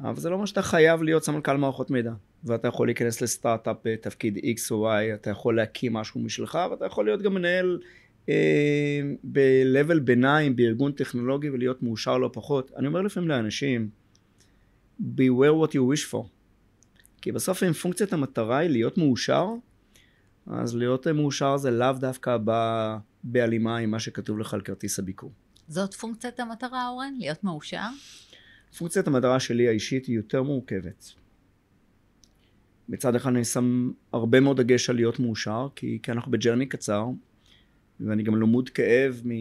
אבל 0.00 0.16
זה 0.16 0.30
לא 0.30 0.34
אומר 0.34 0.46
שאתה 0.46 0.62
חייב 0.62 1.02
להיות 1.02 1.24
סמנכ"ל 1.24 1.56
מערכות 1.56 1.90
מידע. 1.90 2.12
ואתה 2.44 2.68
יכול 2.68 2.88
להיכנס 2.88 3.20
לסטארט-אפ 3.20 3.76
בתפקיד 3.84 4.36
X 4.36 4.70
או 4.70 4.92
Y, 4.92 5.14
אתה 5.14 5.30
יכול 5.30 5.56
להקים 5.56 5.92
משהו 5.92 6.20
משלך, 6.20 6.58
ואתה 6.70 6.86
יכול 6.86 7.04
להיות 7.04 7.22
גם 7.22 7.34
מנהל 7.34 7.80
אה, 8.28 9.00
ב-level 9.24 10.00
ביניים 10.00 10.56
בארגון 10.56 10.92
טכנולוגי 10.92 11.50
ולהיות 11.50 11.82
מאושר 11.82 12.18
לא 12.18 12.30
פחות. 12.32 12.70
אני 12.76 12.86
אומר 12.86 13.02
לפעמים 13.02 13.28
לאנשים, 13.28 13.90
beware 15.00 15.64
what 15.64 15.70
you 15.70 15.94
wish 15.94 16.12
for. 16.12 16.26
כי 17.22 17.32
בסוף 17.32 17.62
אם 17.62 17.72
פונקציית 17.72 18.12
המטרה 18.12 18.58
היא 18.58 18.70
להיות 18.70 18.98
מאושר, 18.98 19.46
אז 20.46 20.76
להיות 20.76 21.06
מאושר 21.06 21.56
זה 21.56 21.70
לאו 21.70 21.92
דווקא 21.92 22.36
בא 22.36 22.98
בהלימה 23.24 23.76
עם 23.76 23.90
מה 23.90 23.98
שכתוב 23.98 24.38
לך 24.38 24.54
על 24.54 24.60
כרטיס 24.60 24.98
הביקור. 24.98 25.32
זאת 25.68 25.94
פונקציית 25.94 26.40
המטרה, 26.40 26.88
אורן? 26.88 27.14
להיות 27.18 27.44
מאושר? 27.44 27.86
פונקציית 28.78 29.06
המטרה 29.06 29.40
שלי 29.40 29.68
האישית 29.68 30.06
היא 30.06 30.16
יותר 30.16 30.42
מורכבת. 30.42 31.12
מצד 32.88 33.14
אחד 33.14 33.30
אני 33.30 33.44
שם 33.44 33.90
הרבה 34.12 34.40
מאוד 34.40 34.60
דגש 34.60 34.90
על 34.90 34.96
להיות 34.96 35.20
מאושר, 35.20 35.68
כי, 35.76 35.98
כי 36.02 36.12
אנחנו 36.12 36.32
בג'רני 36.32 36.66
קצר, 36.66 37.06
ואני 38.00 38.22
גם 38.22 38.36
למוד 38.36 38.68
כאב 38.68 39.22
מ, 39.24 39.32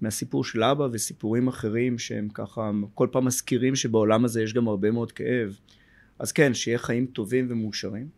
מהסיפור 0.00 0.44
של 0.44 0.62
אבא 0.62 0.88
וסיפורים 0.92 1.48
אחרים 1.48 1.98
שהם 1.98 2.28
ככה 2.28 2.70
כל 2.94 3.08
פעם 3.12 3.24
מזכירים 3.24 3.76
שבעולם 3.76 4.24
הזה 4.24 4.42
יש 4.42 4.54
גם 4.54 4.68
הרבה 4.68 4.90
מאוד 4.90 5.12
כאב. 5.12 5.58
אז 6.18 6.32
כן, 6.32 6.54
שיהיה 6.54 6.78
חיים 6.78 7.06
טובים 7.06 7.46
ומאושרים. 7.50 8.08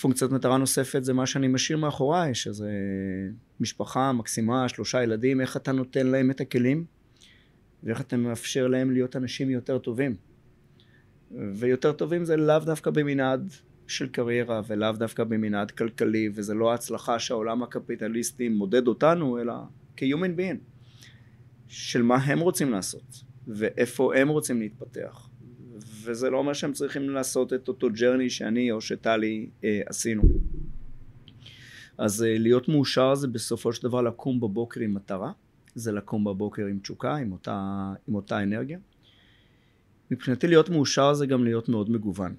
פונקציית 0.00 0.30
מטרה 0.30 0.58
נוספת 0.58 1.04
זה 1.04 1.12
מה 1.12 1.26
שאני 1.26 1.48
משאיר 1.48 1.78
מאחוריי, 1.78 2.34
שזה 2.34 2.70
משפחה 3.60 4.12
מקסימה, 4.12 4.68
שלושה 4.68 5.02
ילדים, 5.02 5.40
איך 5.40 5.56
אתה 5.56 5.72
נותן 5.72 6.06
להם 6.06 6.30
את 6.30 6.40
הכלים 6.40 6.84
ואיך 7.82 8.00
אתה 8.00 8.16
מאפשר 8.16 8.66
להם 8.66 8.90
להיות 8.90 9.16
אנשים 9.16 9.50
יותר 9.50 9.78
טובים. 9.78 10.16
ויותר 11.54 11.92
טובים 11.92 12.24
זה 12.24 12.36
לאו 12.36 12.58
דווקא 12.58 12.90
במנעד 12.90 13.52
של 13.86 14.08
קריירה 14.08 14.60
ולאו 14.66 14.92
דווקא 14.92 15.24
במנעד 15.24 15.70
כלכלי 15.70 16.28
וזה 16.34 16.54
לא 16.54 16.70
ההצלחה 16.70 17.18
שהעולם 17.18 17.62
הקפיטליסטי 17.62 18.48
מודד 18.48 18.86
אותנו 18.86 19.38
אלא 19.38 19.54
כ-human 19.96 20.38
being 20.38 20.58
של 21.68 22.02
מה 22.02 22.16
הם 22.16 22.40
רוצים 22.40 22.70
לעשות 22.70 23.24
ואיפה 23.48 24.16
הם 24.16 24.28
רוצים 24.28 24.60
להתפתח. 24.60 25.28
וזה 26.04 26.30
לא 26.30 26.38
אומר 26.38 26.52
שהם 26.52 26.72
צריכים 26.72 27.10
לעשות 27.10 27.52
את 27.52 27.68
אותו 27.68 27.88
ג'רני 27.90 28.30
שאני 28.30 28.72
או 28.72 28.80
שטלי 28.80 29.48
אה, 29.64 29.80
עשינו. 29.86 30.22
אז 31.98 32.22
אה, 32.22 32.38
להיות 32.38 32.68
מאושר 32.68 33.14
זה 33.14 33.28
בסופו 33.28 33.72
של 33.72 33.82
דבר 33.82 34.02
לקום 34.02 34.40
בבוקר 34.40 34.80
עם 34.80 34.94
מטרה 34.94 35.32
זה 35.74 35.92
לקום 35.92 36.24
בבוקר 36.24 36.66
עם 36.66 36.78
תשוקה 36.78 37.16
עם 37.16 37.32
אותה, 37.32 37.92
עם 38.08 38.14
אותה 38.14 38.42
אנרגיה 38.42 38.78
מבחינתי 40.10 40.46
להיות 40.46 40.68
מאושר 40.68 41.14
זה 41.14 41.26
גם 41.26 41.44
להיות 41.44 41.68
מאוד 41.68 41.90
מגוון. 41.90 42.34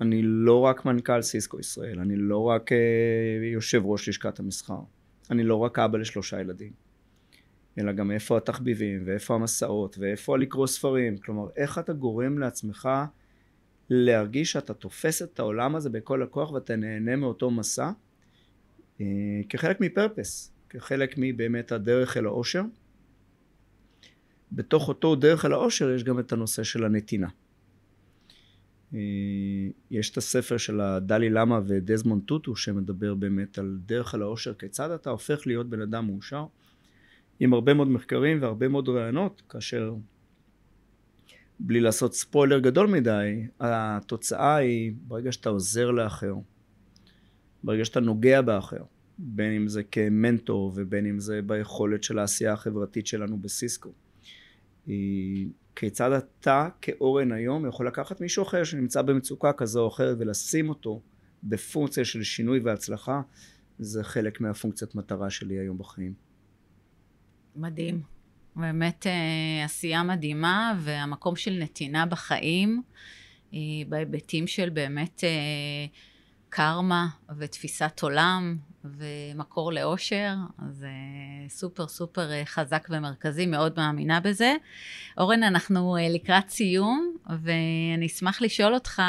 אני 0.00 0.22
לא 0.22 0.60
רק 0.60 0.84
מנכ"ל 0.84 1.22
סיסקו 1.22 1.60
ישראל, 1.60 2.00
אני 2.00 2.16
לא 2.16 2.42
רק 2.42 2.72
uh, 2.72 2.74
יושב 3.52 3.82
ראש 3.84 4.08
לשכת 4.08 4.38
המסחר, 4.38 4.80
אני 5.30 5.42
לא 5.42 5.56
רק 5.56 5.78
אבא 5.78 5.98
לשלושה 5.98 6.40
ילדים, 6.40 6.72
אלא 7.78 7.92
גם 7.92 8.10
איפה 8.10 8.36
התחביבים, 8.36 9.02
ואיפה 9.04 9.34
המסעות, 9.34 9.96
ואיפה 9.98 10.38
לקרוא 10.38 10.66
ספרים, 10.66 11.18
כלומר 11.18 11.48
איך 11.56 11.78
אתה 11.78 11.92
גורם 11.92 12.38
לעצמך 12.38 12.88
להרגיש 13.90 14.52
שאתה 14.52 14.74
תופס 14.74 15.22
את 15.22 15.38
העולם 15.38 15.76
הזה 15.76 15.90
בכל 15.90 16.22
הכוח 16.22 16.52
ואתה 16.52 16.76
נהנה 16.76 17.16
מאותו 17.16 17.50
מסע 17.50 17.90
uh, 18.98 19.02
כחלק 19.48 19.80
מפרפס, 19.80 20.52
כחלק 20.70 21.14
מבאמת 21.16 21.72
הדרך 21.72 22.16
אל 22.16 22.26
האושר. 22.26 22.62
בתוך 24.52 24.88
אותו 24.88 25.16
דרך 25.16 25.44
אל 25.44 25.52
האושר 25.52 25.90
יש 25.90 26.04
גם 26.04 26.18
את 26.18 26.32
הנושא 26.32 26.62
של 26.62 26.84
הנתינה. 26.84 27.28
אה, 28.94 28.98
יש 29.90 30.10
את 30.10 30.16
הספר 30.16 30.56
של 30.56 30.80
הדלי 30.80 31.30
למה 31.30 31.60
ודזמונד 31.66 32.22
טוטו 32.22 32.56
שמדבר 32.56 33.14
באמת 33.14 33.58
על 33.58 33.78
דרך 33.86 34.14
אל 34.14 34.22
האושר, 34.22 34.54
כיצד 34.54 34.90
אתה 34.90 35.10
הופך 35.10 35.46
להיות 35.46 35.70
בן 35.70 35.80
אדם 35.80 36.06
מאושר, 36.06 36.46
עם 37.40 37.54
הרבה 37.54 37.74
מאוד 37.74 37.88
מחקרים 37.88 38.42
והרבה 38.42 38.68
מאוד 38.68 38.88
רעיונות, 38.88 39.42
כאשר 39.48 39.94
בלי 41.60 41.80
לעשות 41.80 42.14
ספוילר 42.14 42.58
גדול 42.58 42.86
מדי, 42.86 43.46
התוצאה 43.60 44.56
היא 44.56 44.92
ברגע 45.06 45.32
שאתה 45.32 45.48
עוזר 45.48 45.90
לאחר, 45.90 46.34
ברגע 47.64 47.84
שאתה 47.84 48.00
נוגע 48.00 48.42
באחר, 48.42 48.82
בין 49.18 49.52
אם 49.52 49.68
זה 49.68 49.82
כמנטור 49.82 50.72
ובין 50.74 51.06
אם 51.06 51.20
זה 51.20 51.42
ביכולת 51.42 52.02
של 52.02 52.18
העשייה 52.18 52.52
החברתית 52.52 53.06
שלנו 53.06 53.38
בסיסקו. 53.38 53.92
כיצד 55.76 56.12
אתה 56.12 56.68
כאורן 56.82 57.32
היום 57.32 57.68
יכול 57.68 57.86
לקחת 57.86 58.20
מישהו 58.20 58.42
אחר 58.42 58.64
שנמצא 58.64 59.02
במצוקה 59.02 59.52
כזו 59.52 59.82
או 59.82 59.88
אחרת 59.88 60.16
ולשים 60.20 60.68
אותו 60.68 61.02
בפונקציה 61.42 62.04
של 62.04 62.22
שינוי 62.22 62.60
והצלחה 62.60 63.20
זה 63.78 64.04
חלק 64.04 64.40
מהפונקציית 64.40 64.94
מטרה 64.94 65.30
שלי 65.30 65.58
היום 65.58 65.78
בחיים. 65.78 66.14
מדהים. 67.56 68.02
באמת 68.56 69.06
אה, 69.06 69.64
עשייה 69.64 70.02
מדהימה 70.02 70.78
והמקום 70.80 71.36
של 71.36 71.58
נתינה 71.62 72.06
בחיים 72.06 72.82
אה, 73.54 73.58
בהיבטים 73.88 74.46
של 74.46 74.70
באמת 74.70 75.24
אה, 75.24 75.86
קרמה 76.48 77.08
ותפיסת 77.38 78.00
עולם 78.02 78.56
ומקור 78.96 79.72
לאושר, 79.72 80.34
אז 80.58 80.84
uh, 80.84 81.50
סופר 81.50 81.88
סופר 81.88 82.28
uh, 82.28 82.46
חזק 82.46 82.86
ומרכזי, 82.90 83.46
מאוד 83.46 83.72
מאמינה 83.76 84.20
בזה. 84.20 84.54
אורן, 85.18 85.42
אנחנו 85.42 85.96
uh, 85.96 86.00
לקראת 86.14 86.48
סיום, 86.48 87.16
ואני 87.42 88.06
אשמח 88.06 88.42
לשאול 88.42 88.74
אותך 88.74 89.02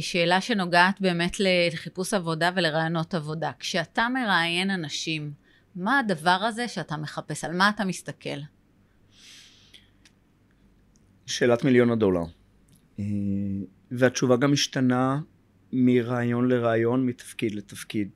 שאלה 0.00 0.40
שנוגעת 0.40 1.00
באמת 1.00 1.36
לחיפוש 1.40 2.14
עבודה 2.14 2.50
ולרעיונות 2.56 3.14
עבודה. 3.14 3.50
כשאתה 3.58 4.08
מראיין 4.14 4.70
אנשים, 4.70 5.32
מה 5.76 5.98
הדבר 5.98 6.30
הזה 6.30 6.68
שאתה 6.68 6.96
מחפש? 6.96 7.44
על 7.44 7.52
מה 7.56 7.68
אתה 7.68 7.84
מסתכל? 7.84 8.38
שאלת 11.26 11.64
מיליון 11.64 11.90
הדולר. 11.90 12.24
והתשובה 13.90 14.36
גם 14.36 14.52
משתנה 14.52 15.20
מרעיון 15.72 16.48
לרעיון, 16.48 17.06
מתפקיד 17.06 17.54
לתפקיד. 17.54 18.08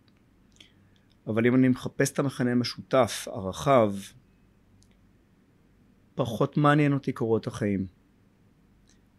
אבל 1.27 1.47
אם 1.47 1.55
אני 1.55 1.69
מחפש 1.69 2.13
את 2.13 2.19
המכנה 2.19 2.53
המשותף 2.53 3.29
הרחב, 3.31 3.95
פחות 6.15 6.57
מעניין 6.57 6.93
אותי 6.93 7.13
קורות 7.13 7.47
החיים, 7.47 7.87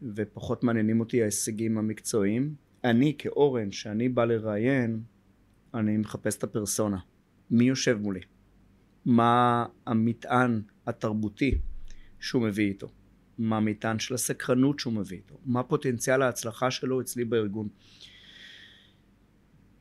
ופחות 0.02 0.64
מעניינים 0.64 1.00
אותי 1.00 1.22
ההישגים 1.22 1.78
המקצועיים. 1.78 2.56
אני 2.84 3.16
כאורן, 3.18 3.72
שאני 3.72 4.10
בא 4.10 4.26
לראיין, 4.26 5.04
אני 5.74 5.98
מחפש 5.98 6.38
את 6.38 6.44
הפרסונה. 6.44 6.98
מי 7.52 7.64
יושב 7.64 7.98
מולי? 8.02 8.20
מה 9.06 9.66
המטען 9.86 10.62
התרבותי 10.88 11.58
שהוא 12.20 12.42
מביא 12.42 12.68
איתו? 12.68 12.88
מה 13.38 13.58
המטען 13.58 14.00
של 14.00 14.14
הסקרנות 14.14 14.80
שהוא 14.80 14.94
מביא 14.94 15.18
איתו? 15.18 15.38
מה 15.46 15.64
פוטנציאל 15.64 16.22
ההצלחה 16.22 16.72
שלו 16.72 17.02
אצלי 17.02 17.26
בארגון? 17.26 17.68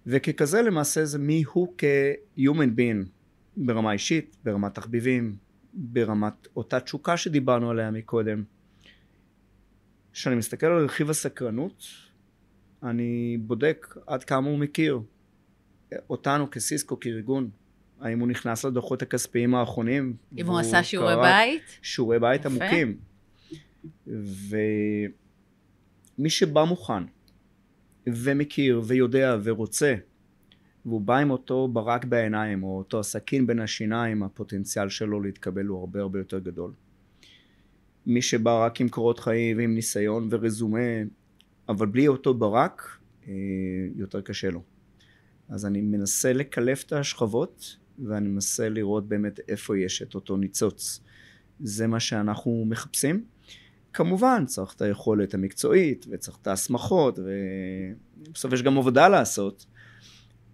וככזה 0.07 0.63
למעשה 0.63 1.05
זה 1.05 1.19
מי 1.19 1.45
הוא 1.53 1.75
כ-human 1.79 2.79
being 2.79 3.09
ברמה 3.57 3.93
אישית, 3.93 4.37
ברמת 4.45 4.75
תחביבים, 4.75 5.37
ברמת 5.75 6.49
אותה 6.57 6.81
תשוקה 6.81 7.17
שדיברנו 7.17 7.71
עליה 7.71 7.91
מקודם. 7.91 8.45
כשאני 10.13 10.37
מסתכל 10.37 10.67
על 10.67 10.85
רכיב 10.85 11.11
הסקרנות, 11.11 11.85
אני 12.83 13.39
בודק 13.41 13.97
עד 14.07 14.25
כמה 14.25 14.49
הוא 14.49 14.59
מכיר 14.59 15.01
אותנו 16.11 16.51
כסיסקו 16.51 17.01
כארגון. 17.01 17.51
האם 18.01 18.21
הוא 18.21 18.29
נכנס 18.29 18.65
לדוחות 18.65 19.03
הכספיים 19.03 19.55
האחרונים? 19.55 20.17
אם 20.39 20.47
הוא 20.47 20.59
עשה 20.59 20.83
שיעורי 20.83 21.17
בית? 21.17 21.79
שיעורי 21.83 22.19
בית 22.19 22.47
עמוקים. 22.47 22.99
ומי 24.07 25.11
שבא 26.31 26.65
מוכן 26.65 27.03
ומכיר 28.07 28.83
ויודע 28.85 29.37
ורוצה 29.43 29.95
והוא 30.87 31.01
בא 31.01 31.17
עם 31.17 31.31
אותו 31.31 31.69
ברק 31.69 32.05
בעיניים 32.05 32.63
או 32.63 32.79
אותו 32.79 33.05
סכין 33.05 33.47
בין 33.47 33.61
השיניים 33.61 34.23
הפוטנציאל 34.23 34.89
שלו 34.89 35.21
להתקבל 35.21 35.67
הוא 35.67 35.81
הרבה 35.81 36.01
הרבה 36.01 36.19
יותר 36.19 36.39
גדול. 36.39 36.73
מי 38.07 38.23
שבא 38.23 38.65
רק 38.65 38.81
עם 38.81 38.89
קורות 38.89 39.19
חיים 39.19 39.57
ועם 39.57 39.75
ניסיון 39.75 40.29
ורזומה 40.31 40.79
אבל 41.69 41.87
בלי 41.87 42.09
אותו 42.09 42.35
ברק 42.35 42.99
אה, 43.29 43.33
יותר 43.97 44.21
קשה 44.21 44.51
לו. 44.51 44.63
אז 45.49 45.67
אני 45.67 45.81
מנסה 45.81 46.33
לקלף 46.33 46.85
את 46.87 46.93
השכבות 46.93 47.77
ואני 47.99 48.29
מנסה 48.29 48.69
לראות 48.69 49.09
באמת 49.09 49.41
איפה 49.49 49.79
יש 49.79 50.03
את 50.03 50.15
אותו 50.15 50.37
ניצוץ. 50.37 51.01
זה 51.61 51.87
מה 51.87 52.01
שאנחנו 52.01 52.65
מחפשים. 52.69 53.25
כמובן 53.95 54.45
צריך 54.47 54.74
את 54.74 54.82
היכולת 54.82 55.34
המקצועית 55.34 56.07
וצריך 56.11 56.38
את 56.42 56.47
ההסמכות 56.47 57.18
ובסוף 57.18 58.53
יש 58.53 58.62
גם 58.62 58.78
עבודה 58.78 59.09
לעשות 59.09 59.66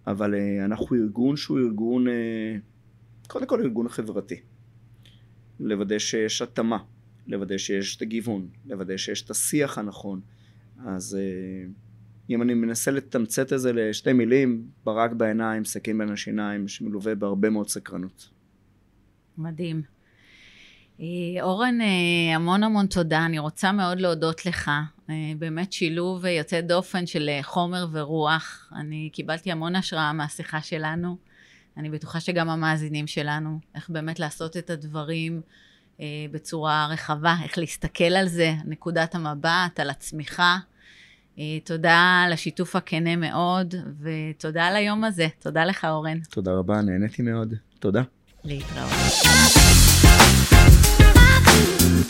אבל 0.07 0.33
uh, 0.33 0.65
אנחנו 0.65 0.95
ארגון 0.95 1.35
שהוא 1.35 1.59
ארגון 1.59 2.07
uh, 2.07 2.11
קודם 3.27 3.45
כל 3.45 3.61
ארגון 3.61 3.89
חברתי 3.89 4.39
לוודא 5.59 5.99
שיש 5.99 6.41
התאמה 6.41 6.77
לוודא 7.27 7.57
שיש 7.57 7.95
את 7.95 8.01
הגיוון, 8.01 8.47
לוודא 8.65 8.97
שיש 8.97 9.21
את 9.21 9.29
השיח 9.29 9.77
הנכון. 9.77 10.21
אז 10.85 11.15
אה, 11.19 11.69
אם 12.29 12.41
אני 12.41 12.53
מנסה 12.53 12.91
לתמצת 12.91 13.53
את 13.53 13.59
זה 13.59 13.73
לשתי 13.73 14.13
מילים, 14.13 14.67
ברק 14.83 15.11
בעיניים, 15.11 15.65
סכין 15.65 15.97
בין 15.97 16.09
השיניים, 16.09 16.67
שמלווה 16.67 17.15
בהרבה 17.15 17.49
מאוד 17.49 17.69
סקרנות. 17.69 18.29
מדהים. 19.37 19.81
אה, 20.99 21.05
אורן, 21.41 21.81
אה, 21.81 22.35
המון 22.35 22.63
המון 22.63 22.85
תודה. 22.85 23.25
אני 23.25 23.39
רוצה 23.39 23.71
מאוד 23.71 23.99
להודות 23.99 24.45
לך. 24.45 24.71
באמת 25.39 25.73
שילוב 25.73 26.25
יוצא 26.25 26.61
דופן 26.61 27.05
של 27.05 27.29
חומר 27.41 27.87
ורוח. 27.91 28.71
אני 28.75 29.09
קיבלתי 29.13 29.51
המון 29.51 29.75
השראה 29.75 30.13
מהשיחה 30.13 30.61
שלנו. 30.61 31.17
אני 31.77 31.89
בטוחה 31.89 32.19
שגם 32.19 32.49
המאזינים 32.49 33.07
שלנו, 33.07 33.59
איך 33.75 33.89
באמת 33.89 34.19
לעשות 34.19 34.57
את 34.57 34.69
הדברים 34.69 35.41
אה, 36.01 36.05
בצורה 36.31 36.87
רחבה, 36.89 37.35
איך 37.43 37.57
להסתכל 37.57 38.03
על 38.03 38.27
זה, 38.27 38.53
נקודת 38.65 39.15
המבט, 39.15 39.79
על 39.79 39.89
הצמיחה. 39.89 40.57
אה, 41.39 41.43
תודה 41.63 42.23
על 42.25 42.33
השיתוף 42.33 42.75
הכנה 42.75 43.15
מאוד, 43.15 43.75
ותודה 44.01 44.65
על 44.65 44.75
היום 44.75 45.03
הזה. 45.03 45.27
תודה 45.39 45.65
לך, 45.65 45.85
אורן. 45.85 46.19
תודה 46.19 46.51
רבה, 46.51 46.81
נהניתי 46.81 47.21
מאוד. 47.21 47.53
תודה. 47.79 48.01
להתראות. 48.43 49.70